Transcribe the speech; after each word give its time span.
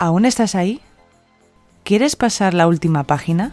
¿Aún 0.00 0.24
estás 0.24 0.54
ahí? 0.54 0.80
¿Quieres 1.84 2.16
pasar 2.16 2.54
la 2.54 2.66
última 2.66 3.04
página? 3.04 3.52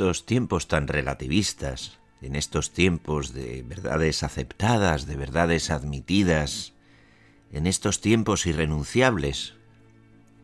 Estos 0.00 0.24
tiempos 0.24 0.66
tan 0.66 0.88
relativistas, 0.88 1.98
en 2.22 2.34
estos 2.34 2.72
tiempos 2.72 3.34
de 3.34 3.62
verdades 3.62 4.22
aceptadas, 4.22 5.04
de 5.04 5.14
verdades 5.16 5.70
admitidas, 5.70 6.72
en 7.52 7.66
estos 7.66 8.00
tiempos 8.00 8.46
irrenunciables, 8.46 9.56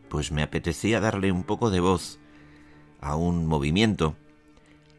pues 0.09 0.31
me 0.31 0.43
apetecía 0.43 0.99
darle 0.99 1.31
un 1.31 1.41
poco 1.41 1.71
de 1.71 1.79
voz 1.79 2.19
a 3.01 3.15
un 3.15 3.47
movimiento 3.47 4.15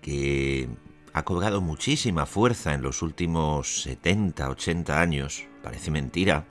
que 0.03 0.69
ha 1.13 1.23
cobrado 1.25 1.61
muchísima 1.61 2.27
fuerza 2.27 2.75
en 2.75 2.83
los 2.83 3.01
últimos 3.01 3.83
70, 3.83 4.51
80 4.51 5.01
años. 5.01 5.47
Parece 5.63 5.93
mentira, 5.93 6.47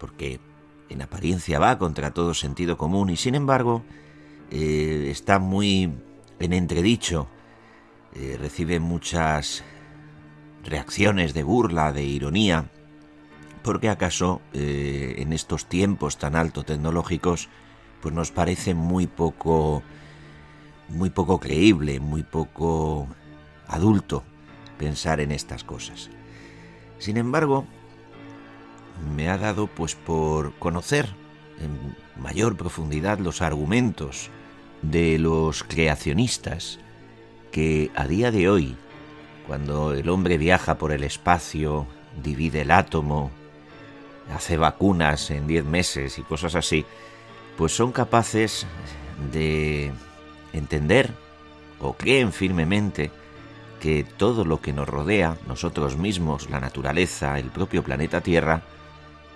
porque 0.00 0.40
en 0.88 1.02
apariencia 1.02 1.60
va 1.60 1.78
contra 1.78 2.12
todo 2.12 2.34
sentido 2.34 2.76
común 2.76 3.10
y 3.10 3.16
sin 3.16 3.36
embargo 3.36 3.84
eh, 4.50 5.06
está 5.12 5.38
muy 5.38 5.92
en 6.44 6.52
entredicho, 6.52 7.28
eh, 8.14 8.36
recibe 8.38 8.80
muchas 8.80 9.64
reacciones 10.64 11.34
de 11.34 11.42
burla, 11.42 11.92
de 11.92 12.04
ironía, 12.04 12.66
porque 13.62 13.88
acaso 13.88 14.40
eh, 14.52 15.14
en 15.18 15.32
estos 15.32 15.66
tiempos 15.66 16.18
tan 16.18 16.36
alto 16.36 16.64
tecnológicos, 16.64 17.48
pues 18.00 18.14
nos 18.14 18.30
parece 18.30 18.74
muy 18.74 19.06
poco, 19.06 19.82
muy 20.88 21.10
poco 21.10 21.38
creíble, 21.38 22.00
muy 22.00 22.22
poco 22.22 23.08
adulto 23.68 24.24
pensar 24.78 25.20
en 25.20 25.30
estas 25.30 25.64
cosas. 25.64 26.10
Sin 26.98 27.16
embargo, 27.16 27.66
me 29.14 29.28
ha 29.28 29.38
dado 29.38 29.68
pues 29.68 29.94
por 29.94 30.54
conocer 30.58 31.08
en 31.60 31.96
mayor 32.20 32.56
profundidad 32.56 33.18
los 33.18 33.42
argumentos 33.42 34.30
de 34.82 35.18
los 35.18 35.62
creacionistas 35.62 36.78
que 37.50 37.90
a 37.94 38.06
día 38.06 38.30
de 38.30 38.48
hoy, 38.48 38.76
cuando 39.46 39.94
el 39.94 40.08
hombre 40.08 40.38
viaja 40.38 40.78
por 40.78 40.92
el 40.92 41.04
espacio, 41.04 41.86
divide 42.22 42.62
el 42.62 42.70
átomo, 42.70 43.30
hace 44.34 44.56
vacunas 44.56 45.30
en 45.30 45.46
10 45.46 45.64
meses 45.64 46.18
y 46.18 46.22
cosas 46.22 46.54
así, 46.54 46.84
pues 47.56 47.74
son 47.74 47.92
capaces 47.92 48.66
de 49.32 49.92
entender 50.52 51.10
o 51.80 51.94
creen 51.94 52.32
firmemente 52.32 53.10
que 53.80 54.04
todo 54.04 54.44
lo 54.44 54.60
que 54.60 54.72
nos 54.72 54.88
rodea, 54.88 55.36
nosotros 55.46 55.96
mismos, 55.96 56.50
la 56.50 56.60
naturaleza, 56.60 57.38
el 57.38 57.50
propio 57.50 57.82
planeta 57.82 58.20
Tierra, 58.20 58.62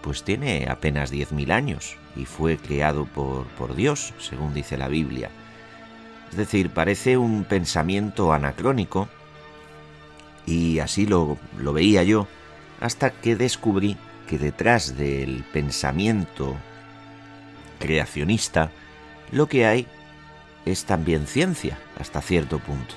pues 0.03 0.23
tiene 0.23 0.69
apenas 0.71 1.13
10.000 1.13 1.51
años 1.51 1.97
y 2.17 2.25
fue 2.25 2.57
creado 2.57 3.05
por, 3.05 3.47
por 3.59 3.75
Dios, 3.75 4.15
según 4.19 4.55
dice 4.55 4.77
la 4.77 4.89
Biblia. 4.89 5.31
Es 6.31 6.37
decir, 6.37 6.71
parece 6.71 7.17
un 7.17 7.45
pensamiento 7.45 8.33
anacrónico 8.33 9.09
y 10.45 10.79
así 10.79 11.07
lo, 11.07 11.39
lo 11.59 11.73
veía 11.73 12.03
yo 12.03 12.27
hasta 12.81 13.11
que 13.11 13.37
descubrí 13.37 13.97
que 14.27 14.39
detrás 14.39 14.97
del 14.97 15.45
pensamiento 15.53 16.57
creacionista 17.79 18.71
lo 19.31 19.49
que 19.49 19.67
hay 19.67 19.87
es 20.65 20.85
también 20.85 21.27
ciencia 21.27 21.79
hasta 21.99 22.21
cierto 22.21 22.59
punto. 22.59 22.95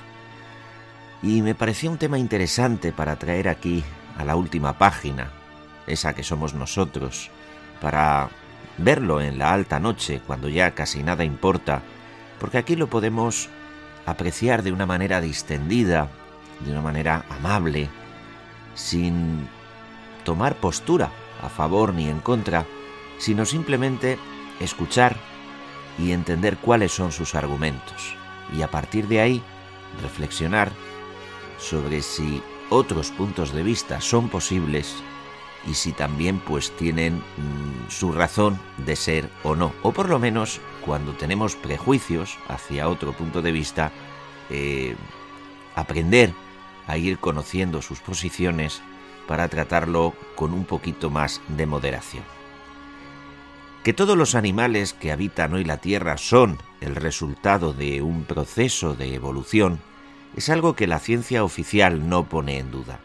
Y 1.21 1.41
me 1.41 1.55
pareció 1.55 1.91
un 1.91 1.97
tema 1.97 2.17
interesante 2.17 2.91
para 2.91 3.17
traer 3.17 3.49
aquí 3.49 3.83
a 4.17 4.25
la 4.25 4.35
última 4.35 4.77
página, 4.77 5.31
esa 5.85 6.13
que 6.13 6.23
somos 6.23 6.53
nosotros, 6.53 7.29
para 7.81 8.29
verlo 8.83 9.21
en 9.21 9.37
la 9.37 9.53
alta 9.53 9.79
noche, 9.79 10.21
cuando 10.25 10.49
ya 10.49 10.71
casi 10.71 11.03
nada 11.03 11.23
importa, 11.23 11.81
porque 12.39 12.57
aquí 12.57 12.75
lo 12.75 12.89
podemos 12.89 13.49
apreciar 14.05 14.63
de 14.63 14.71
una 14.71 14.85
manera 14.85 15.21
distendida, 15.21 16.09
de 16.61 16.71
una 16.71 16.81
manera 16.81 17.25
amable, 17.29 17.89
sin 18.75 19.47
tomar 20.23 20.55
postura 20.55 21.11
a 21.43 21.49
favor 21.49 21.93
ni 21.93 22.09
en 22.09 22.19
contra, 22.19 22.65
sino 23.17 23.45
simplemente 23.45 24.17
escuchar 24.59 25.15
y 25.97 26.11
entender 26.11 26.57
cuáles 26.57 26.91
son 26.91 27.11
sus 27.11 27.35
argumentos, 27.35 28.15
y 28.57 28.61
a 28.61 28.71
partir 28.71 29.07
de 29.07 29.21
ahí 29.21 29.43
reflexionar 30.01 30.71
sobre 31.57 32.01
si 32.01 32.41
otros 32.69 33.11
puntos 33.11 33.53
de 33.53 33.63
vista 33.63 33.99
son 33.99 34.29
posibles 34.29 34.95
y 35.67 35.73
si 35.73 35.91
también 35.91 36.39
pues 36.39 36.75
tienen 36.75 37.17
mm, 37.17 37.89
su 37.89 38.11
razón 38.11 38.59
de 38.77 38.95
ser 38.95 39.29
o 39.43 39.55
no. 39.55 39.73
O 39.83 39.91
por 39.91 40.09
lo 40.09 40.19
menos 40.19 40.61
cuando 40.85 41.13
tenemos 41.13 41.55
prejuicios 41.55 42.37
hacia 42.47 42.89
otro 42.89 43.13
punto 43.13 43.41
de 43.41 43.51
vista, 43.51 43.91
eh, 44.49 44.95
aprender 45.75 46.33
a 46.87 46.97
ir 46.97 47.19
conociendo 47.19 47.81
sus 47.81 47.99
posiciones 47.99 48.81
para 49.27 49.47
tratarlo 49.47 50.13
con 50.35 50.53
un 50.53 50.65
poquito 50.65 51.09
más 51.09 51.41
de 51.49 51.65
moderación. 51.65 52.23
Que 53.83 53.93
todos 53.93 54.17
los 54.17 54.35
animales 54.35 54.93
que 54.93 55.11
habitan 55.11 55.53
hoy 55.53 55.63
la 55.63 55.77
Tierra 55.77 56.17
son 56.17 56.57
el 56.81 56.95
resultado 56.95 57.73
de 57.73 58.01
un 58.01 58.23
proceso 58.23 58.95
de 58.95 59.13
evolución 59.13 59.79
es 60.35 60.49
algo 60.49 60.75
que 60.75 60.87
la 60.87 60.99
ciencia 60.99 61.43
oficial 61.43 62.09
no 62.09 62.27
pone 62.27 62.57
en 62.57 62.71
duda. 62.71 62.99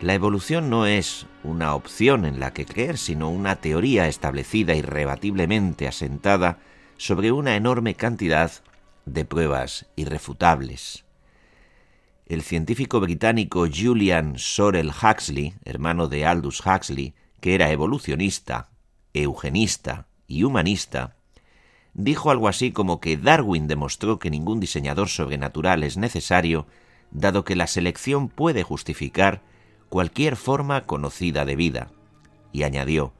La 0.00 0.14
evolución 0.14 0.70
no 0.70 0.86
es 0.86 1.26
una 1.42 1.74
opción 1.74 2.24
en 2.24 2.38
la 2.38 2.52
que 2.52 2.64
creer, 2.64 2.98
sino 2.98 3.30
una 3.30 3.56
teoría 3.56 4.06
establecida 4.06 4.76
irrebatiblemente 4.76 5.88
asentada 5.88 6.60
sobre 6.96 7.32
una 7.32 7.56
enorme 7.56 7.94
cantidad 7.94 8.52
de 9.06 9.24
pruebas 9.24 9.86
irrefutables. 9.96 11.04
El 12.26 12.42
científico 12.42 13.00
británico 13.00 13.66
Julian 13.74 14.38
Sorel 14.38 14.90
Huxley, 14.90 15.54
hermano 15.64 16.06
de 16.06 16.26
Aldous 16.26 16.64
Huxley, 16.64 17.14
que 17.40 17.56
era 17.56 17.72
evolucionista, 17.72 18.68
eugenista 19.14 20.06
y 20.28 20.44
humanista, 20.44 21.16
dijo 21.92 22.30
algo 22.30 22.46
así 22.46 22.70
como 22.70 23.00
que 23.00 23.16
Darwin 23.16 23.66
demostró 23.66 24.20
que 24.20 24.30
ningún 24.30 24.60
diseñador 24.60 25.08
sobrenatural 25.08 25.82
es 25.82 25.96
necesario, 25.96 26.68
dado 27.10 27.44
que 27.44 27.56
la 27.56 27.66
selección 27.66 28.28
puede 28.28 28.62
justificar 28.62 29.42
cualquier 29.88 30.36
forma 30.36 30.86
conocida 30.86 31.44
de 31.44 31.56
vida, 31.56 31.90
y 32.52 32.62
añadió, 32.62 33.12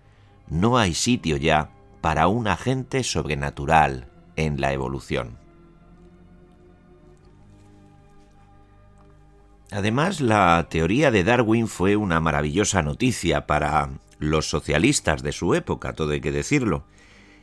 no 0.48 0.78
hay 0.78 0.94
sitio 0.94 1.36
ya 1.36 1.70
para 2.00 2.28
un 2.28 2.46
agente 2.48 3.02
sobrenatural 3.02 4.08
en 4.36 4.60
la 4.60 4.72
evolución. 4.72 5.36
Además, 9.70 10.20
la 10.20 10.66
teoría 10.70 11.10
de 11.10 11.24
Darwin 11.24 11.68
fue 11.68 11.96
una 11.96 12.20
maravillosa 12.20 12.82
noticia 12.82 13.46
para 13.46 13.90
los 14.18 14.48
socialistas 14.48 15.22
de 15.22 15.32
su 15.32 15.54
época, 15.54 15.92
todo 15.92 16.12
hay 16.12 16.20
que 16.20 16.32
decirlo, 16.32 16.84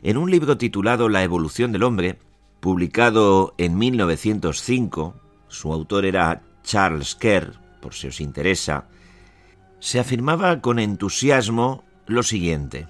En 0.01 0.17
un 0.17 0.29
libro 0.29 0.57
titulado 0.57 1.09
La 1.09 1.23
evolución 1.23 1.71
del 1.71 1.83
hombre, 1.83 2.19
publicado 2.59 3.53
en 3.57 3.77
1905, 3.77 5.15
su 5.47 5.71
autor 5.71 6.05
era 6.05 6.41
Charles 6.63 7.15
Kerr, 7.15 7.53
por 7.81 7.93
si 7.93 8.07
os 8.07 8.19
interesa, 8.19 8.87
se 9.79 9.99
afirmaba 9.99 10.61
con 10.61 10.79
entusiasmo 10.79 11.83
lo 12.07 12.23
siguiente. 12.23 12.87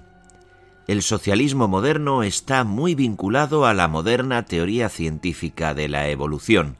El 0.86 1.02
socialismo 1.02 1.66
moderno 1.66 2.22
está 2.22 2.64
muy 2.64 2.94
vinculado 2.94 3.66
a 3.66 3.74
la 3.74 3.88
moderna 3.88 4.44
teoría 4.44 4.88
científica 4.88 5.74
de 5.74 5.88
la 5.88 6.08
evolución. 6.08 6.76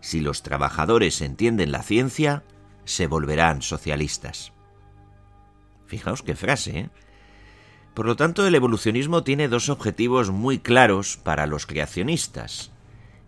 Si 0.00 0.20
los 0.20 0.42
trabajadores 0.42 1.20
entienden 1.20 1.70
la 1.70 1.82
ciencia, 1.82 2.44
se 2.84 3.06
volverán 3.06 3.62
socialistas. 3.62 4.52
Fijaos 5.86 6.22
qué 6.22 6.34
frase, 6.34 6.78
¿eh? 6.78 6.90
Por 7.94 8.06
lo 8.06 8.16
tanto, 8.16 8.46
el 8.46 8.54
evolucionismo 8.54 9.22
tiene 9.22 9.48
dos 9.48 9.68
objetivos 9.68 10.30
muy 10.30 10.58
claros 10.58 11.18
para 11.18 11.46
los 11.46 11.66
creacionistas, 11.66 12.72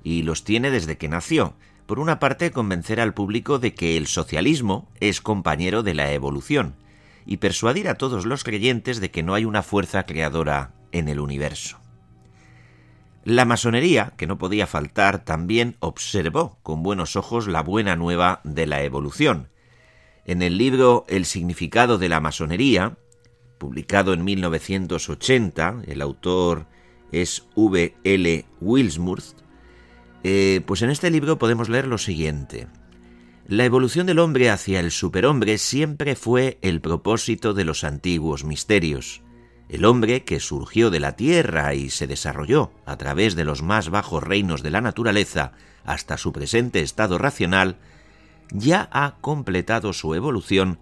y 0.02 0.22
los 0.22 0.44
tiene 0.44 0.70
desde 0.70 0.96
que 0.96 1.08
nació. 1.08 1.54
Por 1.86 1.98
una 1.98 2.18
parte, 2.18 2.50
convencer 2.50 3.00
al 3.00 3.14
público 3.14 3.58
de 3.58 3.74
que 3.74 3.96
el 3.96 4.06
socialismo 4.06 4.88
es 5.00 5.20
compañero 5.20 5.82
de 5.82 5.94
la 5.94 6.12
evolución, 6.12 6.76
y 7.26 7.38
persuadir 7.38 7.88
a 7.88 7.94
todos 7.94 8.26
los 8.26 8.44
creyentes 8.44 9.00
de 9.00 9.10
que 9.10 9.22
no 9.22 9.34
hay 9.34 9.44
una 9.44 9.62
fuerza 9.62 10.04
creadora 10.04 10.72
en 10.92 11.08
el 11.08 11.20
universo. 11.20 11.78
La 13.24 13.46
masonería, 13.46 14.12
que 14.16 14.26
no 14.26 14.36
podía 14.36 14.66
faltar, 14.66 15.24
también 15.24 15.76
observó 15.80 16.58
con 16.62 16.82
buenos 16.82 17.16
ojos 17.16 17.48
la 17.48 17.62
buena 17.62 17.96
nueva 17.96 18.40
de 18.44 18.66
la 18.66 18.82
evolución. 18.82 19.48
En 20.26 20.42
el 20.42 20.58
libro 20.58 21.04
El 21.08 21.24
significado 21.24 21.96
de 21.96 22.10
la 22.10 22.20
masonería, 22.20 22.98
publicado 23.58 24.12
en 24.12 24.24
1980, 24.24 25.82
el 25.86 26.02
autor 26.02 26.66
es 27.12 27.46
V. 27.54 27.94
L. 28.04 28.44
Wilsmurth, 28.60 29.43
eh, 30.24 30.62
pues 30.66 30.80
en 30.82 30.90
este 30.90 31.10
libro 31.10 31.38
podemos 31.38 31.68
leer 31.68 31.86
lo 31.86 31.98
siguiente. 31.98 32.66
La 33.46 33.66
evolución 33.66 34.06
del 34.06 34.20
hombre 34.20 34.48
hacia 34.48 34.80
el 34.80 34.90
superhombre 34.90 35.58
siempre 35.58 36.16
fue 36.16 36.58
el 36.62 36.80
propósito 36.80 37.52
de 37.52 37.66
los 37.66 37.84
antiguos 37.84 38.42
misterios. 38.42 39.22
El 39.68 39.84
hombre 39.84 40.24
que 40.24 40.40
surgió 40.40 40.90
de 40.90 40.98
la 40.98 41.14
tierra 41.14 41.74
y 41.74 41.90
se 41.90 42.06
desarrolló 42.06 42.72
a 42.86 42.96
través 42.96 43.34
de 43.34 43.44
los 43.44 43.62
más 43.62 43.90
bajos 43.90 44.22
reinos 44.22 44.62
de 44.62 44.70
la 44.70 44.80
naturaleza 44.80 45.52
hasta 45.84 46.16
su 46.16 46.32
presente 46.32 46.80
estado 46.80 47.18
racional, 47.18 47.76
ya 48.50 48.88
ha 48.92 49.16
completado 49.20 49.92
su 49.92 50.14
evolución 50.14 50.78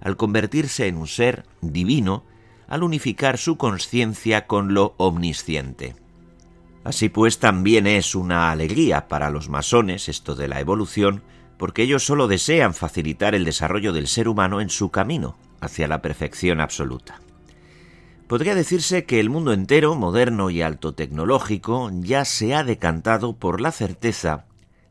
al 0.00 0.16
convertirse 0.16 0.86
en 0.86 0.96
un 0.96 1.06
ser 1.06 1.44
divino 1.60 2.24
al 2.66 2.82
unificar 2.82 3.36
su 3.36 3.58
conciencia 3.58 4.46
con 4.46 4.72
lo 4.72 4.94
omnisciente. 4.96 6.05
Así 6.86 7.08
pues, 7.08 7.40
también 7.40 7.88
es 7.88 8.14
una 8.14 8.52
alegría 8.52 9.08
para 9.08 9.30
los 9.30 9.48
masones 9.48 10.08
esto 10.08 10.36
de 10.36 10.46
la 10.46 10.60
evolución, 10.60 11.24
porque 11.58 11.82
ellos 11.82 12.06
solo 12.06 12.28
desean 12.28 12.74
facilitar 12.74 13.34
el 13.34 13.44
desarrollo 13.44 13.92
del 13.92 14.06
ser 14.06 14.28
humano 14.28 14.60
en 14.60 14.70
su 14.70 14.92
camino 14.92 15.36
hacia 15.60 15.88
la 15.88 16.00
perfección 16.00 16.60
absoluta. 16.60 17.20
Podría 18.28 18.54
decirse 18.54 19.04
que 19.04 19.18
el 19.18 19.30
mundo 19.30 19.52
entero, 19.52 19.96
moderno 19.96 20.48
y 20.48 20.62
alto 20.62 20.94
tecnológico, 20.94 21.90
ya 21.92 22.24
se 22.24 22.54
ha 22.54 22.62
decantado 22.62 23.34
por 23.34 23.60
la 23.60 23.72
certeza 23.72 24.44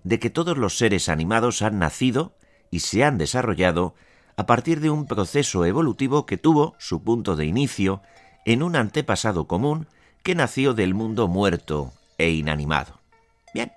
de 0.03 0.19
que 0.19 0.29
todos 0.29 0.57
los 0.57 0.77
seres 0.77 1.07
animados 1.07 1.61
han 1.61 1.79
nacido 1.79 2.35
y 2.71 2.81
se 2.81 3.05
han 3.05 3.17
desarrollado 3.17 3.95
a 4.35 4.45
partir 4.45 4.81
de 4.81 4.89
un 4.89 5.07
proceso 5.07 5.63
evolutivo 5.63 6.25
que 6.25 6.35
tuvo 6.35 6.75
su 6.77 7.01
punto 7.03 7.37
de 7.37 7.45
inicio 7.45 8.01
en 8.43 8.63
un 8.63 8.75
antepasado 8.75 9.47
común 9.47 9.87
que 10.25 10.33
nació 10.33 10.73
del 10.73 10.95
mundo 10.95 11.27
muerto 11.27 11.93
e 12.17 12.31
inanimado. 12.31 12.99
Bien, 13.53 13.71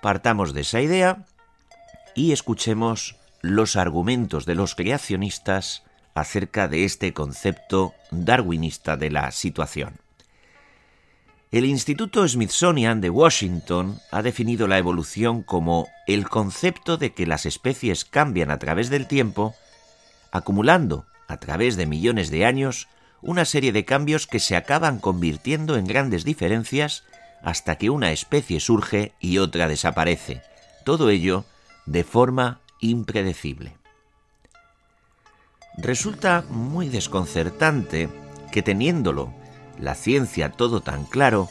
partamos 0.00 0.54
de 0.54 0.62
esa 0.62 0.80
idea 0.80 1.26
y 2.14 2.32
escuchemos 2.32 3.16
los 3.42 3.76
argumentos 3.76 4.46
de 4.46 4.54
los 4.54 4.74
creacionistas 4.74 5.82
acerca 6.14 6.68
de 6.68 6.86
este 6.86 7.12
concepto 7.12 7.92
darwinista 8.10 8.96
de 8.96 9.10
la 9.10 9.30
situación. 9.30 9.98
El 11.50 11.66
Instituto 11.66 12.26
Smithsonian 12.26 13.02
de 13.02 13.10
Washington 13.10 14.00
ha 14.10 14.22
definido 14.22 14.68
la 14.68 14.78
evolución 14.78 15.42
como 15.42 15.86
el 16.06 16.30
concepto 16.30 16.96
de 16.96 17.12
que 17.12 17.26
las 17.26 17.44
especies 17.44 18.06
cambian 18.06 18.50
a 18.50 18.58
través 18.58 18.88
del 18.88 19.06
tiempo, 19.06 19.54
acumulando 20.32 21.04
a 21.26 21.36
través 21.36 21.76
de 21.76 21.84
millones 21.84 22.30
de 22.30 22.46
años 22.46 22.88
una 23.22 23.44
serie 23.44 23.72
de 23.72 23.84
cambios 23.84 24.26
que 24.26 24.38
se 24.38 24.56
acaban 24.56 24.98
convirtiendo 24.98 25.76
en 25.76 25.86
grandes 25.86 26.24
diferencias 26.24 27.04
hasta 27.42 27.76
que 27.76 27.90
una 27.90 28.12
especie 28.12 28.60
surge 28.60 29.12
y 29.20 29.38
otra 29.38 29.68
desaparece. 29.68 30.42
Todo 30.84 31.10
ello 31.10 31.44
de 31.86 32.04
forma 32.04 32.60
impredecible. 32.80 33.76
Resulta 35.76 36.44
muy 36.50 36.88
desconcertante 36.88 38.08
que 38.50 38.62
teniéndolo 38.62 39.32
la 39.78 39.94
ciencia 39.94 40.50
todo 40.50 40.80
tan 40.80 41.04
claro, 41.04 41.48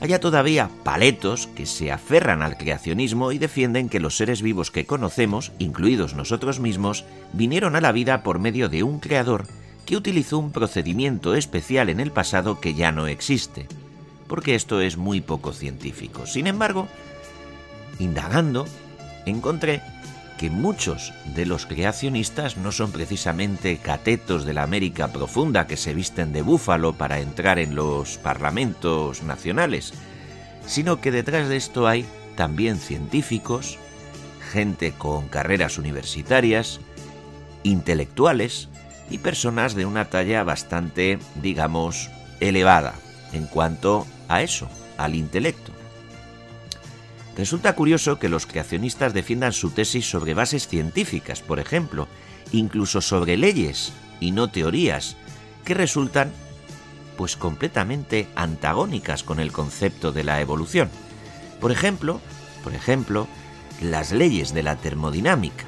haya 0.00 0.20
todavía 0.20 0.70
paletos 0.82 1.46
que 1.46 1.66
se 1.66 1.92
aferran 1.92 2.42
al 2.42 2.56
creacionismo 2.56 3.32
y 3.32 3.38
defienden 3.38 3.88
que 3.88 4.00
los 4.00 4.16
seres 4.16 4.40
vivos 4.40 4.70
que 4.70 4.86
conocemos, 4.86 5.52
incluidos 5.58 6.14
nosotros 6.14 6.60
mismos, 6.60 7.04
vinieron 7.32 7.76
a 7.76 7.80
la 7.80 7.92
vida 7.92 8.22
por 8.22 8.38
medio 8.38 8.68
de 8.68 8.82
un 8.82 8.98
creador 8.98 9.46
que 9.86 9.96
utilizó 9.96 10.38
un 10.38 10.50
procedimiento 10.50 11.34
especial 11.34 11.88
en 11.88 12.00
el 12.00 12.10
pasado 12.10 12.60
que 12.60 12.74
ya 12.74 12.92
no 12.92 13.06
existe, 13.06 13.68
porque 14.26 14.56
esto 14.56 14.80
es 14.80 14.96
muy 14.96 15.20
poco 15.20 15.52
científico. 15.52 16.26
Sin 16.26 16.48
embargo, 16.48 16.88
indagando, 18.00 18.66
encontré 19.24 19.80
que 20.38 20.50
muchos 20.50 21.14
de 21.34 21.46
los 21.46 21.64
creacionistas 21.64 22.58
no 22.58 22.72
son 22.72 22.92
precisamente 22.92 23.78
catetos 23.78 24.44
de 24.44 24.52
la 24.52 24.64
América 24.64 25.08
profunda 25.08 25.66
que 25.66 25.78
se 25.78 25.94
visten 25.94 26.32
de 26.32 26.42
búfalo 26.42 26.92
para 26.92 27.20
entrar 27.20 27.58
en 27.58 27.74
los 27.74 28.18
parlamentos 28.18 29.22
nacionales, 29.22 29.94
sino 30.66 31.00
que 31.00 31.12
detrás 31.12 31.48
de 31.48 31.56
esto 31.56 31.86
hay 31.86 32.04
también 32.34 32.78
científicos, 32.78 33.78
gente 34.52 34.92
con 34.92 35.28
carreras 35.28 35.78
universitarias, 35.78 36.80
intelectuales 37.62 38.68
y 39.10 39.18
personas 39.18 39.74
de 39.74 39.86
una 39.86 40.06
talla 40.06 40.44
bastante, 40.44 41.18
digamos, 41.42 42.10
elevada 42.40 42.94
en 43.32 43.46
cuanto 43.46 44.06
a 44.28 44.42
eso, 44.42 44.68
al 44.98 45.14
intelecto. 45.14 45.72
Resulta 47.36 47.74
curioso 47.74 48.18
que 48.18 48.30
los 48.30 48.46
creacionistas 48.46 49.12
defiendan 49.12 49.52
su 49.52 49.70
tesis 49.70 50.08
sobre 50.08 50.34
bases 50.34 50.68
científicas, 50.68 51.42
por 51.42 51.60
ejemplo, 51.60 52.08
incluso 52.50 53.00
sobre 53.00 53.36
leyes 53.36 53.92
y 54.20 54.30
no 54.30 54.48
teorías, 54.48 55.16
que 55.64 55.74
resultan 55.74 56.32
pues 57.16 57.36
completamente 57.36 58.28
antagónicas 58.36 59.22
con 59.22 59.40
el 59.40 59.52
concepto 59.52 60.12
de 60.12 60.24
la 60.24 60.40
evolución. 60.40 60.88
Por 61.60 61.72
ejemplo, 61.72 62.20
por 62.62 62.74
ejemplo, 62.74 63.26
las 63.80 64.12
leyes 64.12 64.54
de 64.54 64.62
la 64.62 64.76
termodinámica. 64.76 65.64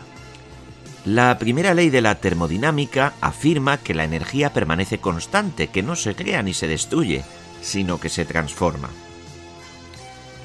La 1.05 1.39
primera 1.39 1.75
ley 1.75 1.91
de 1.91 2.01
la 2.01 2.17
termodinámica 2.17 3.15
afirma 3.21 3.79
que 3.79 3.95
la 3.95 4.05
energía 4.05 4.53
permanece 4.53 4.99
constante, 4.99 5.69
que 5.69 5.83
no 5.83 5.97
se 5.97 6.15
crea 6.15 6.43
ni 6.43 6.55
se 6.55 6.67
destruye, 6.67 7.25
sino 7.63 7.99
que 8.01 8.09
se 8.09 8.25
transforma. 8.25 8.91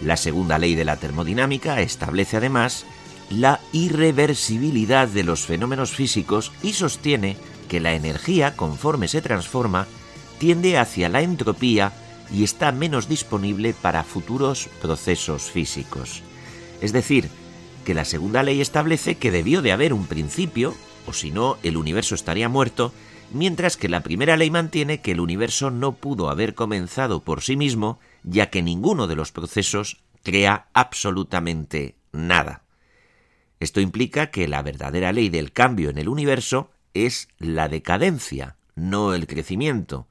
La 0.04 0.18
segunda 0.18 0.58
ley 0.58 0.76
de 0.76 0.86
la 0.86 0.98
termodinámica 0.98 1.82
establece 1.82 2.38
además 2.38 2.86
la 3.30 3.60
irreversibilidad 3.72 5.08
de 5.08 5.24
los 5.24 5.46
fenómenos 5.46 5.92
físicos 5.92 6.52
y 6.62 6.74
sostiene 6.74 7.38
que 7.68 7.80
la 7.80 7.94
energía, 7.94 8.56
conforme 8.56 9.08
se 9.08 9.22
transforma, 9.22 9.88
tiende 10.38 10.78
hacia 10.78 11.10
la 11.10 11.22
entropía 11.22 11.94
y 12.32 12.44
está 12.44 12.72
menos 12.72 13.08
disponible 13.08 13.74
para 13.74 14.04
futuros 14.04 14.70
procesos 14.82 15.44
físicos. 15.44 16.22
Es 16.82 16.92
decir, 16.94 17.30
que 17.84 17.94
la 17.94 18.06
segunda 18.06 18.44
ley 18.44 18.62
establece 18.62 19.16
que 19.16 19.32
debió 19.32 19.62
de 19.62 19.72
haber 19.72 19.94
un 19.94 20.08
principio, 20.08 20.74
o 21.06 21.14
si 21.14 21.32
no, 21.32 21.58
el 21.64 21.78
universo 21.78 22.16
estaría 22.16 22.50
muerto, 22.50 22.94
mientras 23.32 23.78
que 23.78 23.90
la 23.90 24.02
primera 24.02 24.38
ley 24.38 24.50
mantiene 24.50 25.02
que 25.02 25.12
el 25.12 25.20
universo 25.20 25.72
no 25.72 25.94
pudo 25.94 26.30
haber 26.30 26.56
comenzado 26.56 27.24
por 27.24 27.42
sí 27.42 27.56
mismo, 27.56 28.00
ya 28.24 28.50
que 28.50 28.62
ninguno 28.62 29.08
de 29.08 29.16
los 29.16 29.32
procesos 29.32 29.98
crea 30.24 30.68
absolutamente 30.74 31.96
nada. 32.12 32.64
Esto 33.60 33.82
implica 33.82 34.28
que 34.28 34.48
la 34.48 34.62
verdadera 34.62 35.12
ley 35.12 35.30
del 35.30 35.52
cambio 35.52 35.90
en 35.90 35.98
el 35.98 36.10
universo 36.10 36.72
es 36.94 37.28
la 37.40 37.70
decadencia, 37.70 38.56
no 38.76 39.14
el 39.14 39.28
crecimiento. 39.28 40.08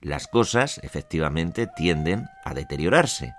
Las 0.00 0.26
cosas, 0.28 0.80
efectivamente, 0.82 1.66
tienden 1.76 2.26
a 2.44 2.54
deteriorarse. 2.54 3.34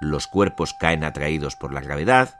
Los 0.00 0.26
cuerpos 0.26 0.74
caen 0.78 1.04
atraídos 1.04 1.56
por 1.56 1.72
la 1.72 1.80
gravedad, 1.80 2.37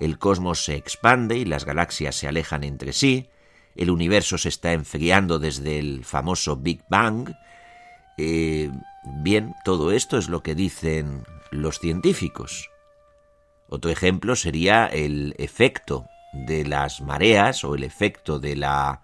el 0.00 0.18
cosmos 0.18 0.64
se 0.64 0.76
expande 0.76 1.36
y 1.36 1.44
las 1.44 1.64
galaxias 1.64 2.16
se 2.16 2.28
alejan 2.28 2.64
entre 2.64 2.92
sí, 2.92 3.28
el 3.74 3.90
universo 3.90 4.38
se 4.38 4.48
está 4.48 4.72
enfriando 4.72 5.38
desde 5.38 5.78
el 5.78 6.04
famoso 6.04 6.56
Big 6.56 6.82
Bang, 6.88 7.30
eh, 8.18 8.70
Bien, 9.08 9.54
todo 9.64 9.92
esto 9.92 10.18
es 10.18 10.28
lo 10.28 10.42
que 10.42 10.56
dicen 10.56 11.22
los 11.52 11.78
científicos. 11.78 12.70
Otro 13.68 13.90
ejemplo 13.90 14.34
sería 14.34 14.86
el 14.86 15.34
efecto 15.38 16.06
de 16.32 16.66
las 16.66 17.00
mareas 17.00 17.62
o 17.62 17.76
el 17.76 17.84
efecto 17.84 18.40
de 18.40 18.56
la 18.56 19.02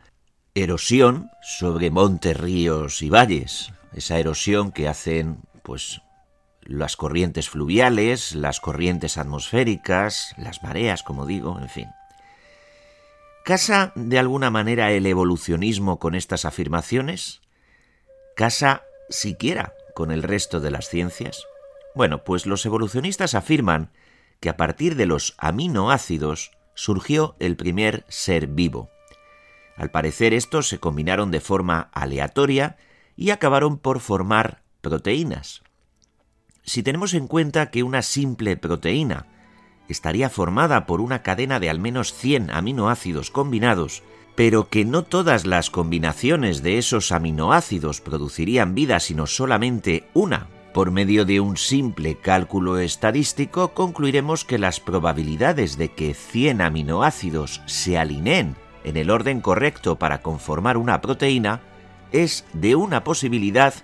erosión 0.54 1.30
sobre 1.40 1.90
montes, 1.90 2.36
ríos 2.36 3.00
y 3.00 3.10
valles. 3.10 3.72
Esa 3.94 4.18
erosión 4.18 4.72
que 4.72 4.88
hacen, 4.88 5.38
pues, 5.62 6.02
las 6.64 6.96
corrientes 6.96 7.48
fluviales, 7.48 8.34
las 8.34 8.60
corrientes 8.60 9.18
atmosféricas, 9.18 10.34
las 10.36 10.62
mareas, 10.62 11.02
como 11.02 11.26
digo, 11.26 11.58
en 11.60 11.68
fin. 11.68 11.88
¿Casa 13.44 13.92
de 13.96 14.18
alguna 14.18 14.50
manera 14.50 14.92
el 14.92 15.04
evolucionismo 15.06 15.98
con 15.98 16.14
estas 16.14 16.44
afirmaciones? 16.44 17.40
¿Casa 18.36 18.82
siquiera 19.08 19.74
con 19.94 20.12
el 20.12 20.22
resto 20.22 20.60
de 20.60 20.70
las 20.70 20.88
ciencias? 20.88 21.44
Bueno, 21.94 22.24
pues 22.24 22.46
los 22.46 22.64
evolucionistas 22.64 23.34
afirman 23.34 23.90
que 24.40 24.48
a 24.48 24.56
partir 24.56 24.96
de 24.96 25.06
los 25.06 25.34
aminoácidos 25.38 26.52
surgió 26.74 27.36
el 27.38 27.56
primer 27.56 28.04
ser 28.08 28.46
vivo. 28.46 28.90
Al 29.76 29.90
parecer 29.90 30.34
estos 30.34 30.68
se 30.68 30.78
combinaron 30.78 31.30
de 31.30 31.40
forma 31.40 31.90
aleatoria 31.92 32.76
y 33.16 33.30
acabaron 33.30 33.78
por 33.78 34.00
formar 34.00 34.62
proteínas. 34.80 35.62
Si 36.64 36.82
tenemos 36.82 37.14
en 37.14 37.26
cuenta 37.26 37.70
que 37.70 37.82
una 37.82 38.02
simple 38.02 38.56
proteína 38.56 39.26
estaría 39.88 40.30
formada 40.30 40.86
por 40.86 41.00
una 41.00 41.22
cadena 41.22 41.60
de 41.60 41.68
al 41.68 41.78
menos 41.78 42.14
100 42.14 42.50
aminoácidos 42.50 43.30
combinados, 43.30 44.02
pero 44.34 44.68
que 44.68 44.84
no 44.84 45.02
todas 45.02 45.44
las 45.44 45.70
combinaciones 45.70 46.62
de 46.62 46.78
esos 46.78 47.12
aminoácidos 47.12 48.00
producirían 48.00 48.74
vida 48.74 49.00
sino 49.00 49.26
solamente 49.26 50.08
una, 50.14 50.48
por 50.72 50.90
medio 50.90 51.26
de 51.26 51.40
un 51.40 51.58
simple 51.58 52.16
cálculo 52.16 52.78
estadístico 52.78 53.74
concluiremos 53.74 54.44
que 54.44 54.58
las 54.58 54.80
probabilidades 54.80 55.76
de 55.76 55.90
que 55.90 56.14
100 56.14 56.62
aminoácidos 56.62 57.60
se 57.66 57.98
alineen 57.98 58.56
en 58.84 58.96
el 58.96 59.10
orden 59.10 59.40
correcto 59.40 59.96
para 59.96 60.22
conformar 60.22 60.76
una 60.78 61.00
proteína 61.00 61.60
es 62.10 62.46
de 62.54 62.74
una 62.74 63.04
posibilidad 63.04 63.74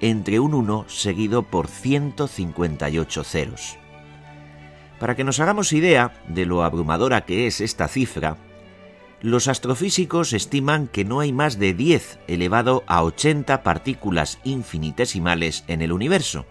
entre 0.00 0.40
un 0.40 0.54
1 0.54 0.84
seguido 0.88 1.42
por 1.42 1.68
158 1.68 3.24
ceros. 3.24 3.76
Para 4.98 5.16
que 5.16 5.24
nos 5.24 5.40
hagamos 5.40 5.72
idea 5.72 6.12
de 6.28 6.46
lo 6.46 6.62
abrumadora 6.62 7.24
que 7.24 7.46
es 7.46 7.60
esta 7.60 7.88
cifra, 7.88 8.36
los 9.20 9.48
astrofísicos 9.48 10.32
estiman 10.32 10.86
que 10.86 11.04
no 11.04 11.20
hay 11.20 11.32
más 11.32 11.58
de 11.58 11.74
10 11.74 12.20
elevado 12.28 12.84
a 12.86 13.02
80 13.02 13.62
partículas 13.62 14.38
infinitesimales 14.44 15.64
en 15.66 15.82
el 15.82 15.92
universo, 15.92 16.46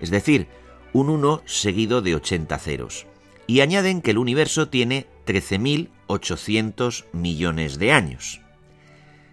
es 0.00 0.10
decir, 0.10 0.46
un 0.92 1.10
1 1.10 1.42
seguido 1.44 2.02
de 2.02 2.14
80 2.14 2.58
ceros, 2.58 3.06
y 3.48 3.60
añaden 3.60 4.00
que 4.00 4.12
el 4.12 4.18
universo 4.18 4.68
tiene 4.68 5.06
13.800 5.26 7.04
millones 7.12 7.78
de 7.78 7.92
años. 7.92 8.40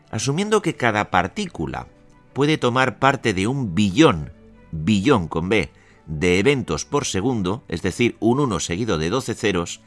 Asumiendo 0.09 0.61
que 0.61 0.75
cada 0.75 1.11
partícula 1.11 1.87
puede 2.33 2.57
tomar 2.57 2.99
parte 2.99 3.33
de 3.33 3.47
un 3.47 3.75
billón, 3.75 4.31
billón 4.71 5.27
con 5.27 5.49
B, 5.49 5.71
de 6.05 6.39
eventos 6.39 6.85
por 6.85 7.05
segundo, 7.05 7.63
es 7.67 7.81
decir, 7.81 8.17
un 8.19 8.39
1 8.39 8.59
seguido 8.59 8.97
de 8.97 9.09
12 9.09 9.33
ceros, 9.35 9.81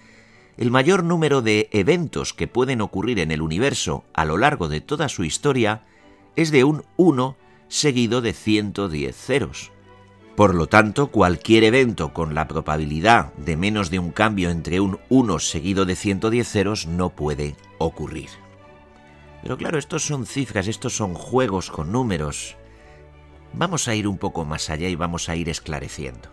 el 0.57 0.71
mayor 0.71 1.03
número 1.03 1.43
de 1.43 1.69
eventos 1.73 2.33
que 2.33 2.47
pueden 2.47 2.81
ocurrir 2.81 3.19
en 3.19 3.31
el 3.31 3.43
universo 3.43 4.05
a 4.15 4.25
lo 4.25 4.39
largo 4.39 4.69
de 4.69 4.81
toda 4.81 5.09
su 5.09 5.25
historia 5.25 5.83
es 6.37 6.51
de 6.51 6.65
un 6.65 6.85
1 6.97 7.37
seguido 7.69 8.21
de 8.21 8.33
110 8.33 9.17
ceros. 9.17 9.73
Por 10.37 10.55
lo 10.55 10.67
tanto, 10.67 11.09
cualquier 11.09 11.65
evento 11.65 12.13
con 12.13 12.35
la 12.35 12.49
probabilidad 12.49 13.33
de 13.35 13.57
menos 13.57 13.91
de 13.91 13.99
un 14.01 14.11
cambio 14.11 14.51
entre 14.51 14.81
un 14.81 14.99
1 15.09 15.39
seguido 15.39 15.85
de 15.85 15.97
110 15.97 16.49
ceros 16.49 16.87
no 16.87 17.11
puede 17.11 17.57
ocurrir. 17.79 18.44
Pero 19.45 19.59
claro, 19.59 19.79
estos 19.79 20.03
son 20.07 20.25
cifras, 20.25 20.69
estos 20.69 20.97
son 20.97 21.13
juegos 21.13 21.71
con 21.71 21.93
números. 21.93 22.57
Vamos 23.53 23.89
a 23.89 23.95
ir 23.95 24.09
un 24.09 24.17
poco 24.17 24.47
más 24.47 24.71
allá 24.71 24.89
y 24.89 24.95
vamos 24.95 25.29
a 25.29 25.37
ir 25.37 25.51
esclareciendo. 25.51 26.31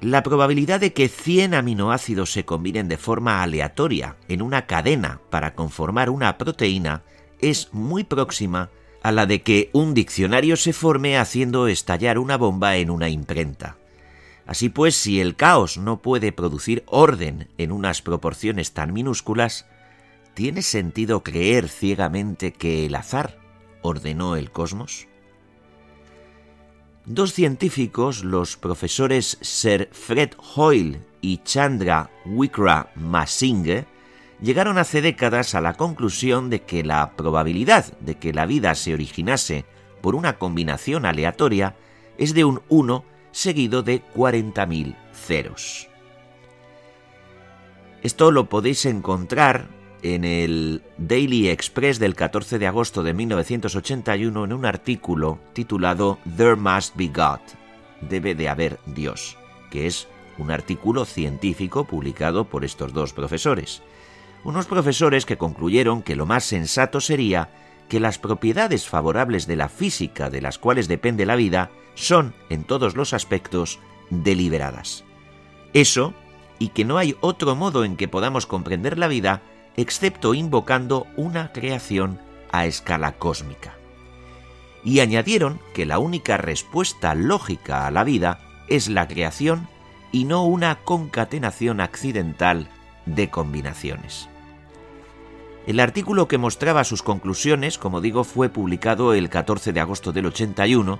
La 0.00 0.22
probabilidad 0.22 0.78
de 0.78 0.92
que 0.92 1.08
100 1.08 1.52
aminoácidos 1.52 2.32
se 2.32 2.44
combinen 2.44 2.86
de 2.86 2.96
forma 2.96 3.42
aleatoria 3.42 4.14
en 4.28 4.40
una 4.40 4.66
cadena 4.66 5.20
para 5.30 5.56
conformar 5.56 6.10
una 6.10 6.38
proteína 6.38 7.02
es 7.40 7.74
muy 7.74 8.04
próxima 8.04 8.70
a 9.02 9.10
la 9.10 9.26
de 9.26 9.42
que 9.42 9.68
un 9.72 9.92
diccionario 9.92 10.56
se 10.56 10.72
forme 10.72 11.18
haciendo 11.18 11.66
estallar 11.66 12.20
una 12.20 12.36
bomba 12.36 12.76
en 12.76 12.90
una 12.90 13.08
imprenta. 13.08 13.78
Así 14.46 14.68
pues, 14.68 14.94
si 14.94 15.20
el 15.20 15.34
caos 15.34 15.76
no 15.76 16.02
puede 16.02 16.30
producir 16.30 16.84
orden 16.86 17.48
en 17.58 17.72
unas 17.72 18.00
proporciones 18.00 18.74
tan 18.74 18.92
minúsculas, 18.92 19.66
¿tiene 20.34 20.62
sentido 20.62 21.22
creer 21.22 21.68
ciegamente 21.68 22.52
que 22.52 22.86
el 22.86 22.94
azar 22.94 23.38
ordenó 23.82 24.36
el 24.36 24.50
cosmos? 24.50 25.08
Dos 27.06 27.32
científicos, 27.32 28.24
los 28.24 28.56
profesores 28.56 29.38
Sir 29.40 29.88
Fred 29.92 30.30
Hoyle 30.54 31.00
y 31.20 31.38
Chandra 31.38 32.10
Wickramasinghe, 32.26 32.94
Masinghe, 32.94 33.86
llegaron 34.40 34.78
hace 34.78 35.02
décadas 35.02 35.54
a 35.54 35.60
la 35.60 35.74
conclusión 35.74 36.50
de 36.50 36.62
que 36.62 36.84
la 36.84 37.16
probabilidad 37.16 37.98
de 38.00 38.16
que 38.16 38.32
la 38.32 38.46
vida 38.46 38.74
se 38.74 38.94
originase 38.94 39.64
por 40.00 40.14
una 40.14 40.38
combinación 40.38 41.04
aleatoria 41.04 41.76
es 42.18 42.34
de 42.34 42.44
un 42.44 42.62
1 42.68 43.04
seguido 43.32 43.82
de 43.82 44.02
40.000 44.14 44.96
ceros. 45.12 45.88
Esto 48.02 48.30
lo 48.30 48.48
podéis 48.48 48.86
encontrar 48.86 49.68
en 50.02 50.24
el 50.24 50.82
Daily 50.98 51.48
Express 51.48 51.98
del 51.98 52.14
14 52.14 52.58
de 52.58 52.66
agosto 52.66 53.02
de 53.02 53.14
1981 53.14 54.44
en 54.44 54.52
un 54.52 54.66
artículo 54.66 55.38
titulado 55.52 56.18
There 56.36 56.56
Must 56.56 56.96
Be 56.96 57.08
God, 57.08 57.40
debe 58.00 58.34
de 58.34 58.48
haber 58.48 58.78
Dios, 58.86 59.36
que 59.70 59.86
es 59.86 60.08
un 60.38 60.50
artículo 60.50 61.04
científico 61.04 61.84
publicado 61.84 62.44
por 62.44 62.64
estos 62.64 62.92
dos 62.92 63.12
profesores. 63.12 63.82
Unos 64.44 64.66
profesores 64.66 65.26
que 65.26 65.36
concluyeron 65.36 66.02
que 66.02 66.16
lo 66.16 66.26
más 66.26 66.44
sensato 66.44 67.00
sería 67.00 67.50
que 67.88 68.00
las 68.00 68.18
propiedades 68.18 68.88
favorables 68.88 69.46
de 69.46 69.56
la 69.56 69.68
física 69.68 70.30
de 70.30 70.40
las 70.40 70.58
cuales 70.58 70.88
depende 70.88 71.26
la 71.26 71.36
vida 71.36 71.70
son, 71.94 72.34
en 72.48 72.64
todos 72.64 72.96
los 72.96 73.12
aspectos, 73.12 73.78
deliberadas. 74.08 75.04
Eso, 75.74 76.14
y 76.58 76.68
que 76.68 76.84
no 76.84 76.98
hay 76.98 77.16
otro 77.20 77.54
modo 77.56 77.84
en 77.84 77.96
que 77.96 78.08
podamos 78.08 78.46
comprender 78.46 78.98
la 78.98 79.08
vida 79.08 79.42
excepto 79.76 80.34
invocando 80.34 81.06
una 81.16 81.52
creación 81.52 82.18
a 82.52 82.66
escala 82.66 83.12
cósmica. 83.12 83.74
Y 84.82 85.00
añadieron 85.00 85.60
que 85.74 85.86
la 85.86 85.98
única 85.98 86.36
respuesta 86.36 87.14
lógica 87.14 87.86
a 87.86 87.90
la 87.90 88.04
vida 88.04 88.40
es 88.68 88.88
la 88.88 89.06
creación 89.06 89.68
y 90.12 90.24
no 90.24 90.44
una 90.44 90.76
concatenación 90.76 91.80
accidental 91.80 92.68
de 93.06 93.30
combinaciones. 93.30 94.28
El 95.66 95.78
artículo 95.78 96.26
que 96.26 96.38
mostraba 96.38 96.84
sus 96.84 97.02
conclusiones, 97.02 97.78
como 97.78 98.00
digo, 98.00 98.24
fue 98.24 98.48
publicado 98.48 99.12
el 99.12 99.28
14 99.28 99.72
de 99.72 99.80
agosto 99.80 100.12
del 100.12 100.26
81 100.26 100.98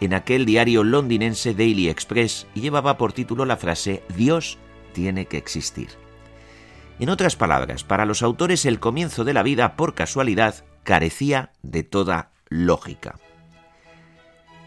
en 0.00 0.14
aquel 0.14 0.44
diario 0.44 0.82
londinense 0.82 1.54
Daily 1.54 1.88
Express 1.88 2.48
y 2.54 2.60
llevaba 2.60 2.98
por 2.98 3.12
título 3.12 3.44
la 3.44 3.56
frase 3.56 4.02
Dios 4.16 4.58
tiene 4.92 5.26
que 5.26 5.38
existir. 5.38 6.01
En 6.98 7.08
otras 7.08 7.36
palabras, 7.36 7.84
para 7.84 8.06
los 8.06 8.22
autores 8.22 8.64
el 8.64 8.78
comienzo 8.78 9.24
de 9.24 9.34
la 9.34 9.42
vida, 9.42 9.76
por 9.76 9.94
casualidad, 9.94 10.64
carecía 10.84 11.52
de 11.62 11.82
toda 11.82 12.30
lógica. 12.48 13.18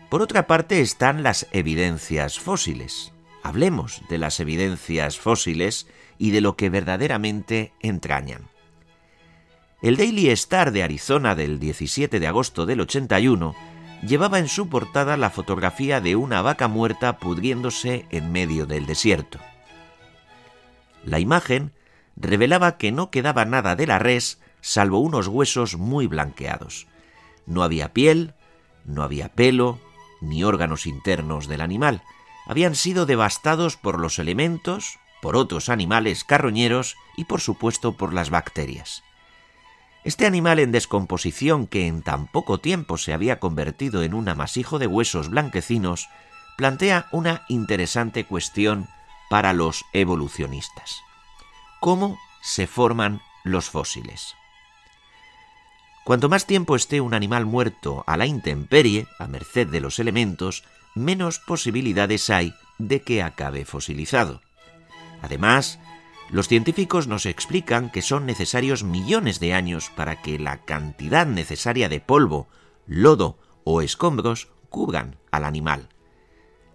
Por 0.10 0.22
otra 0.22 0.48
parte 0.48 0.82
están 0.82 1.24
las 1.24 1.48
evidencias 1.52 2.40
fósiles. 2.40 3.14
Hablemos 3.44 4.02
de 4.10 4.18
las 4.18 4.40
evidencias 4.40 5.20
fósiles 5.20 5.88
y 6.18 6.32
de 6.32 6.42
lo 6.42 6.56
que 6.56 6.70
verdaderamente 6.70 7.74
entrañan. 7.80 8.50
El 9.82 9.98
Daily 9.98 10.30
Star 10.30 10.72
de 10.72 10.84
Arizona 10.84 11.36
del 11.36 11.60
17 11.60 12.20
de 12.20 12.28
agosto 12.28 12.66
del 12.66 12.82
81 12.82 13.56
llevaba 14.06 14.40
en 14.40 14.48
su 14.48 14.70
portada 14.70 15.18
la 15.18 15.30
fotografía 15.30 16.02
de 16.02 16.16
una 16.16 16.42
vaca 16.42 16.68
muerta 16.68 17.18
pudriéndose 17.18 18.06
en 18.10 18.32
medio 18.32 18.66
del 18.66 18.86
desierto. 18.86 19.40
La 21.04 21.20
imagen 21.20 21.72
revelaba 22.16 22.78
que 22.78 22.92
no 22.92 23.12
quedaba 23.12 23.46
nada 23.46 23.76
de 23.76 23.88
la 23.88 24.00
res 24.00 24.40
salvo 24.62 25.00
unos 25.00 25.28
huesos 25.28 25.78
muy 25.78 26.08
blanqueados. 26.08 26.88
No 27.46 27.64
había 27.64 27.94
piel, 27.94 28.34
no 28.86 29.04
había 29.04 29.30
pelo, 29.30 29.80
ni 30.22 30.44
órganos 30.44 30.88
internos 30.88 31.48
del 31.48 31.62
animal. 31.62 32.02
Habían 32.48 32.76
sido 32.76 33.06
devastados 33.06 33.78
por 33.78 34.00
los 34.00 34.18
elementos, 34.20 34.98
por 35.22 35.36
otros 35.36 35.70
animales 35.70 36.24
carroñeros 36.24 36.96
y 37.16 37.26
por 37.26 37.42
supuesto 37.42 37.94
por 37.94 38.14
las 38.14 38.30
bacterias. 38.30 39.04
Este 40.04 40.28
animal 40.28 40.60
en 40.60 40.72
descomposición 40.72 41.66
que 41.66 41.88
en 41.88 42.04
tan 42.04 42.28
poco 42.28 42.60
tiempo 42.60 42.98
se 42.98 43.14
había 43.14 43.40
convertido 43.40 44.04
en 44.04 44.14
un 44.14 44.30
amasijo 44.30 44.78
de 44.78 44.86
huesos 44.86 45.30
blanquecinos, 45.30 46.10
plantea 46.58 47.08
una 47.12 47.44
interesante 47.50 48.26
cuestión 48.26 48.88
para 49.32 49.54
los 49.54 49.84
evolucionistas. 49.94 51.05
¿Cómo 51.86 52.20
se 52.42 52.66
forman 52.66 53.22
los 53.44 53.70
fósiles? 53.70 54.34
Cuanto 56.04 56.30
más 56.30 56.48
tiempo 56.48 56.76
esté 56.76 57.00
un 57.00 57.14
animal 57.14 57.46
muerto 57.46 58.04
a 58.08 58.18
la 58.18 58.26
intemperie, 58.26 59.06
a 59.20 59.28
merced 59.28 59.68
de 59.68 59.82
los 59.82 60.00
elementos, 60.00 60.64
menos 60.96 61.38
posibilidades 61.38 62.32
hay 62.32 62.56
de 62.80 63.04
que 63.04 63.22
acabe 63.22 63.66
fosilizado. 63.66 64.42
Además, 65.22 65.78
los 66.32 66.48
científicos 66.48 67.06
nos 67.06 67.28
explican 67.28 67.92
que 67.92 68.02
son 68.02 68.26
necesarios 68.26 68.84
millones 68.84 69.40
de 69.40 69.54
años 69.54 69.92
para 69.96 70.24
que 70.24 70.40
la 70.40 70.66
cantidad 70.66 71.28
necesaria 71.28 71.88
de 71.88 72.00
polvo, 72.00 72.48
lodo 72.88 73.38
o 73.64 73.84
escombros 73.84 74.48
cubran 74.72 75.18
al 75.30 75.44
animal. 75.44 75.90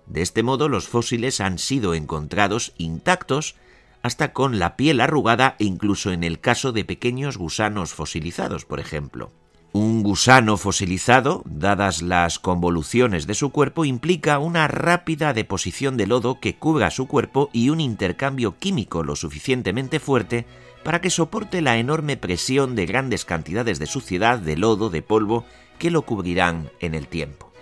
De 0.07 0.23
este 0.23 0.45
modo 0.45 0.69
los 0.69 0.87
fósiles 0.87 1.41
han 1.41 1.59
sido 1.59 1.95
encontrados 1.95 2.75
intactos 2.79 3.57
hasta 4.03 4.33
con 4.33 4.59
la 4.59 4.77
piel 4.77 5.01
arrugada 5.01 5.57
e 5.59 5.65
incluso 5.65 6.13
en 6.13 6.25
el 6.25 6.41
caso 6.41 6.73
de 6.73 6.85
pequeños 6.85 7.37
gusanos 7.37 7.93
fosilizados, 7.93 8.65
por 8.65 8.81
ejemplo. 8.81 9.31
Un 9.73 10.03
gusano 10.03 10.57
fosilizado, 10.57 11.43
dadas 11.45 12.03
las 12.03 12.41
convoluciones 12.41 13.29
de 13.29 13.35
su 13.35 13.51
cuerpo, 13.51 13.85
implica 13.85 14.41
una 14.41 14.67
rápida 14.67 15.33
deposición 15.33 15.97
de 15.97 16.09
lodo 16.09 16.41
que 16.41 16.57
cubra 16.57 16.91
su 16.91 17.07
cuerpo 17.07 17.51
y 17.53 17.71
un 17.71 17.81
intercambio 17.81 18.57
químico 18.59 19.05
lo 19.05 19.15
suficientemente 19.15 20.01
fuerte 20.01 20.45
para 20.83 21.01
que 21.01 21.11
soporte 21.11 21.61
la 21.61 21.79
enorme 21.79 22.17
presión 22.17 22.75
de 22.75 22.87
grandes 22.87 23.25
cantidades 23.25 23.79
de 23.79 23.87
suciedad, 23.87 24.41
de 24.41 24.57
lodo, 24.57 24.91
de 24.91 25.03
polvo, 25.03 25.45
que 25.79 25.93
lo 25.93 26.03
cubrirán 26.03 26.71
en 26.81 26.95
el 26.95 27.07
tiempo. 27.07 27.53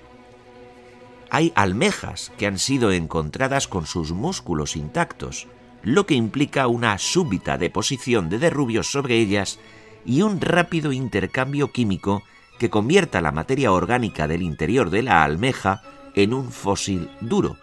Hay 1.28 1.52
almejas 1.56 2.32
que 2.38 2.46
han 2.46 2.58
sido 2.58 2.90
encontradas 2.90 3.68
con 3.68 3.84
sus 3.84 4.12
músculos 4.12 4.76
intactos, 4.76 5.46
lo 5.82 6.06
que 6.06 6.14
implica 6.14 6.66
una 6.66 6.98
súbita 6.98 7.58
deposición 7.58 8.28
de 8.28 8.38
derrubios 8.38 8.90
sobre 8.90 9.16
ellas 9.16 9.58
y 10.04 10.22
un 10.22 10.40
rápido 10.40 10.92
intercambio 10.92 11.72
químico 11.72 12.22
que 12.58 12.70
convierta 12.70 13.20
la 13.20 13.32
materia 13.32 13.72
orgánica 13.72 14.26
del 14.26 14.42
interior 14.42 14.90
de 14.90 15.02
la 15.02 15.22
almeja 15.22 15.82
en 16.14 16.34
un 16.34 16.50
fósil 16.50 17.08
duro, 17.20 17.56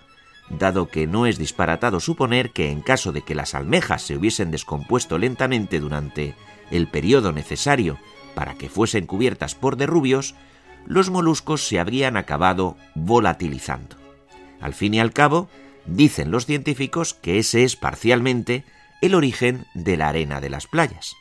dado 0.49 0.87
que 0.87 1.07
no 1.07 1.25
es 1.25 1.37
disparatado 1.37 1.99
suponer 1.99 2.51
que 2.51 2.71
en 2.71 2.81
caso 2.81 3.11
de 3.11 3.21
que 3.21 3.35
las 3.35 3.55
almejas 3.55 4.03
se 4.03 4.15
hubiesen 4.15 4.51
descompuesto 4.51 5.17
lentamente 5.17 5.79
durante 5.79 6.35
el 6.71 6.87
periodo 6.87 7.31
necesario 7.31 7.97
para 8.33 8.55
que 8.55 8.69
fuesen 8.69 9.05
cubiertas 9.05 9.55
por 9.55 9.75
derrubios, 9.75 10.35
los 10.85 11.09
moluscos 11.09 11.67
se 11.67 11.79
habrían 11.79 12.15
acabado 12.15 12.77
volatilizando. 12.93 13.95
Al 14.61 14.73
fin 14.73 14.93
y 14.93 14.99
al 14.99 15.13
cabo, 15.13 15.49
dicen 15.85 16.31
los 16.31 16.45
científicos 16.45 17.13
que 17.13 17.39
ese 17.39 17.63
es 17.63 17.75
parcialmente 17.75 18.65
el 19.01 19.15
origen 19.15 19.65
de 19.73 19.97
la 19.97 20.09
arena 20.09 20.41
de 20.41 20.49
las 20.49 20.67
playas. 20.67 21.15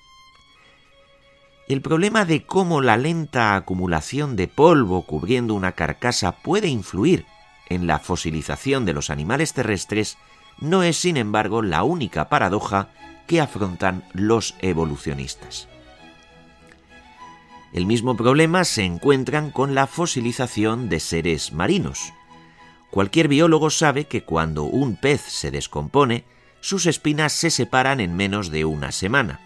El 1.69 1.81
problema 1.81 2.25
de 2.25 2.45
cómo 2.45 2.81
la 2.83 2.97
lenta 2.97 3.57
acumulación 3.57 4.37
de 4.37 4.49
polvo 4.49 5.07
cubriendo 5.07 5.55
una 5.55 5.73
carcasa 5.73 6.33
puede 6.33 6.69
influir 6.69 7.25
en 7.69 7.87
la 7.87 7.99
fosilización 7.99 8.85
de 8.85 8.93
los 8.93 9.11
animales 9.11 9.55
terrestres 9.55 10.19
no 10.61 10.83
es, 10.83 10.99
sin 10.99 11.17
embargo, 11.17 11.63
la 11.63 11.83
única 11.83 12.29
paradoja 12.29 12.89
que 13.27 13.41
afrontan 13.41 14.05
los 14.13 14.55
evolucionistas. 14.61 15.69
El 17.73 17.87
mismo 17.87 18.17
problema 18.17 18.65
se 18.65 18.85
encuentran 18.85 19.51
con 19.51 19.75
la 19.75 19.87
fosilización 19.87 20.89
de 20.89 21.01
seres 21.01 21.53
marinos. 21.53 22.13
Cualquier 22.95 23.27
biólogo 23.27 23.71
sabe 23.71 24.05
que 24.05 24.23
cuando 24.23 24.63
un 24.63 24.95
pez 24.95 25.21
se 25.21 25.51
descompone, 25.51 26.23
sus 26.61 26.87
espinas 26.87 27.33
se 27.33 27.51
separan 27.51 27.99
en 27.99 28.15
menos 28.15 28.53
de 28.53 28.65
una 28.65 28.93
semana. 28.93 29.41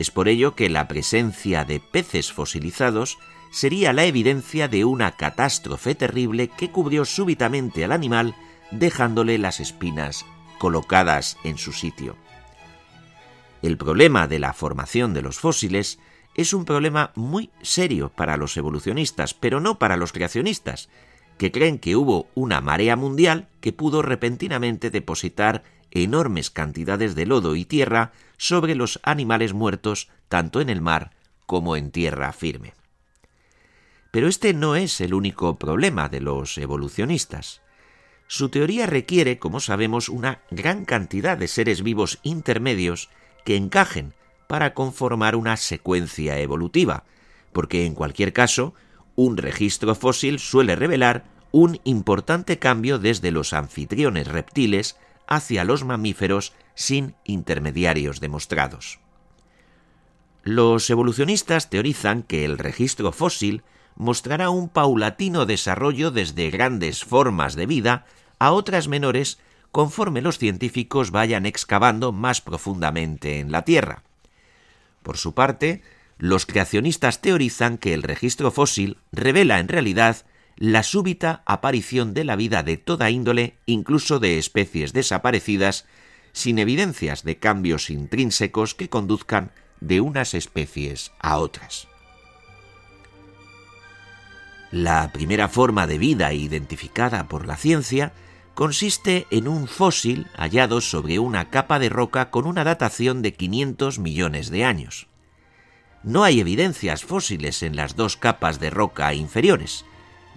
Es 0.00 0.10
por 0.10 0.26
ello 0.26 0.56
que 0.56 0.68
la 0.68 0.88
presencia 0.88 1.64
de 1.64 1.78
peces 1.78 2.32
fosilizados 2.32 3.16
sería 3.52 3.92
la 3.92 4.06
evidencia 4.06 4.66
de 4.66 4.84
una 4.84 5.12
catástrofe 5.12 5.94
terrible 5.94 6.48
que 6.48 6.72
cubrió 6.72 7.04
súbitamente 7.04 7.84
al 7.84 7.92
animal 7.92 8.34
dejándole 8.72 9.38
las 9.38 9.60
espinas 9.60 10.26
colocadas 10.58 11.36
en 11.44 11.58
su 11.58 11.72
sitio. 11.72 12.16
El 13.62 13.76
problema 13.76 14.26
de 14.26 14.40
la 14.40 14.52
formación 14.52 15.14
de 15.14 15.22
los 15.22 15.38
fósiles 15.38 16.00
es 16.34 16.52
un 16.52 16.64
problema 16.64 17.12
muy 17.14 17.50
serio 17.62 18.08
para 18.08 18.36
los 18.36 18.56
evolucionistas, 18.56 19.32
pero 19.32 19.60
no 19.60 19.78
para 19.78 19.96
los 19.96 20.10
creacionistas, 20.10 20.88
que 21.40 21.50
creen 21.50 21.78
que 21.78 21.96
hubo 21.96 22.28
una 22.34 22.60
marea 22.60 22.96
mundial 22.96 23.48
que 23.62 23.72
pudo 23.72 24.02
repentinamente 24.02 24.90
depositar 24.90 25.62
enormes 25.90 26.50
cantidades 26.50 27.14
de 27.14 27.24
lodo 27.24 27.56
y 27.56 27.64
tierra 27.64 28.12
sobre 28.36 28.74
los 28.74 29.00
animales 29.04 29.54
muertos 29.54 30.10
tanto 30.28 30.60
en 30.60 30.68
el 30.68 30.82
mar 30.82 31.12
como 31.46 31.76
en 31.76 31.92
tierra 31.92 32.34
firme. 32.34 32.74
Pero 34.10 34.28
este 34.28 34.52
no 34.52 34.76
es 34.76 35.00
el 35.00 35.14
único 35.14 35.58
problema 35.58 36.10
de 36.10 36.20
los 36.20 36.58
evolucionistas. 36.58 37.62
Su 38.26 38.50
teoría 38.50 38.84
requiere, 38.84 39.38
como 39.38 39.60
sabemos, 39.60 40.10
una 40.10 40.42
gran 40.50 40.84
cantidad 40.84 41.38
de 41.38 41.48
seres 41.48 41.82
vivos 41.82 42.18
intermedios 42.22 43.08
que 43.46 43.56
encajen 43.56 44.12
para 44.46 44.74
conformar 44.74 45.36
una 45.36 45.56
secuencia 45.56 46.38
evolutiva, 46.38 47.04
porque 47.54 47.86
en 47.86 47.94
cualquier 47.94 48.34
caso, 48.34 48.74
un 49.16 49.36
registro 49.36 49.94
fósil 49.94 50.38
suele 50.38 50.76
revelar 50.76 51.24
un 51.52 51.80
importante 51.84 52.58
cambio 52.58 52.98
desde 52.98 53.30
los 53.30 53.52
anfitriones 53.52 54.28
reptiles 54.28 54.96
hacia 55.26 55.64
los 55.64 55.84
mamíferos 55.84 56.52
sin 56.74 57.14
intermediarios 57.24 58.20
demostrados. 58.20 59.00
Los 60.42 60.88
evolucionistas 60.88 61.68
teorizan 61.68 62.22
que 62.22 62.44
el 62.44 62.58
registro 62.58 63.12
fósil 63.12 63.62
mostrará 63.96 64.50
un 64.50 64.68
paulatino 64.68 65.44
desarrollo 65.44 66.10
desde 66.10 66.50
grandes 66.50 67.04
formas 67.04 67.54
de 67.54 67.66
vida 67.66 68.06
a 68.38 68.52
otras 68.52 68.88
menores 68.88 69.38
conforme 69.70 70.22
los 70.22 70.38
científicos 70.38 71.10
vayan 71.10 71.46
excavando 71.46 72.10
más 72.12 72.40
profundamente 72.40 73.38
en 73.38 73.52
la 73.52 73.62
Tierra. 73.62 74.02
Por 75.02 75.16
su 75.16 75.34
parte, 75.34 75.82
los 76.20 76.44
creacionistas 76.44 77.22
teorizan 77.22 77.78
que 77.78 77.94
el 77.94 78.02
registro 78.02 78.50
fósil 78.50 78.98
revela 79.10 79.58
en 79.58 79.68
realidad 79.68 80.26
la 80.56 80.82
súbita 80.82 81.42
aparición 81.46 82.12
de 82.12 82.24
la 82.24 82.36
vida 82.36 82.62
de 82.62 82.76
toda 82.76 83.08
índole, 83.08 83.56
incluso 83.64 84.18
de 84.20 84.36
especies 84.36 84.92
desaparecidas, 84.92 85.86
sin 86.32 86.58
evidencias 86.58 87.24
de 87.24 87.38
cambios 87.38 87.88
intrínsecos 87.88 88.74
que 88.74 88.90
conduzcan 88.90 89.50
de 89.80 90.02
unas 90.02 90.34
especies 90.34 91.10
a 91.20 91.38
otras. 91.38 91.88
La 94.70 95.10
primera 95.12 95.48
forma 95.48 95.86
de 95.86 95.96
vida 95.96 96.34
identificada 96.34 97.28
por 97.28 97.46
la 97.46 97.56
ciencia 97.56 98.12
consiste 98.54 99.26
en 99.30 99.48
un 99.48 99.66
fósil 99.66 100.26
hallado 100.36 100.82
sobre 100.82 101.18
una 101.18 101.48
capa 101.48 101.78
de 101.78 101.88
roca 101.88 102.30
con 102.30 102.46
una 102.46 102.62
datación 102.62 103.22
de 103.22 103.32
500 103.32 103.98
millones 103.98 104.50
de 104.50 104.66
años. 104.66 105.09
No 106.02 106.24
hay 106.24 106.40
evidencias 106.40 107.04
fósiles 107.04 107.62
en 107.62 107.76
las 107.76 107.96
dos 107.96 108.16
capas 108.16 108.58
de 108.58 108.70
roca 108.70 109.12
inferiores, 109.14 109.84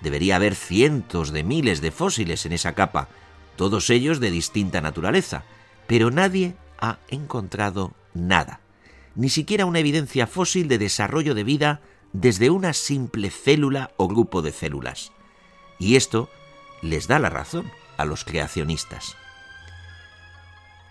Debería 0.03 0.35
haber 0.35 0.53
cientos 0.53 1.31
de 1.31 1.45
miles 1.45 1.79
de 1.79 1.89
fósiles 1.91 2.45
en 2.45 2.51
esa 2.51 2.73
capa, 2.73 3.07
todos 3.55 3.89
ellos 3.89 4.19
de 4.19 4.31
distinta 4.31 4.81
naturaleza, 4.81 5.45
pero 5.87 6.11
nadie 6.11 6.57
ha 6.77 6.99
encontrado 7.07 7.93
nada, 8.13 8.59
ni 9.15 9.29
siquiera 9.29 9.65
una 9.65 9.79
evidencia 9.79 10.27
fósil 10.27 10.67
de 10.67 10.77
desarrollo 10.77 11.33
de 11.33 11.45
vida 11.45 11.79
desde 12.11 12.49
una 12.49 12.73
simple 12.73 13.29
célula 13.29 13.91
o 13.95 14.09
grupo 14.09 14.41
de 14.41 14.51
células. 14.51 15.13
Y 15.79 15.95
esto 15.95 16.29
les 16.81 17.07
da 17.07 17.17
la 17.17 17.29
razón 17.29 17.71
a 17.95 18.03
los 18.03 18.25
creacionistas. 18.25 19.15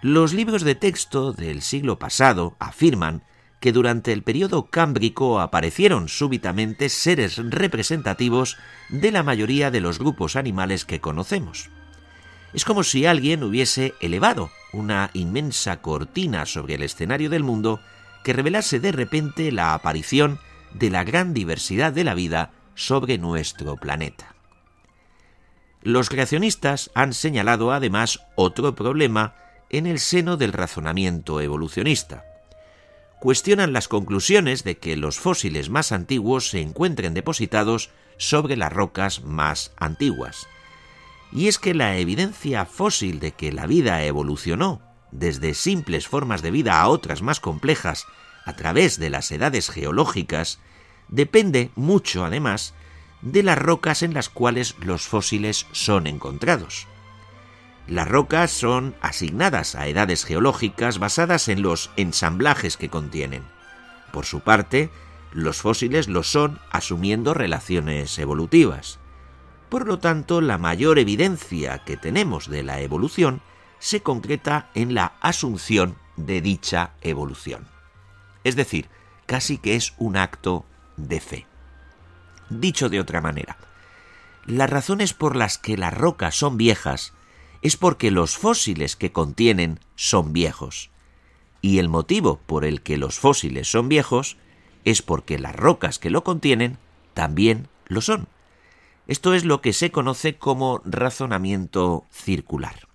Los 0.01 0.33
libros 0.33 0.63
de 0.63 0.75
texto 0.75 1.35
del 1.35 1.61
siglo 1.61 1.99
pasado 1.99 2.57
afirman 2.59 3.25
que 3.63 3.73
durante 3.73 4.13
el 4.13 4.25
periodo 4.25 4.67
cámbrico 4.67 5.41
aparecieron 5.41 6.09
súbitamente 6.09 6.89
seres 6.89 7.37
representativos 7.37 8.59
de 8.89 9.13
la 9.13 9.23
mayoría 9.23 9.71
de 9.71 9.81
los 9.81 10.01
grupos 10.01 10.35
animales 10.35 10.85
que 10.85 11.01
conocemos. 11.01 11.71
Es 12.53 12.65
como 12.65 12.83
si 12.83 13.07
alguien 13.07 13.45
hubiese 13.45 13.95
elevado 14.01 14.51
una 14.73 15.11
inmensa 15.15 15.81
cortina 15.81 16.45
sobre 16.45 16.75
el 16.75 16.83
escenario 16.83 17.31
del 17.31 17.45
mundo 17.45 17.81
que 18.25 18.33
revelase 18.33 18.81
de 18.81 18.91
repente 18.91 19.53
la 19.53 19.75
aparición 19.75 20.41
de 20.75 20.91
la 20.91 21.05
gran 21.05 21.33
diversidad 21.33 21.93
de 21.93 22.03
la 22.03 22.15
vida 22.15 22.51
sobre 22.75 23.17
nuestro 23.17 23.77
planeta. 23.77 24.35
Los 25.83 26.09
creacionistas 26.09 26.91
han 26.97 27.13
señalado 27.15 27.71
además 27.71 28.27
otro 28.35 28.75
problema 28.75 29.37
en 29.71 29.87
el 29.87 30.01
seno 30.01 30.37
del 30.37 30.53
razonamiento 30.53 31.41
evolucionista 31.41 32.25
cuestionan 33.23 33.73
las 33.73 33.87
conclusiones 33.87 34.65
de 34.65 34.79
que 34.79 34.97
los 34.97 35.21
fósiles 35.21 35.71
más 35.71 35.93
antiguos 35.93 36.51
se 36.51 36.61
encuentren 36.61 37.15
depositados 37.15 37.91
sobre 38.17 38.57
las 38.57 38.73
rocas 38.73 39.23
más 39.23 39.71
antiguas. 39.77 40.49
Y 41.31 41.47
es 41.47 41.61
que 41.61 41.73
la 41.73 41.97
evidencia 41.99 42.65
fósil 42.65 43.21
de 43.21 43.31
que 43.31 43.53
la 43.53 43.69
vida 43.69 44.03
evolucionó 44.03 44.83
desde 45.13 45.55
simples 45.55 46.09
formas 46.09 46.43
de 46.43 46.51
vida 46.51 46.81
a 46.81 46.89
otras 46.89 47.23
más 47.23 47.39
complejas 47.39 48.07
a 48.45 48.57
través 48.57 48.99
de 48.99 49.09
las 49.09 49.31
edades 49.31 49.71
geológicas 49.71 50.59
depende 51.07 51.71
mucho, 51.77 52.25
además, 52.25 52.75
de 53.21 53.45
las 53.45 53.57
rocas 53.57 54.03
en 54.03 54.15
las 54.15 54.31
cuales 54.31 54.75
los 54.81 55.03
fósiles 55.03 55.69
son 55.71 56.09
encontrados. 56.09 56.89
Las 57.89 58.09
rocas 58.09 58.51
son 58.51 58.95
asignadas 59.01 59.75
a 59.75 59.87
edades 59.89 60.25
geológicas 60.25 60.99
basadas 60.99 61.49
en 61.49 61.63
los 61.63 61.91
ensamblajes 61.97 62.77
que 62.77 62.89
contienen. 62.89 63.43
Por 64.13 64.25
su 64.25 64.41
parte, 64.41 64.91
los 65.33 65.63
fósiles 65.63 66.09
lo 66.09 66.23
son 66.23 66.61
asumiendo 66.71 67.35
relaciones 67.35 68.19
evolutivas. 68.19 68.99
Por 69.69 69.87
lo 69.87 69.99
tanto, 69.99 70.41
la 70.41 70.59
mayor 70.59 70.99
evidencia 70.99 71.83
que 71.85 71.97
tenemos 71.97 72.49
de 72.49 72.63
la 72.63 72.81
evolución 72.81 73.41
se 73.79 74.01
concreta 74.01 74.71
en 74.75 74.95
la 74.95 75.15
asunción 75.21 75.97
de 76.17 76.41
dicha 76.41 76.93
evolución. 77.01 77.67
Es 78.45 78.55
decir, 78.55 78.89
casi 79.27 79.59
que 79.59 79.75
es 79.75 79.95
un 79.99 80.17
acto 80.17 80.65
de 80.97 81.21
fe. 81.21 81.47
Dicho 82.51 82.89
de 82.89 83.01
otra 83.01 83.21
manera, 83.21 83.57
las 84.45 84.69
razones 84.69 85.15
por 85.15 85.37
las 85.37 85.59
que 85.59 85.77
las 85.77 85.95
rocas 85.95 86.35
son 86.35 86.57
viejas 86.57 87.13
es 87.63 87.77
porque 87.77 88.11
los 88.11 88.37
fósiles 88.37 88.97
que 88.97 89.13
contienen 89.13 89.79
son 89.95 90.33
viejos. 90.33 90.91
Y 91.61 91.79
el 91.79 91.89
motivo 91.89 92.41
por 92.45 92.65
el 92.65 92.83
que 92.83 92.97
los 92.97 93.19
fósiles 93.19 93.71
son 93.71 93.89
viejos 93.89 94.37
es 94.85 95.01
porque 95.01 95.39
las 95.39 95.55
rocas 95.55 96.01
que 96.01 96.11
lo 96.11 96.25
contienen 96.25 96.77
también 97.15 97.69
lo 97.87 98.01
son. 98.01 98.27
Esto 99.07 99.35
es 99.35 99.45
lo 99.45 99.61
que 99.61 99.73
se 99.73 99.93
conoce 99.93 100.37
como 100.37 100.81
razonamiento 100.85 102.05
circular. 102.11 102.89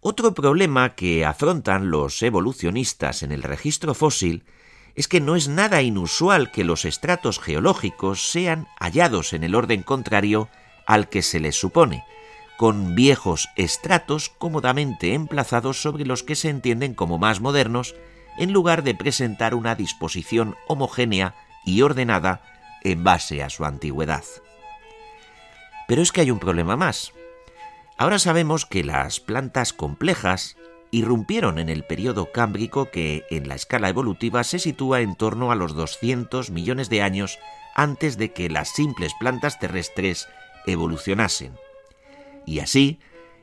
Otro 0.00 0.34
problema 0.34 0.94
que 0.94 1.24
afrontan 1.24 1.90
los 1.90 2.22
evolucionistas 2.22 3.22
en 3.22 3.32
el 3.32 3.42
registro 3.42 3.94
fósil 3.94 4.44
es 4.94 5.08
que 5.08 5.20
no 5.20 5.36
es 5.36 5.48
nada 5.48 5.80
inusual 5.80 6.50
que 6.50 6.64
los 6.64 6.84
estratos 6.84 7.38
geológicos 7.38 8.30
sean 8.30 8.66
hallados 8.78 9.32
en 9.32 9.44
el 9.44 9.54
orden 9.54 9.82
contrario 9.82 10.48
al 10.86 11.08
que 11.08 11.22
se 11.22 11.40
les 11.40 11.56
supone, 11.56 12.04
con 12.62 12.94
viejos 12.94 13.48
estratos 13.56 14.28
cómodamente 14.38 15.14
emplazados 15.14 15.82
sobre 15.82 16.04
los 16.04 16.22
que 16.22 16.36
se 16.36 16.48
entienden 16.48 16.94
como 16.94 17.18
más 17.18 17.40
modernos, 17.40 17.96
en 18.38 18.52
lugar 18.52 18.84
de 18.84 18.94
presentar 18.94 19.56
una 19.56 19.74
disposición 19.74 20.54
homogénea 20.68 21.34
y 21.64 21.82
ordenada 21.82 22.40
en 22.84 23.02
base 23.02 23.42
a 23.42 23.50
su 23.50 23.64
antigüedad. 23.64 24.22
Pero 25.88 26.02
es 26.02 26.12
que 26.12 26.20
hay 26.20 26.30
un 26.30 26.38
problema 26.38 26.76
más. 26.76 27.12
Ahora 27.98 28.20
sabemos 28.20 28.64
que 28.64 28.84
las 28.84 29.18
plantas 29.18 29.72
complejas 29.72 30.56
irrumpieron 30.92 31.58
en 31.58 31.68
el 31.68 31.82
periodo 31.82 32.30
cámbrico 32.30 32.92
que 32.92 33.24
en 33.30 33.48
la 33.48 33.56
escala 33.56 33.88
evolutiva 33.88 34.44
se 34.44 34.60
sitúa 34.60 35.00
en 35.00 35.16
torno 35.16 35.50
a 35.50 35.56
los 35.56 35.74
200 35.74 36.52
millones 36.52 36.88
de 36.90 37.02
años 37.02 37.40
antes 37.74 38.18
de 38.18 38.32
que 38.32 38.48
las 38.48 38.68
simples 38.68 39.14
plantas 39.18 39.58
terrestres 39.58 40.28
evolucionasen. 40.64 41.58
Y 42.46 42.60
así, 42.60 43.00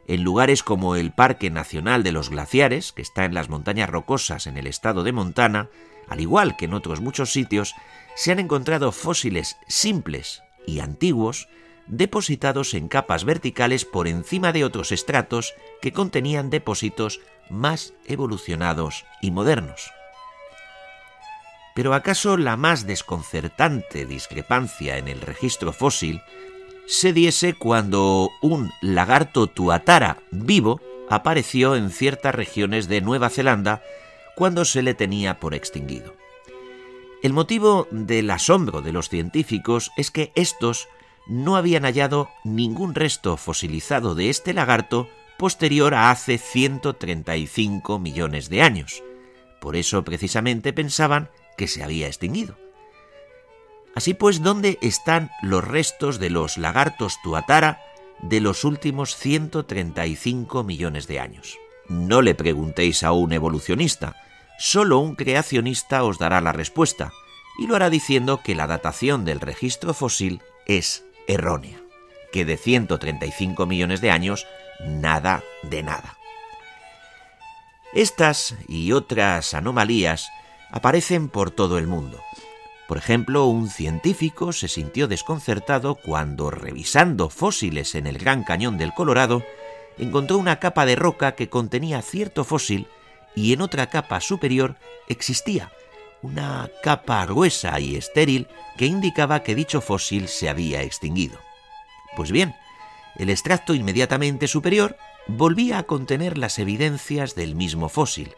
en 0.08 0.24
lugares 0.24 0.64
como 0.64 0.96
el 0.96 1.12
Parque 1.12 1.50
Nacional 1.50 2.04
de 2.04 2.12
los 2.12 2.30
Glaciares, 2.30 2.92
que 2.92 3.02
está 3.02 3.26
en 3.26 3.34
las 3.34 3.50
montañas 3.50 3.90
rocosas 3.90 4.48
en 4.48 4.58
el 4.58 4.68
estado 4.68 5.04
de 5.04 5.12
Montana, 5.12 5.70
al 6.08 6.20
igual 6.20 6.58
que 6.58 6.66
en 6.66 6.74
otros 6.74 7.02
muchos 7.02 7.32
sitios, 7.32 7.76
se 8.16 8.32
han 8.32 8.40
encontrado 8.40 8.92
fósiles 8.92 9.58
simples 9.68 10.42
y 10.66 10.80
antiguos 10.80 11.48
depositados 11.88 12.74
en 12.74 12.88
capas 12.88 13.24
verticales 13.24 13.86
por 13.86 14.08
encima 14.08 14.52
de 14.52 14.64
otros 14.64 14.92
estratos 14.92 15.54
que 15.82 15.92
contenían 15.92 16.50
depósitos 16.50 17.20
más 17.50 17.94
evolucionados 18.06 19.06
y 19.22 19.32
modernos. 19.32 19.92
Pero 21.76 21.94
¿acaso 21.94 22.38
la 22.38 22.58
más 22.58 22.86
desconcertante 22.86 24.06
discrepancia 24.06 24.98
en 24.98 25.08
el 25.08 25.22
registro 25.22 25.72
fósil 25.72 26.22
se 26.90 27.14
diese 27.14 27.54
cuando 27.54 28.32
un 28.42 28.72
lagarto 28.82 29.46
tuatara 29.46 30.24
vivo 30.32 30.82
apareció 31.08 31.76
en 31.76 31.92
ciertas 31.92 32.34
regiones 32.34 32.88
de 32.88 33.00
Nueva 33.00 33.30
Zelanda 33.30 33.84
cuando 34.36 34.66
se 34.66 34.82
le 34.82 34.96
tenía 34.96 35.40
por 35.40 35.54
extinguido? 35.54 36.16
El 37.22 37.34
motivo 37.34 37.88
del 37.92 38.32
asombro 38.32 38.82
de 38.82 38.92
los 38.92 39.08
científicos 39.08 39.92
es 39.98 40.10
que 40.10 40.32
estos 40.34 40.88
no 41.28 41.58
habían 41.58 41.84
hallado 41.84 42.28
ningún 42.44 42.96
resto 42.96 43.38
fosilizado 43.38 44.16
de 44.16 44.32
este 44.32 44.56
lagarto 44.56 45.08
posterior 45.38 45.94
a 45.94 46.10
hace 46.10 46.40
135 46.40 48.00
millones 48.00 48.50
de 48.50 48.64
años. 48.64 49.04
Por 49.62 49.76
eso 49.76 50.04
precisamente 50.04 50.74
pensaban 50.74 51.30
que 51.56 51.68
se 51.68 51.84
había 51.84 52.08
extinguido. 52.08 52.58
Así 54.00 54.14
pues, 54.14 54.42
¿dónde 54.42 54.80
están 54.82 55.30
los 55.42 55.62
restos 55.62 56.20
de 56.20 56.30
los 56.30 56.58
lagartos 56.58 57.22
tuatara 57.22 57.82
de 58.22 58.40
los 58.40 58.64
últimos 58.64 59.18
135 59.18 60.64
millones 60.64 61.06
de 61.06 61.20
años? 61.20 61.58
No 61.90 62.22
le 62.22 62.34
preguntéis 62.34 63.04
a 63.04 63.12
un 63.12 63.34
evolucionista, 63.34 64.16
solo 64.58 65.00
un 65.00 65.16
creacionista 65.16 66.06
os 66.06 66.18
dará 66.18 66.40
la 66.40 66.54
respuesta, 66.54 67.12
y 67.58 67.68
lo 67.68 67.76
hará 67.76 67.90
diciendo 67.90 68.40
que 68.42 68.56
la 68.56 68.68
datación 68.68 69.26
del 69.26 69.42
registro 69.42 69.94
fósil 69.94 70.42
es 70.66 71.04
errónea, 71.28 71.82
que 72.32 72.46
de 72.46 72.56
135 72.56 73.66
millones 73.66 74.00
de 74.00 74.12
años 74.12 74.48
nada 74.80 75.44
de 75.64 75.84
nada. 75.84 76.18
Estas 77.92 78.56
y 78.66 78.94
otras 78.94 79.54
anomalías 79.54 80.30
aparecen 80.72 81.28
por 81.28 81.52
todo 81.52 81.78
el 81.78 81.88
mundo. 81.88 82.18
Por 82.90 82.98
ejemplo, 82.98 83.46
un 83.46 83.70
científico 83.70 84.52
se 84.52 84.68
sintió 84.68 85.08
desconcertado 85.08 85.94
cuando, 85.94 86.50
revisando 86.50 87.30
fósiles 87.30 87.94
en 87.94 88.08
el 88.08 88.18
Gran 88.18 88.44
Cañón 88.44 88.80
del 88.80 88.96
Colorado, 88.96 89.44
encontró 90.00 90.40
una 90.40 90.60
capa 90.60 90.88
de 90.88 90.96
roca 90.96 91.36
que 91.36 91.50
contenía 91.50 92.02
cierto 92.02 92.44
fósil 92.44 92.88
y 93.36 93.54
en 93.54 93.62
otra 93.62 93.92
capa 93.92 94.20
superior 94.22 94.76
existía 95.08 95.72
una 96.24 96.68
capa 96.82 97.24
gruesa 97.28 97.80
y 97.80 97.96
estéril 97.96 98.48
que 98.76 98.88
indicaba 98.88 99.44
que 99.44 99.54
dicho 99.54 99.82
fósil 99.82 100.28
se 100.28 100.50
había 100.50 100.82
extinguido. 100.82 101.38
Pues 102.16 102.32
bien, 102.32 102.56
el 103.18 103.30
extracto 103.30 103.76
inmediatamente 103.76 104.48
superior 104.48 104.98
volvía 105.28 105.78
a 105.78 105.84
contener 105.84 106.40
las 106.40 106.58
evidencias 106.58 107.36
del 107.36 107.54
mismo 107.54 107.88
fósil. 107.88 108.34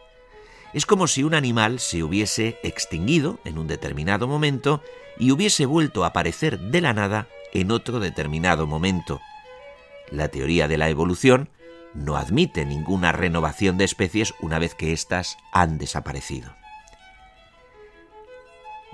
Es 0.72 0.86
como 0.86 1.06
si 1.06 1.22
un 1.22 1.34
animal 1.34 1.80
se 1.80 2.02
hubiese 2.02 2.58
extinguido 2.62 3.38
en 3.44 3.58
un 3.58 3.66
determinado 3.66 4.26
momento 4.26 4.82
y 5.18 5.30
hubiese 5.30 5.66
vuelto 5.66 6.04
a 6.04 6.08
aparecer 6.08 6.58
de 6.58 6.80
la 6.80 6.94
nada 6.94 7.28
en 7.52 7.70
otro 7.70 8.00
determinado 8.00 8.66
momento. 8.66 9.20
La 10.10 10.28
teoría 10.28 10.68
de 10.68 10.78
la 10.78 10.88
evolución 10.88 11.50
no 11.94 12.16
admite 12.16 12.64
ninguna 12.64 13.12
renovación 13.12 13.76
de 13.76 13.84
especies 13.84 14.34
una 14.40 14.58
vez 14.58 14.74
que 14.74 14.92
éstas 14.92 15.36
han 15.52 15.76
desaparecido. 15.76 16.54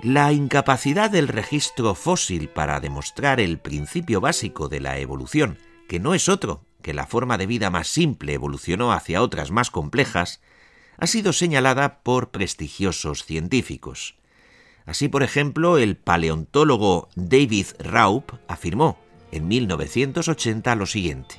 La 0.01 0.31
incapacidad 0.31 1.09
del 1.09 1.27
registro 1.27 1.93
fósil 1.93 2.49
para 2.49 2.79
demostrar 2.79 3.39
el 3.39 3.59
principio 3.59 4.21
básico 4.21 4.69
de 4.69 4.79
la 4.79 4.97
evolución, 4.97 5.57
que 5.87 5.99
no 5.99 6.13
es 6.13 6.29
otro 6.29 6.63
que 6.81 6.93
la 6.93 7.05
forma 7.05 7.37
de 7.37 7.45
vida 7.45 7.69
más 7.69 7.87
simple 7.87 8.33
evolucionó 8.33 8.93
hacia 8.93 9.21
otras 9.21 9.51
más 9.51 9.69
complejas, 9.69 10.39
ha 10.99 11.07
sido 11.07 11.33
señalada 11.33 12.01
por 12.03 12.29
prestigiosos 12.31 13.23
científicos. 13.25 14.15
Así, 14.85 15.07
por 15.07 15.23
ejemplo, 15.23 15.77
el 15.77 15.95
paleontólogo 15.97 17.09
David 17.15 17.67
Raup 17.79 18.31
afirmó 18.47 18.97
en 19.31 19.47
1980 19.47 20.75
lo 20.75 20.85
siguiente. 20.85 21.35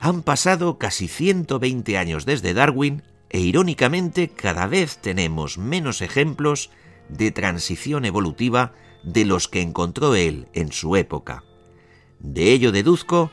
Han 0.00 0.22
pasado 0.22 0.78
casi 0.78 1.08
120 1.08 1.96
años 1.96 2.26
desde 2.26 2.52
Darwin 2.52 3.02
e 3.30 3.40
irónicamente 3.40 4.28
cada 4.28 4.66
vez 4.66 4.98
tenemos 4.98 5.56
menos 5.56 6.02
ejemplos 6.02 6.70
de 7.08 7.30
transición 7.30 8.04
evolutiva 8.04 8.74
de 9.02 9.24
los 9.24 9.48
que 9.48 9.62
encontró 9.62 10.14
él 10.14 10.48
en 10.52 10.72
su 10.72 10.96
época. 10.96 11.42
De 12.20 12.52
ello 12.52 12.70
deduzco 12.70 13.30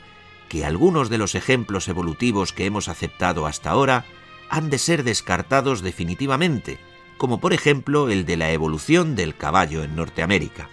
que 0.48 0.64
algunos 0.64 1.08
de 1.08 1.18
los 1.18 1.34
ejemplos 1.34 1.88
evolutivos 1.88 2.52
que 2.52 2.66
hemos 2.66 2.88
aceptado 2.88 3.46
hasta 3.46 3.70
ahora 3.70 4.04
han 4.52 4.68
de 4.68 4.76
ser 4.76 5.02
descartados 5.02 5.80
definitivamente, 5.80 6.78
como 7.16 7.40
por 7.40 7.54
ejemplo 7.54 8.10
el 8.10 8.26
de 8.26 8.36
la 8.36 8.52
evolución 8.52 9.16
del 9.16 9.34
caballo 9.34 9.82
en 9.82 9.96
Norteamérica. 9.96 10.68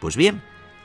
Pues 0.00 0.16
bien, 0.16 0.42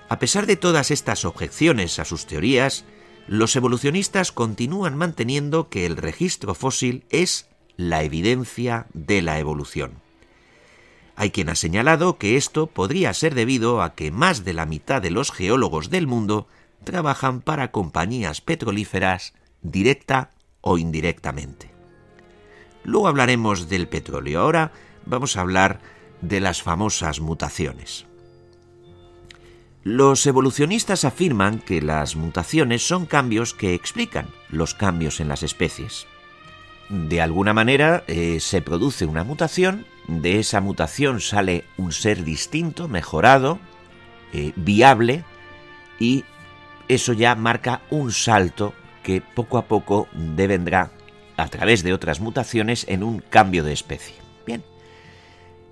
a 0.08 0.20
pesar 0.20 0.46
de 0.46 0.56
todas 0.56 0.91
estas 0.91 1.26
objeciones 1.26 1.98
a 1.98 2.06
sus 2.06 2.28
teorías, 2.28 2.86
los 3.26 3.56
evolucionistas 3.56 4.32
continúan 4.32 4.96
manteniendo 4.96 5.67
que 5.67 5.88
el 5.88 5.98
registro 5.98 6.54
fósil 6.54 7.04
es 7.10 7.48
la 7.76 8.04
evidencia 8.04 8.86
de 8.94 9.24
la 9.24 9.39
evolución. 9.39 9.94
Hay 11.15 11.32
quien 11.32 11.50
ha 11.50 11.56
señalado 11.56 12.20
que 12.20 12.38
esto 12.38 12.67
podría 12.67 13.15
ser 13.15 13.34
debido 13.34 13.82
a 13.82 13.96
que 13.96 14.12
más 14.12 14.46
de 14.46 14.54
la 14.54 14.67
mitad 14.67 15.02
de 15.02 15.10
los 15.10 15.32
geólogos 15.32 15.89
del 15.89 16.06
mundo 16.06 16.48
trabajan 16.84 17.41
para 17.41 17.72
compañías 17.72 18.41
petrolíferas 18.41 19.34
directa 19.62 20.32
o 20.62 20.78
indirectamente. 20.78 21.71
Luego 22.84 23.08
hablaremos 23.08 23.69
del 23.69 23.88
petróleo. 23.88 24.41
Ahora 24.41 24.71
vamos 25.06 25.38
a 25.38 25.41
hablar 25.41 25.82
de 26.21 26.39
las 26.39 26.62
famosas 26.62 27.19
mutaciones. 27.19 28.06
Los 29.84 30.28
evolucionistas 30.28 31.06
afirman 31.06 31.60
que 31.60 31.82
las 31.82 32.15
mutaciones 32.15 32.88
son 32.88 33.08
cambios 33.08 33.56
que 33.56 33.74
explican 33.74 34.28
los 34.50 34.76
cambios 34.76 35.19
en 35.19 35.28
las 35.28 35.41
especies. 35.41 36.06
De 36.89 37.21
alguna 37.21 37.54
manera 37.54 38.04
eh, 38.08 38.39
se 38.39 38.62
produce 38.62 39.06
una 39.06 39.24
mutación, 39.24 39.86
de 40.08 40.39
esa 40.39 40.62
mutación 40.62 41.19
sale 41.19 41.65
un 41.78 41.93
ser 41.93 42.24
distinto, 42.24 42.88
mejorado, 42.88 43.60
eh, 44.34 44.52
viable, 44.56 45.24
y 46.00 46.26
eso 46.88 47.13
ya 47.13 47.34
marca 47.36 47.82
un 47.89 48.12
salto 48.12 48.74
que 49.04 49.22
poco 49.22 49.58
a 49.58 49.66
poco 49.66 50.08
devendrá 50.14 50.92
a 51.38 51.48
través 51.48 51.84
de 51.84 51.94
otras 51.94 52.20
mutaciones 52.20 52.86
en 52.88 53.04
un 53.04 53.20
cambio 53.20 53.64
de 53.64 53.74
especie. 53.74 54.16
Bien, 54.46 54.64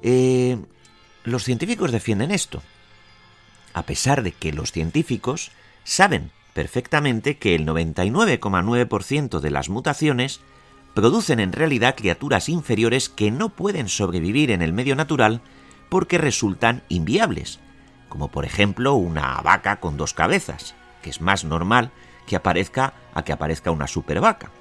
eh, 0.01 0.57
los 1.23 1.43
científicos 1.43 1.91
defienden 1.91 2.31
esto, 2.31 2.61
a 3.73 3.83
pesar 3.83 4.23
de 4.23 4.31
que 4.31 4.53
los 4.53 4.71
científicos 4.71 5.51
saben 5.83 6.31
perfectamente 6.53 7.37
que 7.37 7.55
el 7.55 7.65
99,9% 7.65 9.39
de 9.39 9.51
las 9.51 9.69
mutaciones 9.69 10.41
producen 10.93 11.39
en 11.39 11.53
realidad 11.53 11.95
criaturas 11.95 12.49
inferiores 12.49 13.09
que 13.09 13.31
no 13.31 13.49
pueden 13.49 13.87
sobrevivir 13.89 14.51
en 14.51 14.61
el 14.61 14.73
medio 14.73 14.95
natural 14.95 15.41
porque 15.89 16.17
resultan 16.17 16.83
inviables, 16.89 17.59
como 18.09 18.29
por 18.29 18.45
ejemplo 18.45 18.95
una 18.95 19.39
vaca 19.41 19.79
con 19.79 19.97
dos 19.97 20.13
cabezas, 20.13 20.75
que 21.01 21.09
es 21.09 21.21
más 21.21 21.45
normal 21.45 21.91
que 22.29 22.35
aparezca 22.35 22.93
a 23.15 23.23
que 23.23 23.33
aparezca 23.33 23.71
una 23.71 23.87
supervaca. 23.87 24.51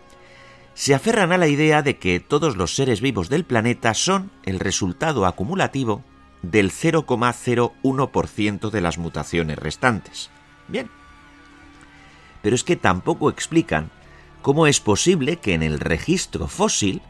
Se 0.72 0.94
aferran 0.94 1.32
a 1.32 1.38
la 1.38 1.48
idea 1.48 1.82
de 1.82 1.98
que 1.98 2.18
todos 2.18 2.56
los 2.56 2.74
seres 2.74 3.02
vivos 3.02 3.28
del 3.28 3.44
planeta 3.44 3.92
son 3.92 4.30
el 4.44 4.58
resultado 4.58 5.26
acumulativo 5.26 6.02
del 6.40 6.72
0,01% 6.72 8.70
de 8.70 8.80
las 8.80 8.96
mutaciones 8.96 9.58
restantes. 9.58 10.30
Bien. 10.66 10.88
Pero 12.40 12.56
es 12.56 12.64
que 12.64 12.76
tampoco 12.76 13.28
explican 13.28 13.90
cómo 14.40 14.66
es 14.66 14.80
posible 14.80 15.36
que 15.36 15.52
en 15.52 15.62
el 15.62 15.78
registro 15.78 16.48
fósil 16.48 17.02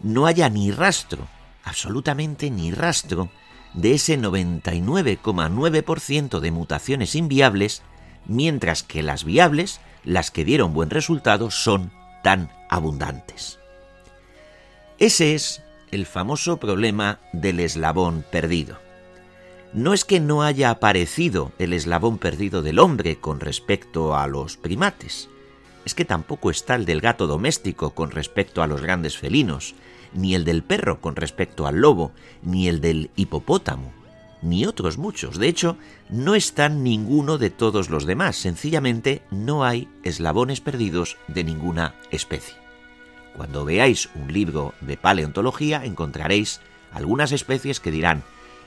no 0.00 0.24
haya 0.24 0.48
ni 0.48 0.70
rastro, 0.70 1.28
absolutamente 1.62 2.50
ni 2.50 2.70
rastro, 2.70 3.28
de 3.74 3.92
ese 3.92 4.18
99,9% 4.18 6.40
de 6.40 6.50
mutaciones 6.52 7.14
inviables, 7.14 7.82
mientras 8.24 8.82
que 8.82 9.02
las 9.02 9.24
viables 9.24 9.78
las 10.06 10.30
que 10.30 10.44
dieron 10.44 10.72
buen 10.72 10.88
resultado 10.88 11.50
son 11.50 11.90
tan 12.22 12.48
abundantes. 12.70 13.58
Ese 14.98 15.34
es 15.34 15.62
el 15.90 16.06
famoso 16.06 16.56
problema 16.56 17.18
del 17.34 17.60
eslabón 17.60 18.24
perdido. 18.30 18.78
No 19.74 19.92
es 19.92 20.06
que 20.06 20.20
no 20.20 20.42
haya 20.42 20.70
aparecido 20.70 21.52
el 21.58 21.74
eslabón 21.74 22.16
perdido 22.16 22.62
del 22.62 22.78
hombre 22.78 23.16
con 23.16 23.40
respecto 23.40 24.16
a 24.16 24.26
los 24.26 24.56
primates, 24.56 25.28
es 25.84 25.94
que 25.94 26.04
tampoco 26.04 26.50
está 26.50 26.76
el 26.76 26.86
del 26.86 27.00
gato 27.00 27.26
doméstico 27.26 27.90
con 27.90 28.10
respecto 28.10 28.62
a 28.62 28.66
los 28.66 28.80
grandes 28.80 29.18
felinos, 29.18 29.74
ni 30.14 30.34
el 30.34 30.44
del 30.44 30.62
perro 30.62 31.00
con 31.00 31.14
respecto 31.14 31.66
al 31.66 31.80
lobo, 31.80 32.12
ni 32.42 32.68
el 32.68 32.80
del 32.80 33.10
hipopótamo 33.16 34.05
ni 34.42 34.66
otros 34.66 34.98
muchos. 34.98 35.38
De 35.38 35.48
hecho, 35.48 35.76
no 36.08 36.34
están 36.34 36.82
ninguno 36.82 37.38
de 37.38 37.50
todos 37.50 37.90
los 37.90 38.06
demás. 38.06 38.36
Sencillamente 38.36 39.22
no 39.30 39.64
hay 39.64 39.88
eslabones 40.02 40.60
perdidos 40.60 41.16
de 41.28 41.44
ninguna 41.44 41.94
especie. 42.10 42.54
Cuando 43.36 43.64
veáis 43.64 44.08
un 44.14 44.32
libro 44.32 44.74
de 44.80 44.96
paleontología 44.96 45.84
encontraréis 45.84 46.60
algunas 46.92 47.32
especies 47.32 47.80
que 47.80 47.90
dirán, 47.90 48.22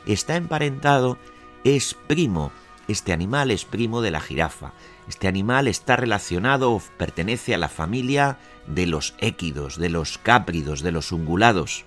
está 0.06 0.36
emparentado, 0.36 1.18
es 1.64 1.96
primo, 2.08 2.52
este 2.88 3.12
animal 3.12 3.50
es 3.50 3.66
primo 3.66 4.02
de 4.02 4.12
la 4.12 4.20
jirafa, 4.20 4.74
este 5.08 5.28
animal 5.28 5.68
está 5.68 5.96
relacionado 5.96 6.72
o 6.72 6.82
pertenece 6.98 7.56
a 7.56 7.58
la 7.58 7.70
familia 7.70 8.38
de 8.68 8.86
los 8.86 9.16
équidos, 9.20 9.78
de 9.78 9.90
los 9.90 10.20
cápridos, 10.20 10.82
de 10.82 10.92
los 10.92 11.12
ungulados. 11.12 11.86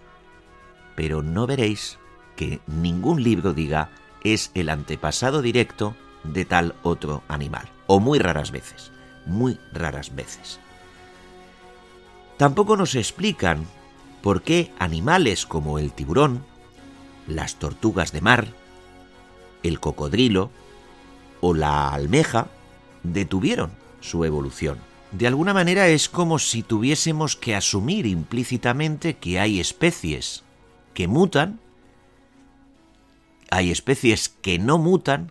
Pero 0.97 1.23
no 1.23 1.47
veréis 1.47 1.99
ningún 2.67 3.23
libro 3.23 3.53
diga 3.55 3.91
es 4.25 4.51
el 4.55 4.69
antepasado 4.69 5.43
directo 5.43 5.95
de 6.25 6.45
tal 6.45 6.75
otro 6.83 7.23
animal, 7.29 7.69
o 7.87 8.01
muy 8.01 8.19
raras 8.19 8.51
veces, 8.51 8.93
muy 9.27 9.59
raras 9.73 10.15
veces. 10.15 10.61
Tampoco 12.37 12.77
nos 12.77 12.95
explican 12.95 13.67
por 14.23 14.43
qué 14.43 14.73
animales 14.79 15.47
como 15.47 15.79
el 15.79 15.93
tiburón, 15.93 16.45
las 17.27 17.57
tortugas 17.57 18.13
de 18.13 18.21
mar, 18.21 18.49
el 19.63 19.81
cocodrilo 19.81 20.51
o 21.41 21.55
la 21.55 21.93
almeja 21.93 22.49
detuvieron 23.03 23.71
su 24.01 24.25
evolución. 24.25 24.79
De 25.13 25.27
alguna 25.27 25.53
manera 25.53 25.89
es 25.89 26.09
como 26.09 26.39
si 26.39 26.63
tuviésemos 26.63 27.37
que 27.37 27.55
asumir 27.55 28.07
implícitamente 28.07 29.15
que 29.15 29.39
hay 29.39 29.61
especies 29.61 30.43
que 30.95 31.07
mutan 31.07 31.61
hay 33.53 33.71
especies 33.71 34.31
que 34.31 34.59
no 34.59 34.79
mutan 34.79 35.31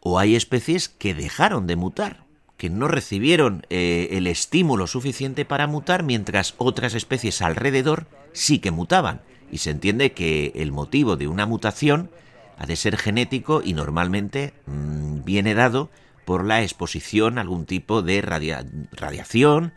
o 0.00 0.18
hay 0.18 0.36
especies 0.36 0.88
que 0.88 1.12
dejaron 1.12 1.66
de 1.66 1.76
mutar, 1.76 2.24
que 2.56 2.70
no 2.70 2.88
recibieron 2.88 3.66
eh, 3.68 4.08
el 4.12 4.26
estímulo 4.26 4.86
suficiente 4.86 5.44
para 5.44 5.66
mutar, 5.66 6.02
mientras 6.02 6.54
otras 6.56 6.94
especies 6.94 7.42
alrededor 7.42 8.06
sí 8.32 8.58
que 8.58 8.70
mutaban. 8.70 9.20
Y 9.52 9.58
se 9.58 9.70
entiende 9.70 10.12
que 10.12 10.52
el 10.56 10.72
motivo 10.72 11.16
de 11.16 11.28
una 11.28 11.44
mutación 11.44 12.10
ha 12.56 12.64
de 12.64 12.74
ser 12.74 12.96
genético 12.96 13.60
y 13.62 13.74
normalmente 13.74 14.54
mm, 14.66 15.24
viene 15.24 15.54
dado 15.54 15.90
por 16.24 16.46
la 16.46 16.62
exposición 16.62 17.36
a 17.36 17.42
algún 17.42 17.66
tipo 17.66 18.00
de 18.00 18.22
radiación 18.22 19.72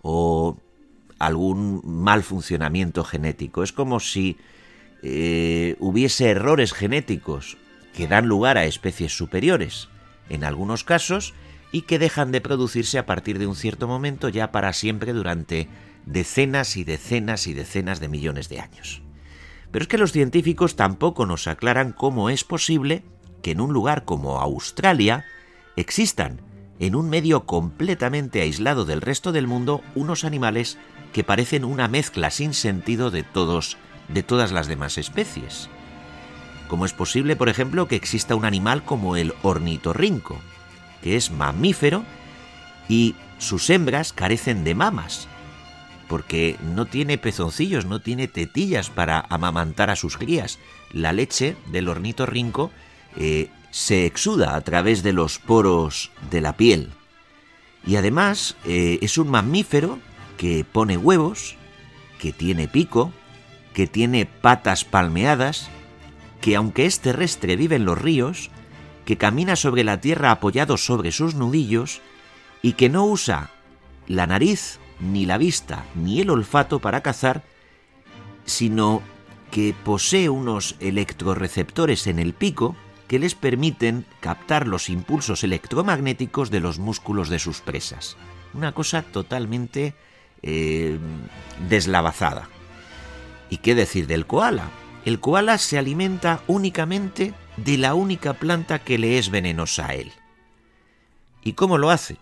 o 0.00 0.58
algún 1.18 1.82
mal 1.84 2.22
funcionamiento 2.22 3.02
genético. 3.02 3.64
Es 3.64 3.72
como 3.72 3.98
si 4.00 4.36
eh, 5.02 5.76
hubiese 5.80 6.30
errores 6.30 6.72
genéticos 6.72 7.56
que 7.92 8.08
dan 8.08 8.26
lugar 8.26 8.56
a 8.56 8.64
especies 8.64 9.16
superiores, 9.16 9.88
en 10.28 10.44
algunos 10.44 10.84
casos, 10.84 11.34
y 11.72 11.82
que 11.82 11.98
dejan 11.98 12.32
de 12.32 12.40
producirse 12.40 12.98
a 12.98 13.06
partir 13.06 13.38
de 13.38 13.46
un 13.46 13.56
cierto 13.56 13.88
momento 13.88 14.28
ya 14.28 14.52
para 14.52 14.72
siempre 14.72 15.12
durante 15.12 15.68
decenas 16.06 16.76
y 16.76 16.84
decenas 16.84 17.46
y 17.46 17.54
decenas 17.54 18.00
de 18.00 18.08
millones 18.08 18.48
de 18.48 18.60
años. 18.60 19.02
Pero 19.70 19.84
es 19.84 19.88
que 19.88 19.98
los 19.98 20.12
científicos 20.12 20.76
tampoco 20.76 21.26
nos 21.26 21.46
aclaran 21.46 21.92
cómo 21.92 22.28
es 22.30 22.44
posible 22.44 23.02
que 23.42 23.52
en 23.52 23.60
un 23.60 23.72
lugar 23.72 24.04
como 24.04 24.40
Australia 24.40 25.24
existan, 25.76 26.40
en 26.78 26.94
un 26.94 27.08
medio 27.08 27.46
completamente 27.46 28.42
aislado 28.42 28.84
del 28.84 29.00
resto 29.00 29.32
del 29.32 29.46
mundo, 29.46 29.82
unos 29.94 30.24
animales 30.24 30.78
que 31.12 31.24
parecen 31.24 31.64
una 31.64 31.88
mezcla 31.88 32.30
sin 32.30 32.54
sentido 32.54 33.10
de 33.10 33.22
todos 33.22 33.76
de 34.12 34.22
todas 34.22 34.52
las 34.52 34.66
demás 34.66 34.98
especies. 34.98 35.68
¿Cómo 36.68 36.86
es 36.86 36.92
posible, 36.92 37.36
por 37.36 37.48
ejemplo, 37.48 37.86
que 37.86 37.96
exista 37.96 38.34
un 38.34 38.44
animal 38.44 38.84
como 38.84 39.16
el 39.16 39.34
ornitorrinco, 39.42 40.40
que 41.02 41.16
es 41.16 41.30
mamífero 41.30 42.04
y 42.88 43.14
sus 43.38 43.68
hembras 43.70 44.12
carecen 44.12 44.64
de 44.64 44.74
mamas, 44.74 45.28
porque 46.08 46.56
no 46.74 46.86
tiene 46.86 47.18
pezoncillos, 47.18 47.86
no 47.86 48.00
tiene 48.00 48.28
tetillas 48.28 48.90
para 48.90 49.20
amamantar 49.28 49.90
a 49.90 49.96
sus 49.96 50.16
crías. 50.16 50.58
La 50.92 51.12
leche 51.12 51.56
del 51.66 51.88
ornitorrinco 51.88 52.70
eh, 53.16 53.50
se 53.70 54.06
exuda 54.06 54.54
a 54.54 54.60
través 54.60 55.02
de 55.02 55.12
los 55.12 55.38
poros 55.38 56.10
de 56.30 56.40
la 56.40 56.56
piel. 56.56 56.90
Y 57.86 57.96
además 57.96 58.56
eh, 58.64 58.98
es 59.02 59.18
un 59.18 59.28
mamífero 59.28 59.98
que 60.36 60.64
pone 60.64 60.96
huevos, 60.96 61.56
que 62.18 62.32
tiene 62.32 62.68
pico, 62.68 63.12
que 63.74 63.86
tiene 63.86 64.26
patas 64.26 64.84
palmeadas, 64.84 65.68
que 66.40 66.56
aunque 66.56 66.86
es 66.86 67.00
terrestre 67.00 67.56
vive 67.56 67.76
en 67.76 67.84
los 67.84 68.00
ríos, 68.00 68.50
que 69.04 69.16
camina 69.16 69.56
sobre 69.56 69.84
la 69.84 70.00
tierra 70.00 70.30
apoyado 70.30 70.76
sobre 70.76 71.12
sus 71.12 71.34
nudillos 71.34 72.00
y 72.62 72.74
que 72.74 72.88
no 72.88 73.06
usa 73.06 73.50
la 74.06 74.26
nariz, 74.26 74.78
ni 75.00 75.26
la 75.26 75.38
vista, 75.38 75.84
ni 75.94 76.20
el 76.20 76.30
olfato 76.30 76.78
para 76.78 77.02
cazar, 77.02 77.42
sino 78.44 79.02
que 79.50 79.74
posee 79.84 80.28
unos 80.28 80.76
electroreceptores 80.80 82.06
en 82.06 82.18
el 82.18 82.32
pico 82.32 82.76
que 83.08 83.18
les 83.18 83.34
permiten 83.34 84.06
captar 84.20 84.66
los 84.66 84.88
impulsos 84.88 85.44
electromagnéticos 85.44 86.50
de 86.50 86.60
los 86.60 86.78
músculos 86.78 87.28
de 87.28 87.38
sus 87.38 87.60
presas. 87.60 88.16
una 88.54 88.72
cosa 88.72 89.02
totalmente 89.02 89.94
eh, 90.42 90.98
deslavazada. 91.68 92.48
¿Y 93.52 93.58
qué 93.58 93.74
decir 93.74 94.06
del 94.06 94.26
koala? 94.26 94.70
El 95.04 95.20
koala 95.20 95.58
se 95.58 95.76
alimenta 95.76 96.42
únicamente 96.46 97.34
de 97.58 97.76
la 97.76 97.92
única 97.92 98.32
planta 98.32 98.78
que 98.78 98.96
le 98.96 99.18
es 99.18 99.28
venenosa 99.28 99.88
a 99.88 99.94
él. 99.94 100.10
¿Y 101.44 101.52
cómo 101.52 101.76
lo 101.76 101.90
hace? 101.90 102.16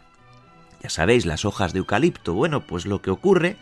Ya 0.82 0.90
sabéis, 0.90 1.26
las 1.26 1.44
hojas 1.44 1.72
de 1.72 1.78
eucalipto. 1.78 2.34
Bueno, 2.34 2.66
pues 2.66 2.84
lo 2.84 3.00
que 3.00 3.12
ocurre 3.12 3.56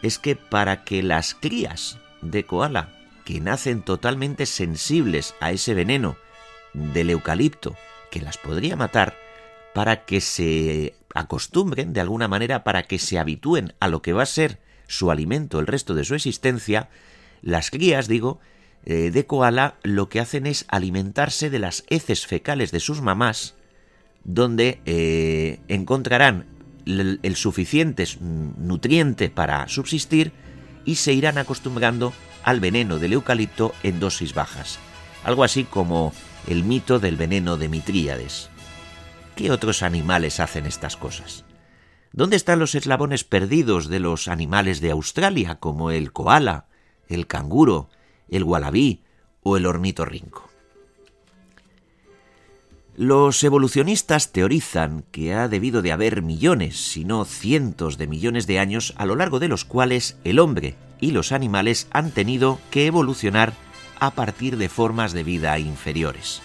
es 0.00 0.18
que 0.18 0.34
para 0.34 0.82
que 0.82 1.02
las 1.02 1.34
crías 1.34 1.98
de 2.22 2.46
koala, 2.46 2.96
que 3.26 3.38
nacen 3.38 3.82
totalmente 3.82 4.46
sensibles 4.46 5.34
a 5.40 5.50
ese 5.50 5.74
veneno 5.74 6.16
del 6.72 7.10
eucalipto, 7.10 7.76
que 8.10 8.22
las 8.22 8.38
podría 8.38 8.76
matar, 8.76 9.14
para 9.74 10.06
que 10.06 10.22
se 10.22 10.94
acostumbren 11.14 11.92
de 11.92 12.00
alguna 12.00 12.28
manera, 12.28 12.64
para 12.64 12.84
que 12.84 12.98
se 12.98 13.18
habitúen 13.18 13.74
a 13.78 13.88
lo 13.88 14.00
que 14.00 14.14
va 14.14 14.22
a 14.22 14.26
ser 14.26 14.69
su 14.90 15.10
alimento 15.10 15.60
el 15.60 15.66
resto 15.66 15.94
de 15.94 16.04
su 16.04 16.14
existencia, 16.14 16.88
las 17.42 17.70
crías, 17.70 18.08
digo, 18.08 18.40
eh, 18.84 19.10
de 19.10 19.24
koala 19.24 19.76
lo 19.82 20.08
que 20.08 20.20
hacen 20.20 20.46
es 20.46 20.64
alimentarse 20.68 21.48
de 21.48 21.60
las 21.60 21.84
heces 21.88 22.26
fecales 22.26 22.72
de 22.72 22.80
sus 22.80 23.00
mamás, 23.00 23.54
donde 24.24 24.80
eh, 24.84 25.60
encontrarán 25.68 26.46
el, 26.86 27.36
suficiente 27.36 28.04
nutriente 28.20 29.30
para 29.30 29.68
subsistir 29.68 30.32
y 30.84 30.96
se 30.96 31.12
irán 31.12 31.38
acostumbrando 31.38 32.12
al 32.42 32.58
veneno 32.58 32.98
del 32.98 33.12
eucalipto 33.12 33.72
en 33.82 34.00
dosis 34.00 34.34
bajas. 34.34 34.78
Algo 35.22 35.44
así 35.44 35.64
como 35.64 36.12
el 36.48 36.64
mito 36.64 36.98
del 36.98 37.16
veneno 37.16 37.56
de 37.58 37.68
Mitríades. 37.68 38.48
¿Qué 39.36 39.52
otros 39.52 39.82
animales 39.82 40.40
hacen 40.40 40.66
estas 40.66 40.96
cosas? 40.96 41.44
¿Dónde 42.12 42.36
están 42.36 42.58
los 42.58 42.74
eslabones 42.74 43.22
perdidos 43.22 43.88
de 43.88 44.00
los 44.00 44.26
animales 44.26 44.80
de 44.80 44.90
Australia, 44.90 45.56
como 45.60 45.92
el 45.92 46.12
koala, 46.12 46.66
el 47.08 47.26
canguro, 47.28 47.88
el 48.28 48.44
gualabí 48.44 49.04
o 49.42 49.56
el 49.56 49.66
ornitorrinco? 49.66 50.50
Los 52.96 53.42
evolucionistas 53.44 54.32
teorizan 54.32 55.04
que 55.12 55.34
ha 55.34 55.48
debido 55.48 55.82
de 55.82 55.92
haber 55.92 56.20
millones, 56.20 56.76
si 56.76 57.04
no 57.04 57.24
cientos 57.24 57.96
de 57.96 58.08
millones 58.08 58.46
de 58.48 58.58
años 58.58 58.92
a 58.96 59.06
lo 59.06 59.14
largo 59.14 59.38
de 59.38 59.48
los 59.48 59.64
cuales 59.64 60.18
el 60.24 60.40
hombre 60.40 60.74
y 61.00 61.12
los 61.12 61.30
animales 61.30 61.86
han 61.92 62.10
tenido 62.10 62.58
que 62.70 62.86
evolucionar 62.86 63.54
a 64.00 64.10
partir 64.10 64.56
de 64.56 64.68
formas 64.68 65.12
de 65.12 65.22
vida 65.22 65.58
inferiores. 65.60 66.42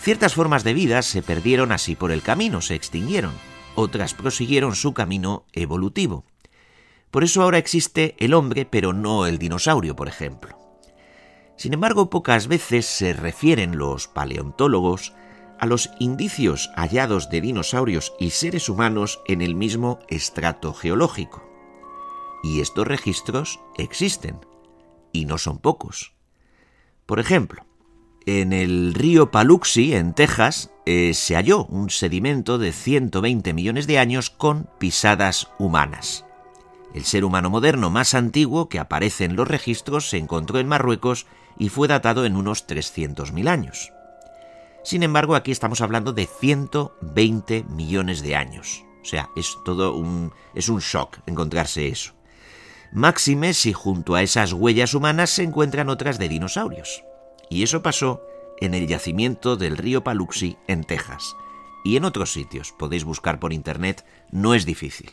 Ciertas 0.00 0.34
formas 0.34 0.64
de 0.64 0.74
vida 0.74 1.02
se 1.02 1.22
perdieron 1.22 1.70
así 1.70 1.94
por 1.94 2.10
el 2.10 2.22
camino, 2.22 2.60
se 2.60 2.74
extinguieron, 2.74 3.32
otras 3.74 4.14
prosiguieron 4.14 4.74
su 4.74 4.94
camino 4.94 5.46
evolutivo. 5.52 6.24
Por 7.10 7.24
eso 7.24 7.42
ahora 7.42 7.58
existe 7.58 8.16
el 8.18 8.34
hombre, 8.34 8.64
pero 8.64 8.92
no 8.92 9.26
el 9.26 9.38
dinosaurio, 9.38 9.94
por 9.94 10.08
ejemplo. 10.08 10.58
Sin 11.56 11.74
embargo, 11.74 12.10
pocas 12.10 12.48
veces 12.48 12.86
se 12.86 13.12
refieren 13.12 13.78
los 13.78 14.08
paleontólogos 14.08 15.12
a 15.58 15.66
los 15.66 15.90
indicios 16.00 16.70
hallados 16.74 17.30
de 17.30 17.40
dinosaurios 17.40 18.14
y 18.18 18.30
seres 18.30 18.68
humanos 18.68 19.20
en 19.26 19.42
el 19.42 19.54
mismo 19.54 20.00
estrato 20.08 20.74
geológico. 20.74 21.48
Y 22.42 22.60
estos 22.60 22.86
registros 22.88 23.60
existen, 23.76 24.40
y 25.12 25.24
no 25.24 25.38
son 25.38 25.58
pocos. 25.58 26.14
Por 27.06 27.20
ejemplo, 27.20 27.64
en 28.26 28.52
el 28.52 28.94
río 28.94 29.30
Paluxy, 29.30 29.94
en 29.94 30.14
Texas, 30.14 30.70
eh, 30.86 31.14
se 31.14 31.34
halló 31.34 31.64
un 31.66 31.90
sedimento 31.90 32.58
de 32.58 32.72
120 32.72 33.52
millones 33.52 33.86
de 33.86 33.98
años 33.98 34.30
con 34.30 34.68
pisadas 34.78 35.48
humanas. 35.58 36.24
El 36.94 37.04
ser 37.04 37.24
humano 37.24 37.50
moderno 37.50 37.90
más 37.90 38.14
antiguo 38.14 38.68
que 38.68 38.78
aparece 38.78 39.24
en 39.24 39.36
los 39.36 39.48
registros 39.48 40.10
se 40.10 40.18
encontró 40.18 40.58
en 40.58 40.68
Marruecos 40.68 41.26
y 41.58 41.68
fue 41.68 41.88
datado 41.88 42.26
en 42.26 42.36
unos 42.36 42.66
300.000 42.66 43.48
años. 43.48 43.92
Sin 44.84 45.02
embargo, 45.02 45.34
aquí 45.34 45.52
estamos 45.52 45.80
hablando 45.80 46.12
de 46.12 46.26
120 46.26 47.64
millones 47.64 48.20
de 48.22 48.36
años. 48.36 48.84
O 49.00 49.04
sea, 49.04 49.30
es 49.36 49.56
todo 49.64 49.94
un 49.94 50.32
es 50.54 50.68
un 50.68 50.80
shock 50.80 51.18
encontrarse 51.26 51.88
eso. 51.88 52.12
Máxime 52.92 53.54
si 53.54 53.72
junto 53.72 54.14
a 54.14 54.22
esas 54.22 54.52
huellas 54.52 54.94
humanas 54.94 55.30
se 55.30 55.44
encuentran 55.44 55.88
otras 55.88 56.18
de 56.18 56.28
dinosaurios. 56.28 57.04
Y 57.52 57.62
eso 57.64 57.82
pasó 57.82 58.22
en 58.62 58.72
el 58.72 58.86
yacimiento 58.86 59.56
del 59.56 59.76
río 59.76 60.02
Paluxy 60.02 60.56
en 60.68 60.84
Texas. 60.84 61.36
Y 61.84 61.98
en 61.98 62.06
otros 62.06 62.32
sitios, 62.32 62.72
podéis 62.72 63.04
buscar 63.04 63.38
por 63.40 63.52
internet, 63.52 64.06
no 64.30 64.54
es 64.54 64.64
difícil. 64.64 65.10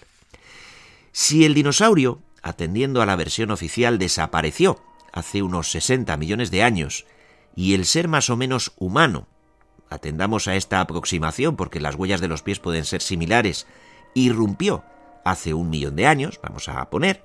Si 1.12 1.44
el 1.44 1.54
dinosaurio, 1.54 2.22
atendiendo 2.42 3.02
a 3.02 3.06
la 3.06 3.18
versión 3.18 3.52
oficial, 3.52 4.00
desapareció 4.00 4.82
hace 5.12 5.42
unos 5.42 5.70
60 5.72 6.16
millones 6.16 6.50
de 6.50 6.64
años, 6.64 7.06
y 7.58 7.74
el 7.74 7.86
ser 7.86 8.08
más 8.08 8.30
o 8.30 8.38
menos 8.38 8.72
humano, 8.78 9.28
atendamos 9.90 10.48
a 10.48 10.56
esta 10.56 10.80
aproximación 10.80 11.58
porque 11.58 11.82
las 11.82 11.96
huellas 11.96 12.22
de 12.22 12.30
los 12.30 12.42
pies 12.42 12.60
pueden 12.60 12.86
ser 12.86 13.02
similares, 13.02 13.68
irrumpió 14.14 14.86
hace 15.26 15.54
un 15.54 15.70
millón 15.70 15.98
de 15.98 16.08
años, 16.08 16.40
vamos 16.42 16.70
a 16.70 16.90
poner, 16.90 17.22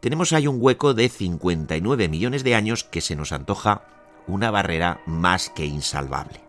tenemos 0.00 0.34
ahí 0.34 0.46
un 0.46 0.58
hueco 0.60 0.92
de 0.92 1.08
59 1.08 2.08
millones 2.10 2.44
de 2.44 2.54
años 2.54 2.84
que 2.84 3.00
se 3.00 3.16
nos 3.16 3.32
antoja 3.32 3.99
una 4.26 4.50
barrera 4.50 5.00
más 5.06 5.50
que 5.50 5.66
insalvable. 5.66 6.40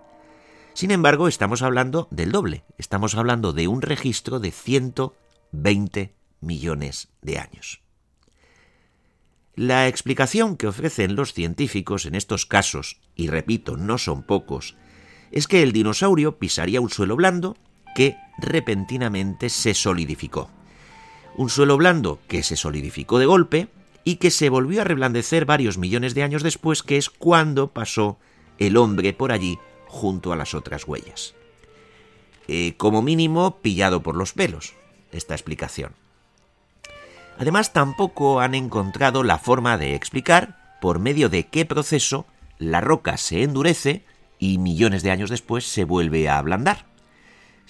Sin 0.74 0.92
embargo, 0.92 1.28
estamos 1.28 1.62
hablando 1.62 2.08
del 2.12 2.32
doble, 2.32 2.64
estamos 2.78 3.16
hablando 3.16 3.54
de 3.54 3.68
un 3.68 3.82
registro 3.82 4.40
de 4.40 4.52
120 4.52 6.14
millones 6.40 7.10
de 7.22 7.40
años. 7.40 7.82
La 9.56 9.88
explicación 9.88 10.56
que 10.56 10.68
ofrecen 10.68 11.16
los 11.16 11.34
científicos 11.34 12.06
en 12.06 12.16
estos 12.16 12.46
casos, 12.46 13.02
y 13.16 13.28
repito, 13.28 13.76
no 13.76 13.98
son 13.98 14.24
pocos, 14.24 14.76
es 15.32 15.48
que 15.48 15.62
el 15.62 15.74
dinosaurio 15.74 16.40
pisaría 16.40 16.82
un 16.82 16.90
suelo 16.90 17.16
blando 17.16 17.58
que 17.96 18.16
repentinamente 18.40 19.50
se 19.50 19.74
solidificó 19.74 20.50
un 21.36 21.50
suelo 21.50 21.78
blando 21.78 22.20
que 22.28 22.44
se 22.44 22.56
solidificó 22.56 23.20
de 23.20 23.26
golpe 23.26 23.68
y 24.04 24.16
que 24.16 24.32
se 24.32 24.50
volvió 24.50 24.82
a 24.82 24.86
reblandecer 24.86 25.46
varios 25.46 25.78
millones 25.78 26.16
de 26.16 26.24
años 26.24 26.44
después, 26.44 26.84
que 26.84 26.98
es 26.98 27.10
cuando 27.10 27.72
pasó 27.72 28.18
el 28.58 28.78
hombre 28.78 29.14
por 29.14 29.32
allí 29.32 29.60
junto 29.88 30.32
a 30.32 30.36
las 30.36 30.54
otras 30.54 30.88
huellas. 30.88 31.36
Eh, 32.48 32.76
como 32.78 33.02
mínimo, 33.02 33.58
pillado 33.62 34.02
por 34.02 34.16
los 34.16 34.34
pelos, 34.34 34.74
esta 35.12 35.36
explicación. 35.36 35.94
Además, 37.38 37.74
tampoco 37.74 38.40
han 38.40 38.56
encontrado 38.56 39.24
la 39.24 39.38
forma 39.38 39.78
de 39.78 39.96
explicar 39.96 40.78
por 40.82 41.00
medio 41.00 41.30
de 41.30 41.48
qué 41.48 41.66
proceso 41.66 42.26
la 42.58 42.82
roca 42.82 43.18
se 43.18 43.44
endurece 43.44 44.06
y 44.38 44.58
millones 44.58 45.04
de 45.04 45.12
años 45.12 45.30
después 45.30 45.66
se 45.66 45.84
vuelve 45.84 46.30
a 46.30 46.38
ablandar. 46.38 46.86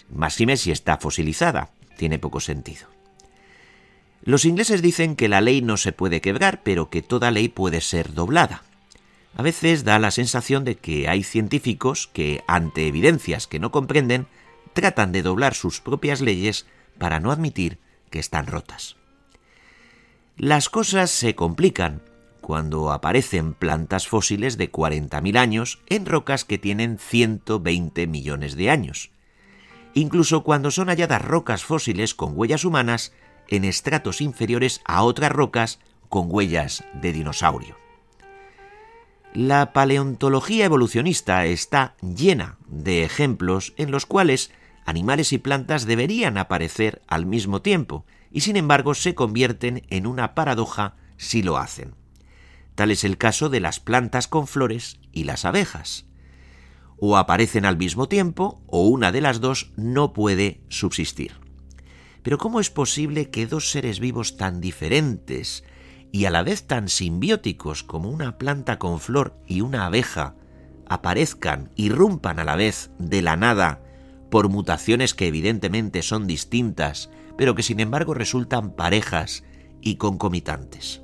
Máxime 0.09 0.57
si 0.57 0.71
está 0.71 0.97
fosilizada, 0.97 1.71
tiene 1.97 2.19
poco 2.19 2.39
sentido. 2.39 2.90
Los 4.23 4.45
ingleses 4.45 4.81
dicen 4.81 5.15
que 5.15 5.27
la 5.27 5.41
ley 5.41 5.61
no 5.61 5.77
se 5.77 5.91
puede 5.91 6.21
quebrar, 6.21 6.61
pero 6.63 6.89
que 6.89 7.01
toda 7.01 7.31
ley 7.31 7.49
puede 7.49 7.81
ser 7.81 8.13
doblada. 8.13 8.63
A 9.35 9.41
veces 9.41 9.83
da 9.83 9.97
la 9.97 10.11
sensación 10.11 10.63
de 10.63 10.75
que 10.75 11.07
hay 11.07 11.23
científicos 11.23 12.09
que, 12.13 12.43
ante 12.47 12.87
evidencias 12.87 13.47
que 13.47 13.59
no 13.59 13.71
comprenden, 13.71 14.27
tratan 14.73 15.11
de 15.11 15.23
doblar 15.23 15.55
sus 15.55 15.81
propias 15.81 16.21
leyes 16.21 16.67
para 16.97 17.19
no 17.19 17.31
admitir 17.31 17.79
que 18.09 18.19
están 18.19 18.45
rotas. 18.45 18.97
Las 20.37 20.69
cosas 20.69 21.09
se 21.09 21.35
complican 21.35 22.01
cuando 22.41 22.91
aparecen 22.91 23.53
plantas 23.53 24.07
fósiles 24.07 24.57
de 24.57 24.71
40.000 24.71 25.37
años 25.37 25.79
en 25.87 26.05
rocas 26.05 26.45
que 26.45 26.57
tienen 26.57 26.97
120 26.99 28.07
millones 28.07 28.55
de 28.55 28.69
años. 28.69 29.11
Incluso 29.93 30.43
cuando 30.43 30.71
son 30.71 30.87
halladas 30.87 31.21
rocas 31.21 31.63
fósiles 31.63 32.15
con 32.15 32.33
huellas 32.35 32.65
humanas 32.65 33.13
en 33.51 33.65
estratos 33.65 34.21
inferiores 34.21 34.81
a 34.85 35.03
otras 35.03 35.31
rocas 35.31 35.79
con 36.09 36.25
huellas 36.29 36.83
de 36.93 37.13
dinosaurio. 37.13 37.77
La 39.33 39.71
paleontología 39.71 40.65
evolucionista 40.65 41.45
está 41.45 41.95
llena 42.01 42.57
de 42.67 43.03
ejemplos 43.03 43.73
en 43.77 43.91
los 43.91 44.05
cuales 44.05 44.51
animales 44.85 45.31
y 45.31 45.37
plantas 45.37 45.85
deberían 45.85 46.37
aparecer 46.37 47.01
al 47.07 47.25
mismo 47.25 47.61
tiempo 47.61 48.05
y 48.31 48.41
sin 48.41 48.57
embargo 48.57 48.93
se 48.93 49.15
convierten 49.15 49.83
en 49.89 50.07
una 50.07 50.33
paradoja 50.33 50.95
si 51.17 51.43
lo 51.43 51.57
hacen. 51.57 51.95
Tal 52.75 52.91
es 52.91 53.03
el 53.03 53.17
caso 53.17 53.49
de 53.49 53.59
las 53.59 53.79
plantas 53.79 54.27
con 54.27 54.47
flores 54.47 54.99
y 55.11 55.25
las 55.25 55.45
abejas. 55.45 56.05
O 56.97 57.17
aparecen 57.17 57.65
al 57.65 57.77
mismo 57.77 58.07
tiempo 58.07 58.61
o 58.67 58.87
una 58.87 59.11
de 59.11 59.21
las 59.21 59.41
dos 59.41 59.71
no 59.75 60.13
puede 60.13 60.61
subsistir. 60.69 61.40
Pero 62.23 62.37
¿cómo 62.37 62.59
es 62.59 62.69
posible 62.69 63.29
que 63.29 63.47
dos 63.47 63.71
seres 63.71 63.99
vivos 63.99 64.37
tan 64.37 64.61
diferentes 64.61 65.63
y 66.11 66.25
a 66.25 66.29
la 66.29 66.43
vez 66.43 66.67
tan 66.67 66.89
simbióticos 66.89 67.83
como 67.83 68.09
una 68.09 68.37
planta 68.37 68.77
con 68.77 68.99
flor 68.99 69.35
y 69.47 69.61
una 69.61 69.85
abeja 69.85 70.35
aparezcan, 70.87 71.71
irrumpan 71.75 72.39
a 72.39 72.43
la 72.43 72.55
vez 72.55 72.91
de 72.99 73.21
la 73.21 73.37
nada 73.37 73.81
por 74.29 74.49
mutaciones 74.49 75.13
que 75.13 75.27
evidentemente 75.27 76.01
son 76.01 76.27
distintas, 76.27 77.09
pero 77.37 77.55
que 77.55 77.63
sin 77.63 77.79
embargo 77.79 78.13
resultan 78.13 78.75
parejas 78.75 79.43
y 79.81 79.95
concomitantes. 79.95 81.01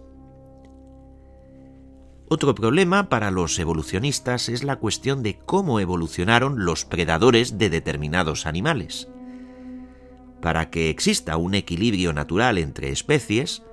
Otro 2.30 2.53
problema 2.53 3.07
para 3.07 3.32
los 3.32 3.57
evolucionistas 3.57 4.49
es 4.49 4.65
la 4.65 4.76
cuestión 4.76 5.24
de 5.24 5.39
cómo 5.39 5.80
evolucionaron 5.80 6.65
los 6.65 6.84
predadores 6.84 7.57
de 7.57 7.70
determinados 7.70 8.45
animales. 8.45 9.07
Para 10.47 10.69
que 10.69 10.89
exista 10.89 11.35
un 11.35 11.55
equilibrio 11.55 12.13
natural 12.13 12.57
entre 12.57 12.89
especies, 12.89 13.63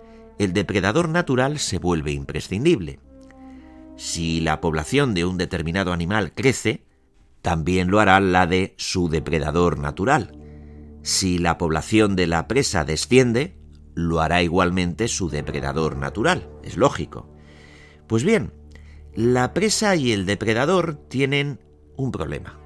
el 0.40 0.52
depredador 0.52 1.08
natural 1.08 1.60
se 1.60 1.78
vuelve 1.78 2.10
imprescindible. 2.10 2.98
Si 3.96 4.40
la 4.40 4.60
población 4.60 5.14
de 5.14 5.24
un 5.24 5.38
determinado 5.38 5.92
animal 5.92 6.32
crece, 6.34 6.84
también 7.42 7.92
lo 7.92 8.00
hará 8.00 8.18
la 8.18 8.48
de 8.48 8.74
su 8.76 9.08
depredador 9.08 9.78
natural. 9.78 10.36
Si 11.02 11.38
la 11.38 11.58
población 11.58 12.16
de 12.16 12.26
la 12.26 12.48
presa 12.48 12.84
desciende, 12.84 13.56
lo 13.94 14.20
hará 14.20 14.42
igualmente 14.42 15.06
su 15.06 15.30
depredador 15.30 15.96
natural, 15.96 16.50
es 16.64 16.76
lógico. 16.76 17.30
Pues 18.08 18.24
bien, 18.24 18.52
la 19.14 19.54
presa 19.54 19.94
y 19.94 20.10
el 20.10 20.26
depredador 20.26 20.96
tienen 20.96 21.60
un 21.96 22.10
problema. 22.10 22.63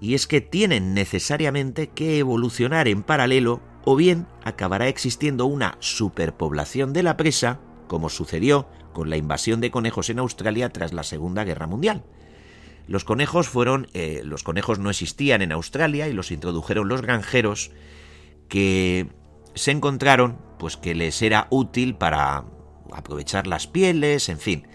Y 0.00 0.14
es 0.14 0.26
que 0.26 0.40
tienen 0.40 0.94
necesariamente 0.94 1.88
que 1.88 2.18
evolucionar 2.18 2.88
en 2.88 3.02
paralelo 3.02 3.60
o 3.84 3.96
bien 3.96 4.26
acabará 4.44 4.88
existiendo 4.88 5.46
una 5.46 5.76
superpoblación 5.80 6.92
de 6.92 7.02
la 7.02 7.16
presa, 7.16 7.60
como 7.86 8.08
sucedió 8.08 8.68
con 8.92 9.10
la 9.10 9.16
invasión 9.16 9.60
de 9.60 9.70
conejos 9.70 10.10
en 10.10 10.18
Australia 10.18 10.70
tras 10.70 10.92
la 10.92 11.02
Segunda 11.02 11.44
Guerra 11.44 11.66
Mundial. 11.66 12.04
Los 12.88 13.04
conejos 13.04 13.48
fueron, 13.48 13.88
eh, 13.94 14.22
los 14.24 14.42
conejos 14.42 14.78
no 14.78 14.90
existían 14.90 15.42
en 15.42 15.52
Australia 15.52 16.08
y 16.08 16.12
los 16.12 16.30
introdujeron 16.30 16.88
los 16.88 17.02
granjeros 17.02 17.70
que 18.48 19.08
se 19.54 19.70
encontraron, 19.70 20.38
pues 20.58 20.76
que 20.76 20.94
les 20.94 21.20
era 21.22 21.48
útil 21.50 21.96
para 21.96 22.44
aprovechar 22.92 23.46
las 23.46 23.66
pieles, 23.66 24.28
en 24.28 24.38
fin. 24.38 24.66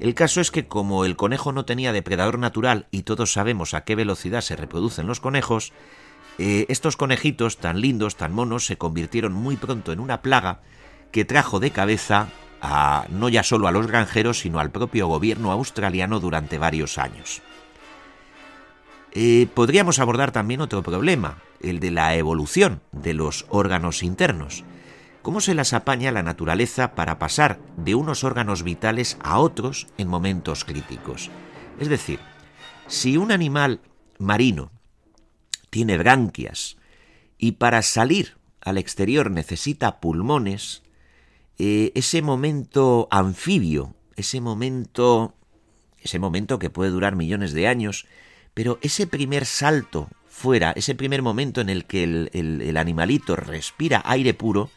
El 0.00 0.14
caso 0.14 0.40
es 0.40 0.50
que 0.50 0.66
como 0.66 1.04
el 1.04 1.14
conejo 1.14 1.52
no 1.52 1.66
tenía 1.66 1.92
depredador 1.92 2.38
natural 2.38 2.86
y 2.90 3.02
todos 3.02 3.32
sabemos 3.32 3.74
a 3.74 3.84
qué 3.84 3.94
velocidad 3.94 4.40
se 4.40 4.56
reproducen 4.56 5.06
los 5.06 5.20
conejos, 5.20 5.74
eh, 6.38 6.64
estos 6.70 6.96
conejitos 6.96 7.58
tan 7.58 7.82
lindos, 7.82 8.16
tan 8.16 8.32
monos, 8.32 8.64
se 8.64 8.78
convirtieron 8.78 9.34
muy 9.34 9.56
pronto 9.56 9.92
en 9.92 10.00
una 10.00 10.22
plaga 10.22 10.62
que 11.12 11.26
trajo 11.26 11.60
de 11.60 11.70
cabeza 11.70 12.28
a, 12.62 13.06
no 13.10 13.28
ya 13.28 13.42
solo 13.42 13.68
a 13.68 13.72
los 13.72 13.86
granjeros, 13.86 14.38
sino 14.38 14.58
al 14.58 14.70
propio 14.70 15.06
gobierno 15.06 15.52
australiano 15.52 16.18
durante 16.18 16.56
varios 16.56 16.96
años. 16.96 17.42
Eh, 19.12 19.48
podríamos 19.52 19.98
abordar 19.98 20.32
también 20.32 20.62
otro 20.62 20.82
problema, 20.82 21.42
el 21.60 21.78
de 21.78 21.90
la 21.90 22.14
evolución 22.14 22.80
de 22.92 23.12
los 23.12 23.44
órganos 23.50 24.02
internos. 24.02 24.64
¿Cómo 25.22 25.42
se 25.42 25.54
las 25.54 25.74
apaña 25.74 26.12
la 26.12 26.22
naturaleza 26.22 26.94
para 26.94 27.18
pasar 27.18 27.60
de 27.76 27.94
unos 27.94 28.24
órganos 28.24 28.62
vitales 28.62 29.18
a 29.20 29.38
otros 29.38 29.86
en 29.98 30.08
momentos 30.08 30.64
críticos? 30.64 31.30
Es 31.78 31.88
decir, 31.88 32.20
si 32.86 33.18
un 33.18 33.30
animal 33.30 33.80
marino 34.18 34.70
tiene 35.68 35.98
branquias 35.98 36.78
y 37.36 37.52
para 37.52 37.82
salir 37.82 38.38
al 38.62 38.78
exterior 38.78 39.30
necesita 39.30 40.00
pulmones, 40.00 40.82
eh, 41.58 41.92
ese 41.94 42.22
momento 42.22 43.06
anfibio, 43.10 43.94
ese 44.16 44.40
momento, 44.40 45.34
ese 45.98 46.18
momento 46.18 46.58
que 46.58 46.70
puede 46.70 46.90
durar 46.90 47.14
millones 47.14 47.52
de 47.52 47.68
años, 47.68 48.06
pero 48.54 48.78
ese 48.80 49.06
primer 49.06 49.44
salto 49.44 50.08
fuera, 50.26 50.72
ese 50.72 50.94
primer 50.94 51.20
momento 51.20 51.60
en 51.60 51.68
el 51.68 51.84
que 51.84 52.04
el, 52.04 52.76
animalito 52.78 53.36
respira 53.36 54.02
aire 54.06 54.32
puro, 54.32 54.70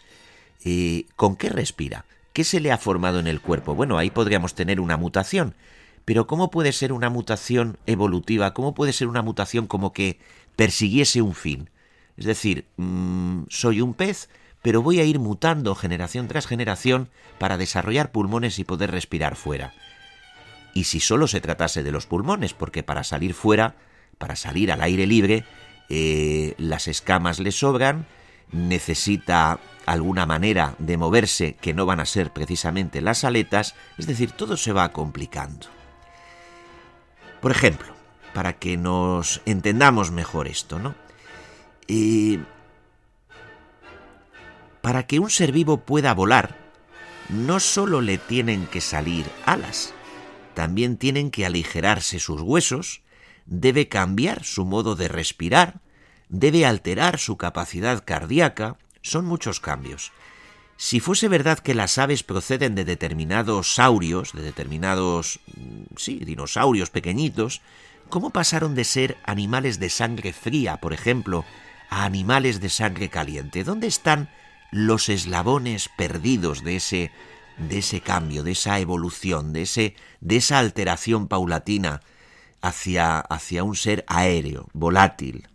¿con 1.16 1.36
qué 1.36 1.50
respira? 1.50 2.06
¿Qué 2.34 2.44
se 2.44 2.60
le 2.60 2.72
ha 2.72 2.78
formado 2.78 3.20
en 3.20 3.28
el 3.28 3.42
cuerpo? 3.42 3.76
Bueno, 3.76 3.98
ahí 3.98 4.10
podríamos 4.10 4.56
tener 4.56 4.80
una 4.80 4.98
mutación, 4.98 5.56
pero 6.06 6.28
¿cómo 6.28 6.50
puede 6.52 6.72
ser 6.72 6.94
una 6.94 7.10
mutación 7.10 7.78
evolutiva? 7.86 8.54
¿Cómo 8.54 8.74
puede 8.74 8.94
ser 8.94 9.08
una 9.08 9.22
mutación 9.22 9.68
como 9.68 9.94
que 9.94 10.20
persiguiese 10.56 11.22
un 11.22 11.36
fin? 11.36 11.70
Es 12.18 12.26
decir, 12.26 12.66
mm, 12.78 13.44
soy 13.50 13.82
un 13.82 13.94
pez, 13.94 14.30
pero 14.62 14.82
voy 14.82 15.00
a 15.00 15.04
ir 15.04 15.20
mutando 15.20 15.76
generación 15.76 16.28
tras 16.28 16.48
generación 16.48 17.10
para 17.38 17.58
desarrollar 17.58 18.12
pulmones 18.12 18.60
y 18.60 18.64
poder 18.64 18.92
respirar 18.92 19.36
fuera. 19.36 19.74
Y 20.74 20.86
si 20.86 21.00
solo 21.00 21.28
se 21.28 21.42
tratase 21.42 21.84
de 21.84 21.92
los 21.92 22.06
pulmones, 22.06 22.54
porque 22.54 22.82
para 22.84 23.04
salir 23.04 23.34
fuera 23.34 23.76
para 24.18 24.36
salir 24.36 24.72
al 24.72 24.82
aire 24.82 25.06
libre, 25.06 25.44
eh, 25.90 26.54
las 26.58 26.88
escamas 26.88 27.40
le 27.40 27.52
sobran, 27.52 28.06
necesita 28.52 29.60
alguna 29.86 30.26
manera 30.26 30.76
de 30.80 30.98
moverse 30.98 31.56
que 31.60 31.74
no 31.74 31.86
van 31.86 32.00
a 32.00 32.06
ser 32.06 32.32
precisamente 32.32 33.02
las 33.02 33.24
aletas, 33.24 33.76
es 33.98 34.08
decir, 34.08 34.32
todo 34.32 34.58
se 34.58 34.72
va 34.72 34.92
complicando. 34.92 35.68
Por 37.42 37.52
ejemplo, 37.52 37.94
para 38.34 38.54
que 38.54 38.78
nos 38.78 39.42
entendamos 39.46 40.12
mejor 40.12 40.48
esto, 40.48 40.80
¿no? 40.80 40.96
Eh, 41.88 42.40
para 44.82 45.06
que 45.08 45.20
un 45.20 45.30
ser 45.30 45.52
vivo 45.52 45.78
pueda 45.78 46.14
volar, 46.14 46.58
no 47.30 47.60
solo 47.60 48.02
le 48.02 48.18
tienen 48.18 48.68
que 48.68 48.82
salir 48.82 49.26
alas, 49.46 49.94
también 50.54 50.98
tienen 50.98 51.32
que 51.32 51.46
aligerarse 51.46 52.20
sus 52.20 52.42
huesos, 52.42 53.02
debe 53.46 53.88
cambiar 53.88 54.44
su 54.44 54.66
modo 54.66 54.96
de 54.96 55.08
respirar, 55.08 55.80
debe 56.34 56.66
alterar 56.66 57.20
su 57.20 57.38
capacidad 57.38 58.04
cardíaca, 58.04 58.76
son 59.04 59.26
muchos 59.26 59.60
cambios. 59.60 60.12
Si 60.78 61.00
fuese 61.00 61.28
verdad 61.28 61.60
que 61.60 61.76
las 61.76 62.00
aves 62.00 62.24
proceden 62.24 62.74
de 62.74 62.84
determinados 62.84 63.76
saurios, 63.76 64.34
de 64.34 64.42
determinados, 64.42 65.40
mm, 65.56 65.96
sí, 65.96 66.18
dinosaurios 66.26 66.90
pequeñitos, 66.90 67.62
¿cómo 68.10 68.32
pasaron 68.32 68.74
de 68.74 68.84
ser 68.84 69.16
animales 69.24 69.80
de 69.80 69.92
sangre 69.92 70.34
fría, 70.34 70.78
por 70.78 70.92
ejemplo, 70.94 71.46
a 71.92 72.04
animales 72.04 72.60
de 72.60 72.70
sangre 72.70 73.10
caliente? 73.10 73.64
¿Dónde 73.64 73.86
están 73.86 74.30
los 74.72 75.10
eslabones 75.10 75.88
perdidos 75.88 76.64
de 76.64 76.78
ese 76.78 77.12
de 77.60 77.78
ese 77.78 78.02
cambio, 78.02 78.42
de 78.42 78.54
esa 78.54 78.80
evolución, 78.80 79.54
de 79.54 79.62
ese 79.62 79.96
de 80.20 80.38
esa 80.38 80.58
alteración 80.58 81.28
paulatina 81.28 82.02
hacia, 82.64 83.20
hacia 83.20 83.64
un 83.64 83.76
ser 83.76 84.04
aéreo, 84.08 84.68
volátil. 84.74 85.48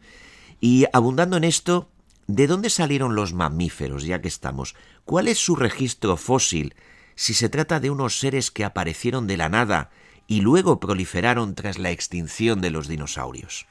Y 0.61 0.87
abundando 0.93 1.37
en 1.37 1.45
esto, 1.45 1.91
¿de 2.27 2.47
dónde 2.47 2.71
salieron 2.71 3.15
los 3.15 3.33
mamíferos, 3.33 4.05
ya 4.05 4.21
que 4.21 4.29
estamos? 4.29 4.75
¿Cuál 5.05 5.29
es 5.29 5.39
su 5.39 5.57
registro 5.57 6.17
fósil 6.17 6.75
si 7.15 7.35
se 7.35 7.49
trata 7.49 7.81
de 7.81 7.91
unos 7.91 8.19
seres 8.19 8.51
que 8.51 8.65
aparecieron 8.65 9.27
de 9.27 9.37
la 9.37 9.49
nada 9.49 9.91
y 10.27 10.41
luego 10.41 10.81
proliferaron 10.81 11.55
tras 11.55 11.79
la 11.79 11.91
extinción 11.91 12.61
de 12.61 12.71
los 12.71 12.89
dinosaurios? 12.89 13.67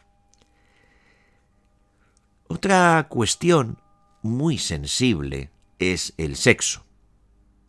Otra 2.47 3.07
cuestión 3.09 3.79
muy 4.21 4.57
sensible 4.57 5.51
es 5.79 6.13
el 6.17 6.37
sexo. 6.37 6.85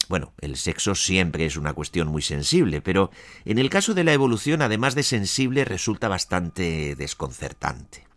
Bueno, 0.08 0.32
el 0.40 0.56
sexo 0.56 0.94
siempre 0.94 1.44
es 1.44 1.56
una 1.56 1.74
cuestión 1.74 2.08
muy 2.08 2.22
sensible, 2.22 2.80
pero 2.80 3.10
en 3.44 3.58
el 3.58 3.68
caso 3.68 3.92
de 3.92 4.04
la 4.04 4.14
evolución, 4.14 4.62
además 4.62 4.94
de 4.94 5.02
sensible, 5.02 5.64
resulta 5.66 6.08
bastante 6.08 6.94
desconcertante. 6.96 8.07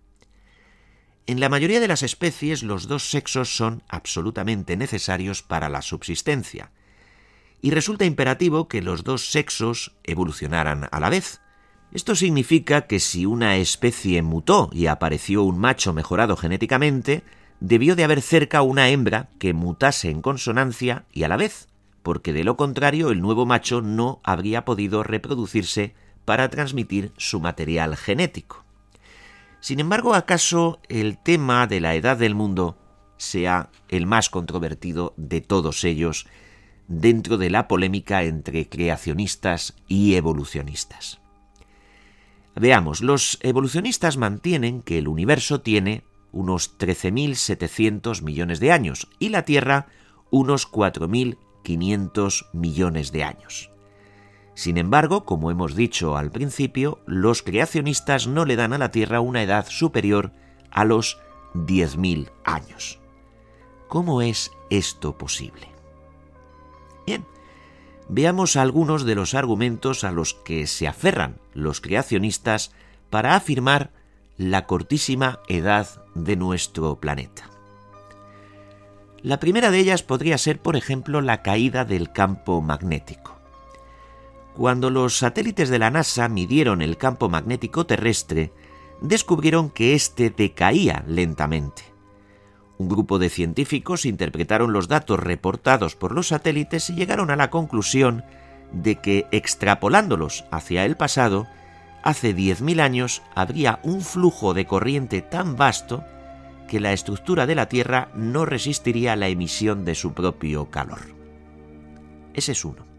En 1.32 1.40
la 1.40 1.48
mayoría 1.48 1.80
de 1.80 1.88
las 1.88 2.04
especies 2.04 2.62
los 2.62 2.90
dos 2.90 3.10
sexos 3.10 3.56
son 3.56 3.84
absolutamente 3.88 4.76
necesarios 4.76 5.44
para 5.44 5.70
la 5.70 5.82
subsistencia, 5.82 6.72
y 7.62 7.72
resulta 7.72 8.04
imperativo 8.04 8.68
que 8.68 8.82
los 8.82 9.06
dos 9.06 9.32
sexos 9.32 9.96
evolucionaran 10.04 10.90
a 10.92 11.00
la 11.00 11.10
vez. 11.10 11.40
Esto 11.94 12.16
significa 12.16 12.82
que 12.82 13.00
si 13.00 13.26
una 13.26 13.56
especie 13.56 14.22
mutó 14.24 14.70
y 14.74 14.88
apareció 14.88 15.44
un 15.44 15.58
macho 15.58 15.94
mejorado 15.94 16.36
genéticamente, 16.36 17.24
debió 17.62 17.96
de 17.96 18.04
haber 18.04 18.22
cerca 18.22 18.62
una 18.62 18.90
hembra 18.90 19.30
que 19.40 19.54
mutase 19.54 20.10
en 20.10 20.22
consonancia 20.22 21.06
y 21.14 21.24
a 21.24 21.30
la 21.30 21.38
vez 21.38 21.70
porque 22.04 22.34
de 22.34 22.44
lo 22.44 22.58
contrario 22.58 23.10
el 23.10 23.22
nuevo 23.22 23.46
macho 23.46 23.82
no 23.82 24.20
habría 24.26 24.66
podido 24.66 25.02
reproducirse 25.02 25.96
para 26.26 26.50
transmitir 26.50 27.14
su 27.16 27.40
material 27.40 27.96
genético. 27.96 28.61
Sin 29.62 29.80
embargo, 29.80 30.14
¿acaso 30.14 30.82
el 30.90 31.18
tema 31.18 31.68
de 31.68 31.80
la 31.80 31.96
edad 31.96 32.18
del 32.18 32.36
mundo 32.36 32.78
sea 33.18 33.70
el 33.88 34.06
más 34.06 34.30
controvertido 34.30 35.14
de 35.16 35.40
todos 35.40 35.84
ellos 35.84 36.28
dentro 36.88 37.38
de 37.38 37.50
la 37.50 37.68
polémica 37.70 38.24
entre 38.24 38.68
creacionistas 38.68 39.76
y 39.88 40.16
evolucionistas? 40.16 41.22
Veamos, 42.56 43.02
los 43.02 43.40
evolucionistas 43.42 44.18
mantienen 44.18 44.82
que 44.82 44.98
el 44.98 45.08
universo 45.08 45.62
tiene 45.62 46.04
unos 46.34 46.78
13.700 46.78 48.22
millones 48.24 48.60
de 48.60 48.74
años 48.74 49.08
y 49.20 49.30
la 49.30 49.46
Tierra 49.46 49.88
unos 50.32 50.70
4.000 50.70 51.38
500 51.64 52.50
millones 52.54 53.12
de 53.12 53.24
años. 53.24 53.71
Sin 54.54 54.78
embargo, 54.78 55.26
como 55.26 55.50
hemos 55.50 55.76
dicho 55.76 56.18
al 56.18 56.32
principio, 56.32 57.00
los 57.06 57.42
creacionistas 57.42 58.28
no 58.28 58.46
le 58.46 58.56
dan 58.56 58.74
a 58.74 58.78
la 58.78 58.92
Tierra 58.92 59.22
una 59.22 59.42
edad 59.44 59.66
superior 59.68 60.32
a 60.70 60.84
los 60.86 61.20
10.000 61.54 62.30
años. 62.44 63.00
¿Cómo 63.88 64.22
es 64.22 64.52
esto 64.70 65.18
posible? 65.18 65.68
Bien, 67.06 67.26
veamos 68.08 68.56
algunos 68.56 69.04
de 69.06 69.16
los 69.16 69.34
argumentos 69.34 70.04
a 70.04 70.12
los 70.12 70.34
que 70.34 70.68
se 70.68 70.88
aferran 70.88 71.40
los 71.54 71.82
creacionistas 71.82 72.72
para 73.10 73.36
afirmar 73.36 73.92
la 74.38 74.66
cortísima 74.66 75.40
edad 75.48 75.88
de 76.16 76.36
nuestro 76.36 77.00
planeta. 77.00 77.50
La 79.22 79.40
primera 79.40 79.70
de 79.72 79.80
ellas 79.80 80.04
podría 80.04 80.38
ser, 80.38 80.60
por 80.60 80.76
ejemplo, 80.76 81.22
la 81.22 81.42
caída 81.42 81.86
del 81.86 82.12
campo 82.12 82.60
magnético. 82.62 83.41
Cuando 84.62 84.92
los 84.92 85.18
satélites 85.18 85.70
de 85.70 85.80
la 85.80 85.90
NASA 85.90 86.30
midieron 86.30 86.84
el 86.84 86.96
campo 86.96 87.30
magnético 87.30 87.88
terrestre, 87.88 88.54
descubrieron 89.02 89.72
que 89.72 89.96
éste 89.96 90.30
decaía 90.30 91.04
lentamente. 91.08 91.82
Un 92.78 92.88
grupo 92.88 93.18
de 93.18 93.30
científicos 93.30 94.06
interpretaron 94.06 94.72
los 94.72 94.88
datos 94.88 95.20
reportados 95.20 95.96
por 95.96 96.12
los 96.12 96.28
satélites 96.28 96.92
y 96.92 96.94
llegaron 96.94 97.32
a 97.32 97.36
la 97.36 97.50
conclusión 97.50 98.24
de 98.72 98.98
que, 98.98 99.26
extrapolándolos 99.32 100.46
hacia 100.52 100.86
el 100.86 100.96
pasado, 100.96 101.48
hace 102.04 102.36
10.000 102.36 102.82
años 102.82 103.24
habría 103.34 103.80
un 103.82 104.02
flujo 104.02 104.54
de 104.54 104.68
corriente 104.68 105.24
tan 105.24 105.56
vasto 105.56 106.04
que 106.68 106.80
la 106.80 106.94
estructura 106.94 107.48
de 107.48 107.56
la 107.56 107.68
Tierra 107.68 108.10
no 108.14 108.46
resistiría 108.46 109.16
la 109.16 109.28
emisión 109.28 109.86
de 109.86 109.96
su 109.96 110.14
propio 110.14 110.70
calor. 110.70 111.00
Ese 112.36 112.52
es 112.52 112.64
uno. 112.64 112.91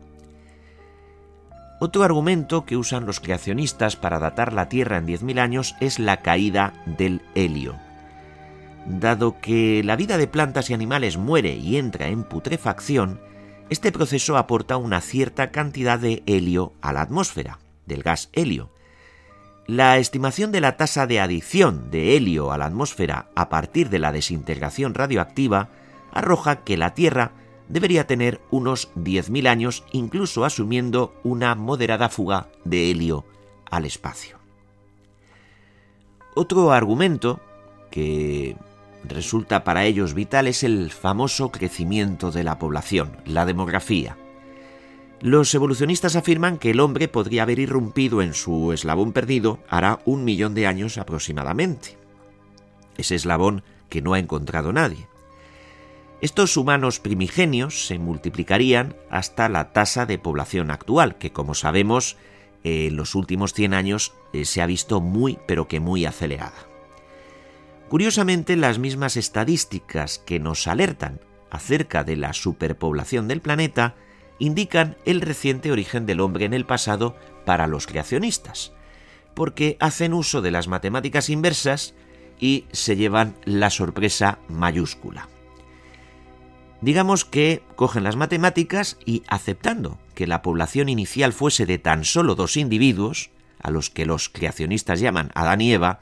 Otro 1.84 2.04
argumento 2.04 2.64
que 2.64 2.76
usan 2.76 3.06
los 3.06 3.18
creacionistas 3.18 3.96
para 3.96 4.20
datar 4.20 4.52
la 4.52 4.68
Tierra 4.68 4.98
en 4.98 5.06
10.000 5.08 5.40
años 5.40 5.74
es 5.80 5.98
la 5.98 6.18
caída 6.18 6.74
del 6.86 7.22
helio. 7.34 7.74
Dado 8.86 9.40
que 9.40 9.82
la 9.82 9.96
vida 9.96 10.16
de 10.16 10.28
plantas 10.28 10.70
y 10.70 10.74
animales 10.74 11.16
muere 11.16 11.56
y 11.56 11.78
entra 11.78 12.06
en 12.06 12.22
putrefacción, 12.22 13.20
este 13.68 13.90
proceso 13.90 14.36
aporta 14.36 14.76
una 14.76 15.00
cierta 15.00 15.50
cantidad 15.50 15.98
de 15.98 16.22
helio 16.26 16.72
a 16.82 16.92
la 16.92 17.00
atmósfera, 17.00 17.58
del 17.84 18.04
gas 18.04 18.30
helio, 18.32 18.70
la 19.66 19.98
estimación 19.98 20.52
de 20.52 20.60
la 20.60 20.76
tasa 20.76 21.08
de 21.08 21.18
adición 21.18 21.90
de 21.90 22.16
helio 22.16 22.52
a 22.52 22.58
la 22.58 22.66
atmósfera 22.66 23.26
a 23.34 23.48
partir 23.48 23.90
de 23.90 23.98
la 23.98 24.12
desintegración 24.12 24.94
radioactiva 24.94 25.68
arroja 26.12 26.62
que 26.62 26.76
la 26.76 26.94
Tierra 26.94 27.32
debería 27.68 28.06
tener 28.06 28.40
unos 28.50 28.92
10.000 28.94 29.48
años, 29.48 29.84
incluso 29.92 30.44
asumiendo 30.44 31.14
una 31.22 31.54
moderada 31.54 32.08
fuga 32.08 32.48
de 32.64 32.90
helio 32.90 33.24
al 33.70 33.84
espacio. 33.84 34.38
Otro 36.34 36.72
argumento 36.72 37.40
que 37.90 38.56
resulta 39.04 39.64
para 39.64 39.84
ellos 39.84 40.14
vital 40.14 40.46
es 40.46 40.62
el 40.62 40.90
famoso 40.90 41.50
crecimiento 41.50 42.30
de 42.30 42.44
la 42.44 42.58
población, 42.58 43.16
la 43.26 43.44
demografía. 43.44 44.16
Los 45.20 45.54
evolucionistas 45.54 46.16
afirman 46.16 46.58
que 46.58 46.70
el 46.70 46.80
hombre 46.80 47.06
podría 47.06 47.44
haber 47.44 47.58
irrumpido 47.58 48.22
en 48.22 48.34
su 48.34 48.72
eslabón 48.72 49.12
perdido 49.12 49.60
hará 49.68 50.00
un 50.04 50.24
millón 50.24 50.54
de 50.54 50.66
años 50.66 50.98
aproximadamente. 50.98 51.96
Ese 52.96 53.14
eslabón 53.14 53.62
que 53.88 54.02
no 54.02 54.14
ha 54.14 54.18
encontrado 54.18 54.72
nadie. 54.72 55.06
Estos 56.22 56.56
humanos 56.56 57.00
primigenios 57.00 57.84
se 57.88 57.98
multiplicarían 57.98 58.94
hasta 59.10 59.48
la 59.48 59.72
tasa 59.72 60.06
de 60.06 60.20
población 60.20 60.70
actual, 60.70 61.16
que 61.18 61.32
como 61.32 61.54
sabemos 61.54 62.16
en 62.62 62.94
los 62.94 63.16
últimos 63.16 63.54
100 63.54 63.74
años 63.74 64.14
eh, 64.32 64.44
se 64.44 64.62
ha 64.62 64.66
visto 64.66 65.00
muy 65.00 65.40
pero 65.48 65.66
que 65.66 65.80
muy 65.80 66.06
acelerada. 66.06 66.54
Curiosamente, 67.88 68.54
las 68.54 68.78
mismas 68.78 69.16
estadísticas 69.16 70.20
que 70.20 70.38
nos 70.38 70.68
alertan 70.68 71.18
acerca 71.50 72.04
de 72.04 72.14
la 72.14 72.34
superpoblación 72.34 73.26
del 73.26 73.40
planeta 73.40 73.96
indican 74.38 74.96
el 75.04 75.22
reciente 75.22 75.72
origen 75.72 76.06
del 76.06 76.20
hombre 76.20 76.44
en 76.44 76.54
el 76.54 76.66
pasado 76.66 77.16
para 77.44 77.66
los 77.66 77.88
creacionistas, 77.88 78.72
porque 79.34 79.76
hacen 79.80 80.14
uso 80.14 80.40
de 80.40 80.52
las 80.52 80.68
matemáticas 80.68 81.30
inversas 81.30 81.96
y 82.38 82.66
se 82.70 82.94
llevan 82.94 83.34
la 83.44 83.70
sorpresa 83.70 84.38
mayúscula. 84.48 85.31
Digamos 86.82 87.24
que 87.24 87.62
cogen 87.76 88.02
las 88.02 88.16
matemáticas 88.16 88.98
y 89.06 89.22
aceptando 89.28 90.00
que 90.16 90.26
la 90.26 90.42
población 90.42 90.88
inicial 90.88 91.32
fuese 91.32 91.64
de 91.64 91.78
tan 91.78 92.04
solo 92.04 92.34
dos 92.34 92.56
individuos, 92.56 93.30
a 93.60 93.70
los 93.70 93.88
que 93.88 94.04
los 94.04 94.28
creacionistas 94.28 94.98
llaman 94.98 95.30
Adán 95.36 95.60
y 95.60 95.72
Eva, 95.72 96.00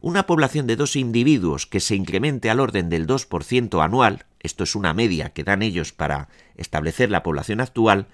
una 0.00 0.24
población 0.24 0.68
de 0.68 0.76
dos 0.76 0.94
individuos 0.94 1.66
que 1.66 1.80
se 1.80 1.96
incremente 1.96 2.50
al 2.50 2.60
orden 2.60 2.88
del 2.88 3.08
2% 3.08 3.84
anual, 3.84 4.26
esto 4.38 4.62
es 4.62 4.76
una 4.76 4.94
media 4.94 5.30
que 5.30 5.42
dan 5.42 5.60
ellos 5.60 5.92
para 5.92 6.28
establecer 6.56 7.10
la 7.10 7.24
población 7.24 7.60
actual, 7.60 8.06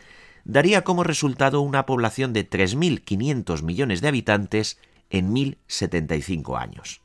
daría 0.45 0.85
como 0.85 1.05
resultado 1.05 1.61
una 1.61 1.85
población 1.85 2.33
de 2.33 2.49
3.500 2.49 3.63
millones 3.63 4.01
de 4.01 4.09
habitantes 4.09 4.79
en 5.11 5.35
1.075 5.35 6.59
años. 6.59 7.03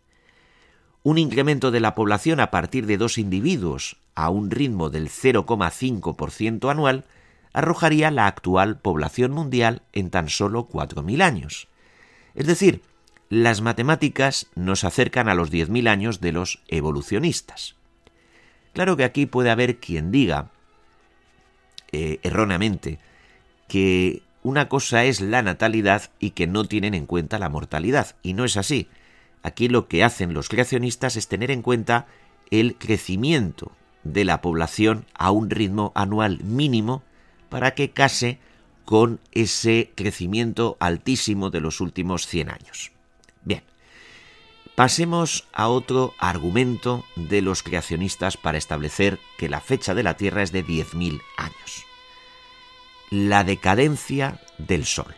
Un 1.04 1.18
incremento 1.18 1.70
de 1.70 1.82
la 1.82 1.96
población 1.96 2.40
a 2.40 2.50
partir 2.50 2.86
de 2.86 2.98
dos 2.98 3.18
individuos 3.18 3.98
a 4.16 4.30
un 4.30 4.50
ritmo 4.50 4.90
del 4.90 5.10
0,5% 5.10 6.72
anual 6.72 7.04
arrojaría 7.52 8.10
la 8.10 8.26
actual 8.28 8.80
población 8.80 9.32
mundial 9.32 9.82
en 9.92 10.10
tan 10.10 10.30
solo 10.30 10.68
4.000 10.70 11.22
años. 11.22 11.68
Es 12.36 12.48
decir, 12.48 12.82
las 13.30 13.62
matemáticas 13.62 14.48
nos 14.56 14.84
acercan 14.84 15.28
a 15.28 15.36
los 15.36 15.52
10.000 15.52 15.90
años 15.90 16.22
de 16.22 16.32
los 16.32 16.62
evolucionistas. 16.68 17.76
Claro 18.74 18.96
que 18.96 19.04
aquí 19.04 19.26
puede 19.26 19.52
haber 19.52 19.78
quien 19.78 20.12
diga, 20.12 20.52
eh, 21.92 22.20
erróneamente, 22.24 23.00
que 23.68 24.24
una 24.42 24.68
cosa 24.68 25.04
es 25.04 25.22
la 25.22 25.42
natalidad 25.42 26.12
y 26.20 26.32
que 26.32 26.48
no 26.48 26.66
tienen 26.66 26.94
en 26.94 27.06
cuenta 27.06 27.40
la 27.40 27.50
mortalidad, 27.50 28.16
y 28.24 28.34
no 28.34 28.46
es 28.46 28.58
así. 28.58 28.88
Aquí 29.44 29.68
lo 29.68 29.88
que 29.88 30.04
hacen 30.04 30.34
los 30.34 30.50
creacionistas 30.50 31.18
es 31.18 31.28
tener 31.28 31.52
en 31.52 31.62
cuenta 31.62 32.08
el 32.50 32.76
crecimiento 32.78 33.74
de 34.04 34.26
la 34.26 34.42
población 34.42 35.06
a 35.14 35.32
un 35.32 35.50
ritmo 35.50 35.92
anual 35.96 36.40
mínimo 36.44 37.04
para 37.50 37.76
que 37.76 37.92
case 37.92 38.40
con 38.86 39.20
ese 39.32 39.92
crecimiento 39.96 40.78
altísimo 40.80 41.50
de 41.50 41.62
los 41.62 41.82
últimos 41.82 42.28
100 42.28 42.50
años. 42.50 42.92
Bien, 43.44 43.64
pasemos 44.76 45.48
a 45.54 45.68
otro 45.68 46.14
argumento 46.20 47.06
de 47.16 47.42
los 47.42 47.64
creacionistas 47.64 48.38
para 48.38 48.58
establecer 48.58 49.20
que 49.38 49.50
la 49.50 49.62
fecha 49.62 49.94
de 49.94 50.04
la 50.04 50.16
Tierra 50.16 50.42
es 50.42 50.52
de 50.52 50.66
10.000 50.66 51.22
años. 51.38 51.86
La 53.10 53.44
decadencia 53.44 54.42
del 54.58 54.86
Sol. 54.86 55.16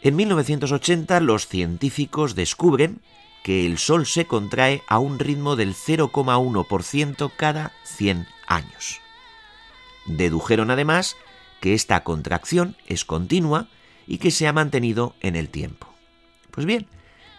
En 0.00 0.14
1980 0.14 1.18
los 1.20 1.48
científicos 1.48 2.36
descubren 2.36 3.00
que 3.42 3.66
el 3.66 3.78
Sol 3.78 4.06
se 4.06 4.26
contrae 4.26 4.82
a 4.86 4.98
un 5.00 5.18
ritmo 5.18 5.56
del 5.56 5.74
0,1% 5.74 7.32
cada 7.36 7.72
100 7.84 8.26
años. 8.46 9.00
Dedujeron 10.06 10.70
además 10.70 11.16
que 11.60 11.74
esta 11.74 12.04
contracción 12.04 12.76
es 12.86 13.04
continua 13.04 13.68
y 14.06 14.18
que 14.18 14.30
se 14.30 14.46
ha 14.46 14.52
mantenido 14.52 15.14
en 15.20 15.34
el 15.34 15.48
tiempo. 15.48 15.92
Pues 16.52 16.64
bien, 16.64 16.86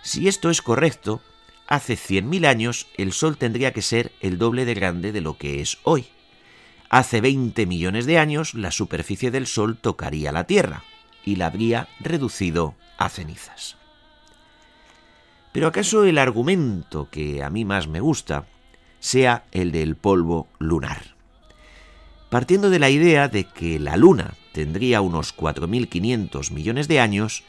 si 0.01 0.27
esto 0.27 0.49
es 0.49 0.61
correcto, 0.61 1.21
hace 1.65 1.93
100.000 1.93 2.45
años 2.45 2.87
el 2.97 3.13
Sol 3.13 3.37
tendría 3.37 3.71
que 3.71 3.81
ser 3.81 4.11
el 4.19 4.37
doble 4.37 4.65
de 4.65 4.73
grande 4.73 5.13
de 5.13 5.21
lo 5.21 5.37
que 5.37 5.61
es 5.61 5.77
hoy. 5.83 6.07
Hace 6.89 7.21
20 7.21 7.65
millones 7.65 8.05
de 8.05 8.17
años 8.17 8.53
la 8.53 8.71
superficie 8.71 9.31
del 9.31 9.47
Sol 9.47 9.77
tocaría 9.77 10.33
la 10.33 10.43
Tierra 10.45 10.83
y 11.29 11.35
la 11.35 11.45
habría 11.45 11.87
reducido 11.99 12.73
a 12.97 13.07
cenizas. 13.07 13.77
Pero 15.51 15.67
¿acaso 15.67 16.03
el 16.05 16.17
argumento 16.17 17.07
que 17.11 17.43
a 17.43 17.51
mí 17.51 17.65
más 17.65 17.87
me 17.87 17.99
gusta 17.99 18.45
sea 18.99 19.45
el 19.51 19.71
del 19.71 19.95
polvo 19.95 20.47
lunar? 20.57 21.15
Partiendo 22.31 22.71
de 22.71 22.79
la 22.79 22.89
idea 22.89 23.27
de 23.27 23.43
que 23.43 23.79
la 23.79 23.95
Luna 23.95 24.33
tendría 24.53 25.01
unos 25.01 25.35
4.500 25.35 26.51
millones 26.51 26.87
de 26.87 26.99
años, 26.99 27.43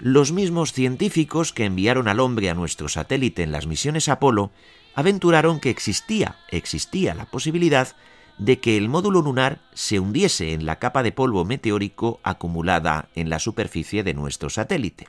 los 0.00 0.32
mismos 0.32 0.72
científicos 0.72 1.52
que 1.52 1.66
enviaron 1.66 2.08
al 2.08 2.18
hombre 2.18 2.50
a 2.50 2.54
nuestro 2.54 2.88
satélite 2.88 3.44
en 3.44 3.52
las 3.52 3.68
misiones 3.68 4.08
Apolo 4.08 4.50
aventuraron 4.96 5.60
que 5.60 5.70
existía, 5.70 6.36
existía 6.48 7.14
la 7.14 7.26
posibilidad 7.26 7.94
de 8.38 8.58
que 8.60 8.76
el 8.76 8.88
módulo 8.88 9.22
lunar 9.22 9.60
se 9.74 9.98
hundiese 10.00 10.52
en 10.52 10.66
la 10.66 10.78
capa 10.78 11.02
de 11.02 11.12
polvo 11.12 11.44
meteórico 11.44 12.20
acumulada 12.22 13.08
en 13.14 13.30
la 13.30 13.38
superficie 13.38 14.02
de 14.02 14.14
nuestro 14.14 14.50
satélite. 14.50 15.08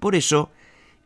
Por 0.00 0.14
eso, 0.14 0.50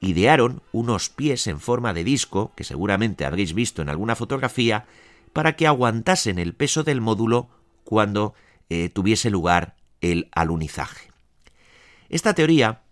idearon 0.00 0.62
unos 0.72 1.08
pies 1.08 1.46
en 1.46 1.60
forma 1.60 1.92
de 1.92 2.04
disco, 2.04 2.52
que 2.56 2.64
seguramente 2.64 3.24
habréis 3.24 3.54
visto 3.54 3.82
en 3.82 3.88
alguna 3.88 4.16
fotografía, 4.16 4.86
para 5.32 5.56
que 5.56 5.66
aguantasen 5.66 6.38
el 6.38 6.54
peso 6.54 6.84
del 6.84 7.00
módulo 7.00 7.48
cuando 7.84 8.34
eh, 8.70 8.88
tuviese 8.88 9.30
lugar 9.30 9.76
el 10.00 10.28
alunizaje. 10.32 11.10
Esta 12.08 12.34
teoría 12.34 12.82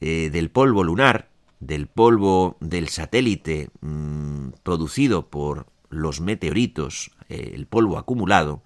eh, 0.00 0.30
del 0.30 0.50
polvo 0.50 0.84
lunar, 0.84 1.28
del 1.60 1.86
polvo 1.86 2.56
del 2.60 2.88
satélite 2.88 3.70
mm, 3.80 4.48
producido 4.62 5.28
por 5.28 5.66
los 5.94 6.20
meteoritos, 6.20 7.10
eh, 7.28 7.52
el 7.54 7.66
polvo 7.66 7.98
acumulado, 7.98 8.62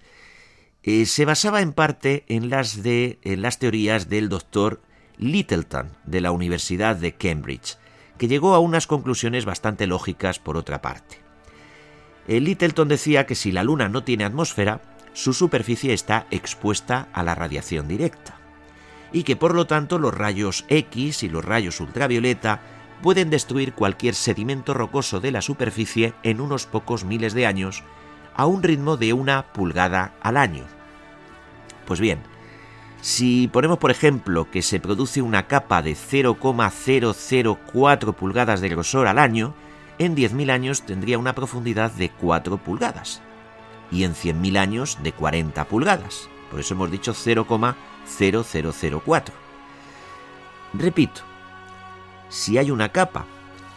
eh, 0.83 1.05
se 1.05 1.25
basaba 1.25 1.61
en 1.61 1.73
parte 1.73 2.23
en 2.27 2.49
las, 2.49 2.83
de, 2.83 3.19
en 3.23 3.41
las 3.41 3.59
teorías 3.59 4.09
del 4.09 4.29
doctor 4.29 4.81
Littleton 5.17 5.91
de 6.05 6.21
la 6.21 6.31
Universidad 6.31 6.95
de 6.95 7.13
Cambridge, 7.13 7.77
que 8.17 8.27
llegó 8.27 8.55
a 8.55 8.59
unas 8.59 8.87
conclusiones 8.87 9.45
bastante 9.45 9.87
lógicas 9.87 10.39
por 10.39 10.57
otra 10.57 10.81
parte. 10.81 11.17
El 12.27 12.45
Littleton 12.45 12.87
decía 12.87 13.25
que 13.25 13.35
si 13.35 13.51
la 13.51 13.63
Luna 13.63 13.89
no 13.89 14.03
tiene 14.03 14.23
atmósfera, 14.23 14.81
su 15.13 15.33
superficie 15.33 15.93
está 15.93 16.27
expuesta 16.31 17.09
a 17.11 17.23
la 17.23 17.35
radiación 17.35 17.87
directa, 17.87 18.37
y 19.11 19.23
que 19.23 19.35
por 19.35 19.55
lo 19.55 19.67
tanto 19.67 19.97
los 19.97 20.13
rayos 20.13 20.65
X 20.69 21.23
y 21.23 21.29
los 21.29 21.43
rayos 21.43 21.79
ultravioleta 21.79 22.61
pueden 23.01 23.29
destruir 23.29 23.73
cualquier 23.73 24.15
sedimento 24.15 24.73
rocoso 24.73 25.19
de 25.19 25.31
la 25.31 25.41
superficie 25.41 26.13
en 26.23 26.39
unos 26.41 26.65
pocos 26.65 27.05
miles 27.05 27.33
de 27.33 27.45
años 27.45 27.83
a 28.35 28.45
un 28.45 28.61
ritmo 28.63 28.97
de 28.97 29.13
una 29.13 29.53
pulgada 29.53 30.13
al 30.21 30.35
año. 30.37 30.65
Pues 31.85 31.99
bien, 31.99 32.19
si 33.01 33.47
ponemos 33.47 33.79
por 33.79 33.91
ejemplo 33.91 34.49
que 34.51 34.61
se 34.61 34.79
produce 34.79 35.21
una 35.21 35.47
capa 35.47 35.81
de 35.81 35.95
0,004 35.95 38.13
pulgadas 38.13 38.61
de 38.61 38.69
grosor 38.69 39.07
al 39.07 39.19
año, 39.19 39.53
en 39.97 40.15
10.000 40.15 40.51
años 40.51 40.83
tendría 40.83 41.17
una 41.17 41.35
profundidad 41.35 41.91
de 41.91 42.09
4 42.09 42.57
pulgadas 42.57 43.21
y 43.91 44.03
en 44.03 44.13
100.000 44.13 44.57
años 44.57 44.99
de 45.01 45.13
40 45.13 45.65
pulgadas. 45.65 46.29
Por 46.51 46.59
eso 46.59 46.73
hemos 46.73 46.91
dicho 46.91 47.13
0,0004. 47.13 49.23
Repito, 50.73 51.21
si 52.29 52.57
hay 52.57 52.71
una 52.71 52.89
capa 52.89 53.25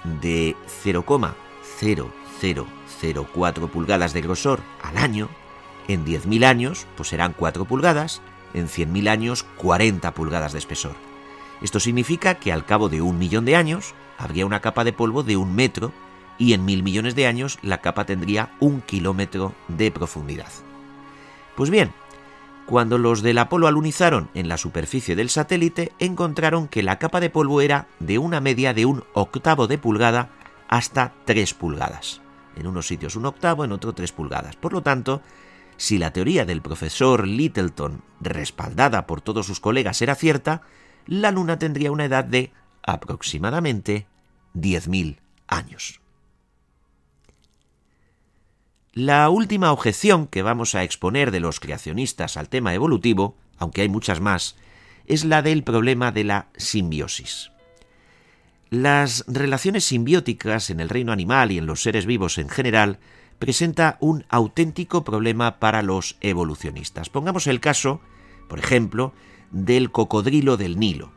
de 0.04 0.56
0,0004 0.84 3.68
pulgadas 3.68 4.12
de 4.12 4.20
grosor 4.20 4.60
al 4.82 4.98
año, 4.98 5.28
en 5.88 6.04
10.000 6.04 6.44
años 6.44 6.86
pues 6.96 7.08
serán 7.08 7.34
4 7.36 7.64
pulgadas, 7.64 8.22
en 8.54 8.68
100.000 8.68 9.08
años 9.08 9.44
40 9.56 10.14
pulgadas 10.14 10.52
de 10.52 10.58
espesor. 10.58 10.94
Esto 11.62 11.80
significa 11.80 12.36
que 12.36 12.52
al 12.52 12.64
cabo 12.64 12.88
de 12.88 13.02
un 13.02 13.18
millón 13.18 13.44
de 13.44 13.56
años 13.56 13.94
habría 14.18 14.46
una 14.46 14.60
capa 14.60 14.84
de 14.84 14.92
polvo 14.92 15.22
de 15.22 15.36
un 15.36 15.54
metro 15.54 15.92
y 16.38 16.54
en 16.54 16.64
mil 16.64 16.82
millones 16.82 17.14
de 17.14 17.26
años 17.26 17.58
la 17.62 17.80
capa 17.80 18.04
tendría 18.04 18.52
un 18.58 18.80
kilómetro 18.80 19.54
de 19.68 19.90
profundidad. 19.90 20.50
Pues 21.56 21.70
bien, 21.70 21.92
cuando 22.72 22.96
los 22.96 23.20
del 23.20 23.36
Apolo 23.36 23.66
alunizaron 23.66 24.30
en 24.32 24.48
la 24.48 24.56
superficie 24.56 25.14
del 25.14 25.28
satélite, 25.28 25.92
encontraron 25.98 26.68
que 26.68 26.82
la 26.82 26.98
capa 26.98 27.20
de 27.20 27.28
polvo 27.28 27.60
era 27.60 27.86
de 27.98 28.16
una 28.16 28.40
media 28.40 28.72
de 28.72 28.86
un 28.86 29.04
octavo 29.12 29.66
de 29.66 29.76
pulgada 29.76 30.30
hasta 30.68 31.12
3 31.26 31.52
pulgadas. 31.52 32.22
En 32.56 32.66
unos 32.66 32.86
sitios 32.86 33.14
un 33.14 33.26
octavo, 33.26 33.66
en 33.66 33.72
otros 33.72 33.94
3 33.94 34.12
pulgadas. 34.12 34.56
Por 34.56 34.72
lo 34.72 34.82
tanto, 34.82 35.20
si 35.76 35.98
la 35.98 36.14
teoría 36.14 36.46
del 36.46 36.62
profesor 36.62 37.28
Littleton, 37.28 38.02
respaldada 38.22 39.06
por 39.06 39.20
todos 39.20 39.44
sus 39.44 39.60
colegas, 39.60 40.00
era 40.00 40.14
cierta, 40.14 40.62
la 41.04 41.30
Luna 41.30 41.58
tendría 41.58 41.92
una 41.92 42.06
edad 42.06 42.24
de 42.24 42.54
aproximadamente 42.82 44.06
10.000 44.54 45.18
años. 45.46 46.01
La 48.94 49.30
última 49.30 49.72
objeción 49.72 50.26
que 50.26 50.42
vamos 50.42 50.74
a 50.74 50.82
exponer 50.82 51.30
de 51.30 51.40
los 51.40 51.60
creacionistas 51.60 52.36
al 52.36 52.50
tema 52.50 52.74
evolutivo, 52.74 53.38
aunque 53.56 53.80
hay 53.80 53.88
muchas 53.88 54.20
más, 54.20 54.54
es 55.06 55.24
la 55.24 55.40
del 55.40 55.62
problema 55.62 56.12
de 56.12 56.24
la 56.24 56.48
simbiosis. 56.58 57.52
Las 58.68 59.24
relaciones 59.26 59.84
simbióticas 59.84 60.68
en 60.68 60.78
el 60.78 60.90
reino 60.90 61.10
animal 61.10 61.52
y 61.52 61.56
en 61.56 61.64
los 61.64 61.80
seres 61.80 62.04
vivos 62.04 62.36
en 62.36 62.50
general 62.50 62.98
presenta 63.38 63.96
un 64.00 64.26
auténtico 64.28 65.04
problema 65.04 65.58
para 65.58 65.80
los 65.80 66.18
evolucionistas. 66.20 67.08
Pongamos 67.08 67.46
el 67.46 67.60
caso, 67.60 68.02
por 68.46 68.58
ejemplo, 68.58 69.14
del 69.50 69.90
cocodrilo 69.90 70.58
del 70.58 70.78
Nilo. 70.78 71.12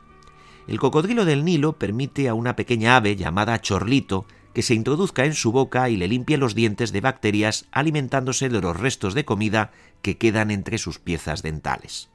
El 0.66 0.80
cocodrilo 0.80 1.26
del 1.26 1.44
Nilo 1.44 1.74
permite 1.74 2.30
a 2.30 2.32
una 2.34 2.56
pequeña 2.56 2.96
ave 2.96 3.16
llamada 3.16 3.60
chorlito 3.60 4.24
que 4.56 4.62
se 4.62 4.72
introduzca 4.72 5.26
en 5.26 5.34
su 5.34 5.52
boca 5.52 5.90
y 5.90 5.98
le 5.98 6.08
limpie 6.08 6.38
los 6.38 6.54
dientes 6.54 6.90
de 6.90 7.02
bacterias 7.02 7.66
alimentándose 7.72 8.48
de 8.48 8.62
los 8.62 8.74
restos 8.74 9.12
de 9.12 9.26
comida 9.26 9.70
que 10.00 10.16
quedan 10.16 10.50
entre 10.50 10.78
sus 10.78 10.98
piezas 10.98 11.42
dentales. 11.42 12.08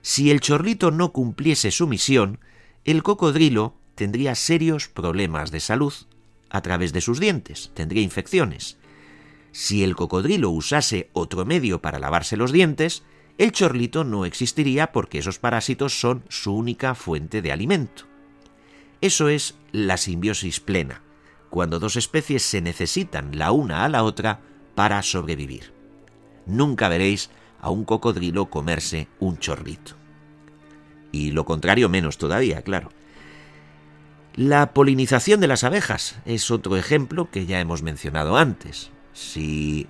Si 0.00 0.30
el 0.30 0.40
chorlito 0.40 0.90
no 0.90 1.12
cumpliese 1.12 1.70
su 1.70 1.86
misión, 1.86 2.38
el 2.86 3.02
cocodrilo 3.02 3.74
tendría 3.96 4.34
serios 4.34 4.88
problemas 4.88 5.50
de 5.50 5.60
salud 5.60 5.92
a 6.48 6.62
través 6.62 6.94
de 6.94 7.02
sus 7.02 7.20
dientes, 7.20 7.70
tendría 7.74 8.00
infecciones. 8.00 8.78
Si 9.50 9.84
el 9.84 9.94
cocodrilo 9.94 10.48
usase 10.48 11.10
otro 11.12 11.44
medio 11.44 11.82
para 11.82 11.98
lavarse 11.98 12.38
los 12.38 12.50
dientes, 12.50 13.02
el 13.36 13.52
chorlito 13.52 14.04
no 14.04 14.24
existiría 14.24 14.90
porque 14.90 15.18
esos 15.18 15.38
parásitos 15.38 16.00
son 16.00 16.24
su 16.30 16.56
única 16.56 16.94
fuente 16.94 17.42
de 17.42 17.52
alimento. 17.52 18.04
Eso 19.02 19.28
es 19.28 19.54
la 19.70 19.98
simbiosis 19.98 20.58
plena, 20.58 21.02
cuando 21.52 21.78
dos 21.78 21.96
especies 21.96 22.42
se 22.42 22.62
necesitan 22.62 23.36
la 23.36 23.52
una 23.52 23.84
a 23.84 23.90
la 23.90 24.04
otra 24.04 24.40
para 24.74 25.02
sobrevivir. 25.02 25.74
Nunca 26.46 26.88
veréis 26.88 27.28
a 27.60 27.68
un 27.68 27.84
cocodrilo 27.84 28.46
comerse 28.46 29.06
un 29.20 29.36
chorrito. 29.36 29.92
Y 31.12 31.32
lo 31.32 31.44
contrario 31.44 31.90
menos 31.90 32.16
todavía, 32.16 32.62
claro. 32.62 32.88
La 34.34 34.72
polinización 34.72 35.42
de 35.42 35.46
las 35.46 35.62
abejas 35.62 36.16
es 36.24 36.50
otro 36.50 36.78
ejemplo 36.78 37.30
que 37.30 37.44
ya 37.44 37.60
hemos 37.60 37.82
mencionado 37.82 38.38
antes. 38.38 38.90
Si 39.12 39.88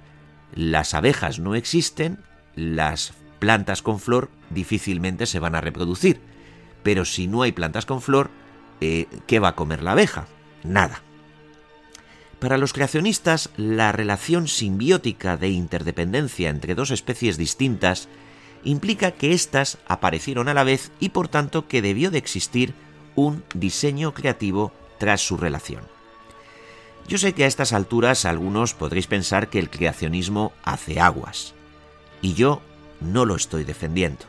las 0.56 0.94
abejas 0.94 1.38
no 1.38 1.54
existen, 1.54 2.24
las 2.56 3.14
plantas 3.38 3.82
con 3.82 4.00
flor 4.00 4.30
difícilmente 4.50 5.26
se 5.26 5.38
van 5.38 5.54
a 5.54 5.60
reproducir. 5.60 6.20
Pero 6.82 7.04
si 7.04 7.28
no 7.28 7.42
hay 7.42 7.52
plantas 7.52 7.86
con 7.86 8.02
flor, 8.02 8.30
eh, 8.80 9.06
¿qué 9.28 9.38
va 9.38 9.50
a 9.50 9.54
comer 9.54 9.84
la 9.84 9.92
abeja? 9.92 10.26
Nada. 10.64 11.02
Para 12.42 12.58
los 12.58 12.72
creacionistas, 12.72 13.50
la 13.56 13.92
relación 13.92 14.48
simbiótica 14.48 15.36
de 15.36 15.50
interdependencia 15.50 16.50
entre 16.50 16.74
dos 16.74 16.90
especies 16.90 17.36
distintas 17.36 18.08
implica 18.64 19.12
que 19.12 19.32
éstas 19.32 19.78
aparecieron 19.86 20.48
a 20.48 20.54
la 20.54 20.64
vez 20.64 20.90
y 20.98 21.10
por 21.10 21.28
tanto 21.28 21.68
que 21.68 21.82
debió 21.82 22.10
de 22.10 22.18
existir 22.18 22.74
un 23.14 23.44
diseño 23.54 24.12
creativo 24.12 24.72
tras 24.98 25.20
su 25.20 25.36
relación. 25.36 25.84
Yo 27.06 27.16
sé 27.16 27.32
que 27.32 27.44
a 27.44 27.46
estas 27.46 27.72
alturas 27.72 28.24
algunos 28.24 28.74
podréis 28.74 29.06
pensar 29.06 29.48
que 29.48 29.60
el 29.60 29.70
creacionismo 29.70 30.52
hace 30.64 30.98
aguas, 30.98 31.54
y 32.22 32.34
yo 32.34 32.60
no 33.00 33.24
lo 33.24 33.36
estoy 33.36 33.62
defendiendo. 33.62 34.24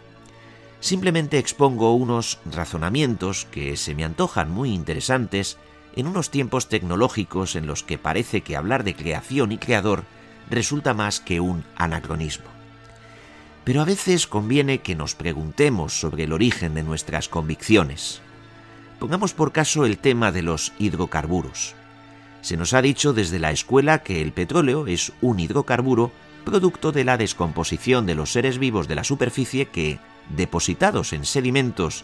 Simplemente 0.82 1.40
expongo 1.40 1.96
unos 1.96 2.38
razonamientos 2.46 3.46
que 3.50 3.76
se 3.76 3.96
me 3.96 4.04
antojan 4.04 4.52
muy 4.52 4.72
interesantes 4.72 5.58
en 5.96 6.08
unos 6.08 6.30
tiempos 6.30 6.70
tecnológicos 6.70 7.56
en 7.56 7.68
los 7.68 7.84
que 7.84 7.98
parece 7.98 8.42
que 8.42 8.56
hablar 8.56 8.84
de 8.84 8.96
creación 8.96 9.52
y 9.52 9.58
creador 9.58 10.06
resulta 10.50 10.94
más 10.94 11.20
que 11.20 11.40
un 11.40 11.64
anacronismo. 11.76 12.46
Pero 13.64 13.82
a 13.82 13.86
veces 13.86 14.28
conviene 14.28 14.80
que 14.80 14.96
nos 14.96 15.16
preguntemos 15.16 16.00
sobre 16.00 16.24
el 16.24 16.34
origen 16.34 16.74
de 16.74 16.84
nuestras 16.84 17.30
convicciones. 17.30 18.22
Pongamos 19.00 19.34
por 19.34 19.52
caso 19.52 19.86
el 19.86 19.98
tema 19.98 20.32
de 20.32 20.42
los 20.42 20.74
hidrocarburos. 20.80 21.76
Se 22.42 22.58
nos 22.58 22.74
ha 22.74 22.82
dicho 22.82 23.14
desde 23.14 23.40
la 23.40 23.52
escuela 23.52 24.00
que 24.04 24.22
el 24.22 24.34
petróleo 24.34 24.88
es 24.88 25.14
un 25.22 25.40
hidrocarburo 25.40 26.12
producto 26.44 26.92
de 26.92 27.06
la 27.06 27.18
descomposición 27.18 28.06
de 28.06 28.16
los 28.16 28.34
seres 28.34 28.58
vivos 28.58 28.90
de 28.90 28.96
la 28.96 29.06
superficie 29.06 29.68
que, 29.68 30.00
depositados 30.36 31.14
en 31.14 31.24
sedimentos, 31.24 32.04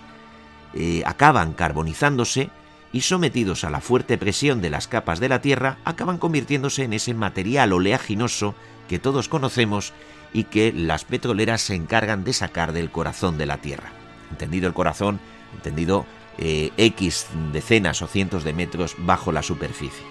eh, 0.73 1.03
acaban 1.05 1.53
carbonizándose 1.53 2.49
y 2.91 3.01
sometidos 3.01 3.63
a 3.63 3.69
la 3.69 3.81
fuerte 3.81 4.17
presión 4.17 4.61
de 4.61 4.69
las 4.69 4.87
capas 4.87 5.19
de 5.19 5.29
la 5.29 5.41
Tierra 5.41 5.77
acaban 5.85 6.17
convirtiéndose 6.17 6.83
en 6.83 6.93
ese 6.93 7.13
material 7.13 7.73
oleaginoso 7.73 8.55
que 8.87 8.99
todos 8.99 9.29
conocemos 9.29 9.93
y 10.33 10.45
que 10.45 10.73
las 10.73 11.05
petroleras 11.05 11.61
se 11.61 11.75
encargan 11.75 12.23
de 12.23 12.33
sacar 12.33 12.73
del 12.73 12.91
corazón 12.91 13.37
de 13.37 13.45
la 13.45 13.57
Tierra. 13.57 13.91
Entendido 14.31 14.67
el 14.67 14.73
corazón, 14.73 15.19
entendido 15.55 16.05
eh, 16.37 16.71
X 16.77 17.27
decenas 17.51 18.01
o 18.01 18.07
cientos 18.07 18.43
de 18.43 18.53
metros 18.53 18.95
bajo 18.97 19.31
la 19.31 19.43
superficie. 19.43 20.05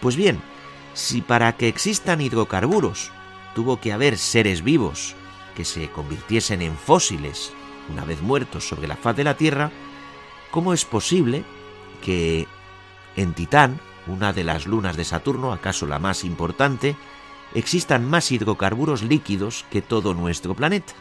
Pues 0.00 0.16
bien, 0.16 0.40
si 0.94 1.20
para 1.20 1.56
que 1.56 1.68
existan 1.68 2.20
hidrocarburos 2.20 3.10
tuvo 3.54 3.80
que 3.80 3.92
haber 3.92 4.16
seres 4.18 4.62
vivos 4.62 5.14
que 5.56 5.64
se 5.64 5.88
convirtiesen 5.90 6.62
en 6.62 6.76
fósiles 6.76 7.52
una 7.90 8.04
vez 8.04 8.22
muertos 8.22 8.66
sobre 8.66 8.88
la 8.88 8.96
faz 8.96 9.16
de 9.16 9.24
la 9.24 9.36
Tierra, 9.36 9.70
¿cómo 10.50 10.72
es 10.72 10.84
posible 10.84 11.44
que 12.04 12.46
en 13.16 13.32
Titán, 13.32 13.80
una 14.06 14.32
de 14.32 14.44
las 14.44 14.66
lunas 14.66 14.96
de 14.96 15.04
Saturno, 15.04 15.52
acaso 15.52 15.86
la 15.86 15.98
más 15.98 16.22
importante, 16.22 16.96
existan 17.54 18.08
más 18.08 18.30
hidrocarburos 18.30 19.02
líquidos 19.02 19.64
que 19.70 19.82
todo 19.82 20.14
nuestro 20.14 20.54
planeta. 20.54 20.92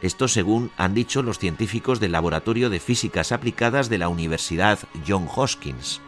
Esto 0.00 0.26
según 0.26 0.70
han 0.76 0.94
dicho 0.94 1.22
los 1.22 1.38
científicos 1.38 2.00
del 2.00 2.12
Laboratorio 2.12 2.70
de 2.70 2.80
Físicas 2.80 3.30
Aplicadas 3.30 3.88
de 3.88 3.98
la 3.98 4.08
Universidad 4.08 4.80
John 5.06 5.28
Hopkins. 5.32 6.00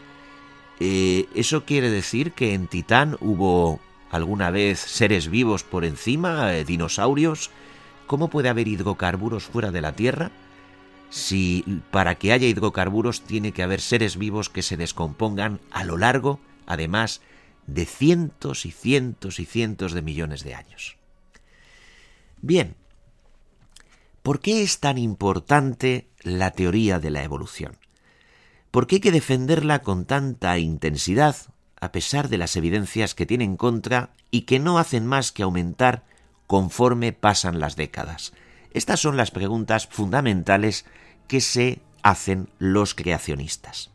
Eh, 0.80 1.28
¿Eso 1.34 1.64
quiere 1.64 1.90
decir 1.90 2.32
que 2.32 2.54
en 2.54 2.66
Titán 2.66 3.16
hubo 3.20 3.78
alguna 4.10 4.50
vez 4.50 4.80
seres 4.80 5.28
vivos 5.28 5.62
por 5.62 5.84
encima, 5.84 6.54
eh, 6.54 6.64
dinosaurios? 6.64 7.50
¿Cómo 8.06 8.28
puede 8.30 8.48
haber 8.48 8.66
hidrocarburos 8.66 9.44
fuera 9.44 9.70
de 9.70 9.80
la 9.80 9.94
Tierra? 9.94 10.32
Si 11.14 11.64
para 11.92 12.16
que 12.16 12.32
haya 12.32 12.48
hidrocarburos 12.48 13.22
tiene 13.22 13.52
que 13.52 13.62
haber 13.62 13.80
seres 13.80 14.16
vivos 14.16 14.50
que 14.50 14.62
se 14.62 14.76
descompongan 14.76 15.60
a 15.70 15.84
lo 15.84 15.96
largo, 15.96 16.40
además, 16.66 17.20
de 17.68 17.86
cientos 17.86 18.66
y 18.66 18.72
cientos 18.72 19.38
y 19.38 19.44
cientos 19.44 19.92
de 19.92 20.02
millones 20.02 20.42
de 20.42 20.56
años. 20.56 20.96
Bien, 22.42 22.74
¿por 24.24 24.40
qué 24.40 24.64
es 24.64 24.80
tan 24.80 24.98
importante 24.98 26.08
la 26.24 26.50
teoría 26.50 26.98
de 26.98 27.10
la 27.10 27.22
evolución? 27.22 27.78
¿Por 28.72 28.88
qué 28.88 28.96
hay 28.96 29.00
que 29.00 29.12
defenderla 29.12 29.82
con 29.82 30.06
tanta 30.06 30.58
intensidad, 30.58 31.36
a 31.80 31.92
pesar 31.92 32.28
de 32.28 32.38
las 32.38 32.56
evidencias 32.56 33.14
que 33.14 33.24
tiene 33.24 33.44
en 33.44 33.56
contra 33.56 34.10
y 34.32 34.42
que 34.42 34.58
no 34.58 34.78
hacen 34.78 35.06
más 35.06 35.30
que 35.30 35.44
aumentar 35.44 36.02
conforme 36.48 37.12
pasan 37.12 37.60
las 37.60 37.76
décadas? 37.76 38.32
Estas 38.72 38.98
son 38.98 39.16
las 39.16 39.30
preguntas 39.30 39.86
fundamentales 39.86 40.84
que 41.26 41.40
se 41.40 41.80
hacen 42.02 42.48
los 42.58 42.94
creacionistas. 42.94 43.90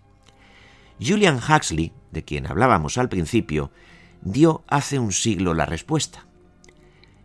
Julian 0.99 1.37
Huxley, 1.37 1.93
de 2.11 2.23
quien 2.23 2.47
hablábamos 2.47 2.97
al 2.97 3.09
principio, 3.09 3.71
dio 4.21 4.63
hace 4.67 4.99
un 4.99 5.11
siglo 5.11 5.53
la 5.53 5.65
respuesta. 5.65 6.25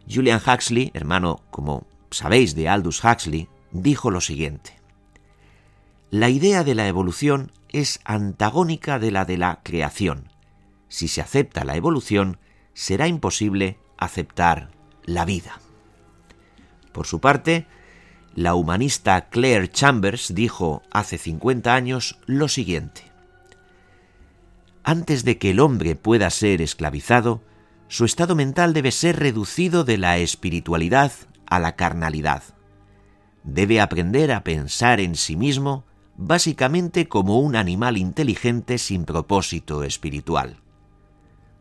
Julian 0.08 0.40
Huxley, 0.46 0.90
hermano, 0.94 1.42
como 1.50 1.86
sabéis, 2.10 2.54
de 2.54 2.68
Aldous 2.68 3.02
Huxley, 3.02 3.48
dijo 3.72 4.10
lo 4.10 4.20
siguiente. 4.20 4.78
La 6.10 6.28
idea 6.28 6.62
de 6.62 6.74
la 6.74 6.86
evolución 6.86 7.50
es 7.70 8.00
antagónica 8.04 8.98
de 8.98 9.10
la 9.10 9.24
de 9.24 9.36
la 9.36 9.60
creación. 9.64 10.28
Si 10.88 11.08
se 11.08 11.20
acepta 11.20 11.64
la 11.64 11.74
evolución, 11.74 12.38
será 12.72 13.08
imposible 13.08 13.78
aceptar 13.96 14.70
la 15.04 15.24
vida. 15.24 15.60
Por 16.92 17.06
su 17.06 17.20
parte, 17.20 17.66
la 18.34 18.54
humanista 18.54 19.28
Claire 19.28 19.68
Chambers 19.68 20.34
dijo 20.34 20.82
hace 20.90 21.18
50 21.18 21.74
años 21.74 22.18
lo 22.26 22.48
siguiente. 22.48 23.02
Antes 24.82 25.24
de 25.24 25.38
que 25.38 25.50
el 25.50 25.60
hombre 25.60 25.94
pueda 25.94 26.28
ser 26.30 26.60
esclavizado, 26.60 27.42
su 27.88 28.04
estado 28.04 28.34
mental 28.34 28.74
debe 28.74 28.90
ser 28.90 29.18
reducido 29.18 29.84
de 29.84 29.98
la 29.98 30.18
espiritualidad 30.18 31.12
a 31.46 31.58
la 31.58 31.76
carnalidad. 31.76 32.42
Debe 33.44 33.80
aprender 33.80 34.32
a 34.32 34.42
pensar 34.42 35.00
en 35.00 35.14
sí 35.14 35.36
mismo 35.36 35.84
básicamente 36.16 37.08
como 37.08 37.40
un 37.40 37.56
animal 37.56 37.96
inteligente 37.96 38.78
sin 38.78 39.04
propósito 39.04 39.84
espiritual. 39.84 40.56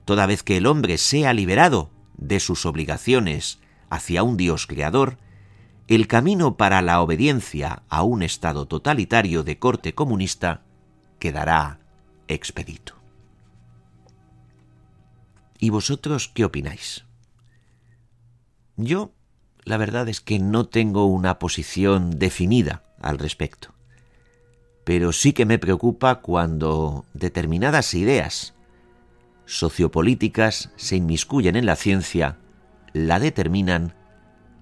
Toda 0.06 0.26
vez 0.26 0.44
que 0.44 0.58
el 0.58 0.66
hombre 0.66 0.98
sea 0.98 1.34
liberado 1.34 1.92
de 2.18 2.40
sus 2.40 2.66
obligaciones 2.66 3.60
hacia 3.90 4.24
un 4.24 4.38
Dios 4.38 4.68
creador, 4.68 5.18
el 5.88 6.08
camino 6.08 6.58
para 6.58 6.82
la 6.82 7.02
obediencia 7.02 7.84
a 7.90 8.04
un 8.04 8.24
Estado 8.24 8.68
totalitario 8.68 9.44
de 9.44 9.60
corte 9.60 9.94
comunista 9.94 10.64
quedará 11.20 11.80
expedito. 12.28 12.96
¿Y 15.60 15.70
vosotros 15.70 16.30
qué 16.34 16.46
opináis? 16.46 17.06
Yo, 18.76 19.12
la 19.64 19.78
verdad 19.78 20.10
es 20.10 20.20
que 20.20 20.40
no 20.40 20.66
tengo 20.68 21.06
una 21.06 21.40
posición 21.40 22.18
definida 22.18 22.84
al 23.00 23.20
respecto 23.20 23.74
pero 24.84 25.14
sí 25.14 25.34
que 25.34 25.46
me 25.46 25.60
preocupa 25.60 26.22
cuando 26.22 27.06
determinadas 27.14 27.94
ideas 27.94 28.54
sociopolíticas 29.46 30.72
se 30.76 30.96
inmiscuyen 30.98 31.56
en 31.56 31.66
la 31.66 31.76
ciencia, 31.76 32.38
la 32.94 33.20
determinan 33.20 33.94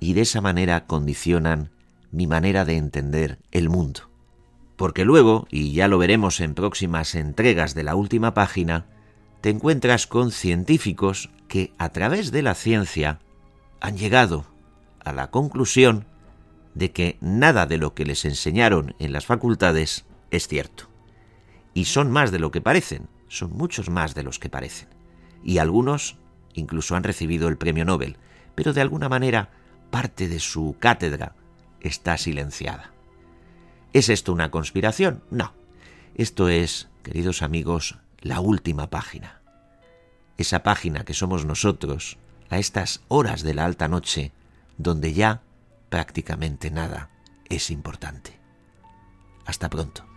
y 0.01 0.13
de 0.13 0.21
esa 0.21 0.41
manera 0.41 0.87
condicionan 0.87 1.69
mi 2.11 2.27
manera 2.27 2.65
de 2.65 2.75
entender 2.75 3.39
el 3.51 3.69
mundo. 3.69 4.09
Porque 4.75 5.05
luego, 5.05 5.47
y 5.51 5.71
ya 5.73 5.87
lo 5.87 5.99
veremos 5.99 6.41
en 6.41 6.55
próximas 6.55 7.13
entregas 7.15 7.75
de 7.75 7.83
la 7.83 7.95
última 7.95 8.33
página, 8.33 8.87
te 9.41 9.49
encuentras 9.49 10.07
con 10.07 10.31
científicos 10.31 11.29
que 11.47 11.71
a 11.77 11.89
través 11.89 12.31
de 12.31 12.41
la 12.41 12.55
ciencia 12.55 13.19
han 13.79 13.95
llegado 13.95 14.45
a 15.05 15.13
la 15.13 15.29
conclusión 15.29 16.05
de 16.73 16.91
que 16.91 17.17
nada 17.21 17.67
de 17.67 17.77
lo 17.77 17.93
que 17.93 18.05
les 18.05 18.25
enseñaron 18.25 18.95
en 18.97 19.13
las 19.13 19.27
facultades 19.27 20.05
es 20.31 20.47
cierto. 20.47 20.85
Y 21.75 21.85
son 21.85 22.09
más 22.09 22.31
de 22.31 22.39
lo 22.39 22.49
que 22.49 22.61
parecen, 22.61 23.07
son 23.27 23.53
muchos 23.53 23.91
más 23.91 24.15
de 24.15 24.23
los 24.23 24.39
que 24.39 24.49
parecen. 24.49 24.89
Y 25.43 25.59
algunos 25.59 26.17
incluso 26.55 26.95
han 26.95 27.03
recibido 27.03 27.47
el 27.49 27.57
premio 27.57 27.85
Nobel, 27.85 28.17
pero 28.55 28.73
de 28.73 28.81
alguna 28.81 29.07
manera 29.07 29.60
parte 29.91 30.27
de 30.27 30.39
su 30.39 30.75
cátedra 30.79 31.35
está 31.81 32.17
silenciada. 32.17 32.91
¿Es 33.93 34.09
esto 34.09 34.31
una 34.33 34.49
conspiración? 34.49 35.23
No. 35.29 35.53
Esto 36.15 36.49
es, 36.49 36.89
queridos 37.03 37.41
amigos, 37.41 37.99
la 38.19 38.39
última 38.39 38.89
página. 38.89 39.41
Esa 40.37 40.63
página 40.63 41.03
que 41.03 41.13
somos 41.13 41.45
nosotros 41.45 42.17
a 42.49 42.57
estas 42.57 43.01
horas 43.07 43.43
de 43.43 43.53
la 43.53 43.65
alta 43.65 43.87
noche, 43.87 44.31
donde 44.77 45.13
ya 45.13 45.41
prácticamente 45.89 46.71
nada 46.71 47.09
es 47.49 47.69
importante. 47.69 48.39
Hasta 49.45 49.69
pronto. 49.69 50.10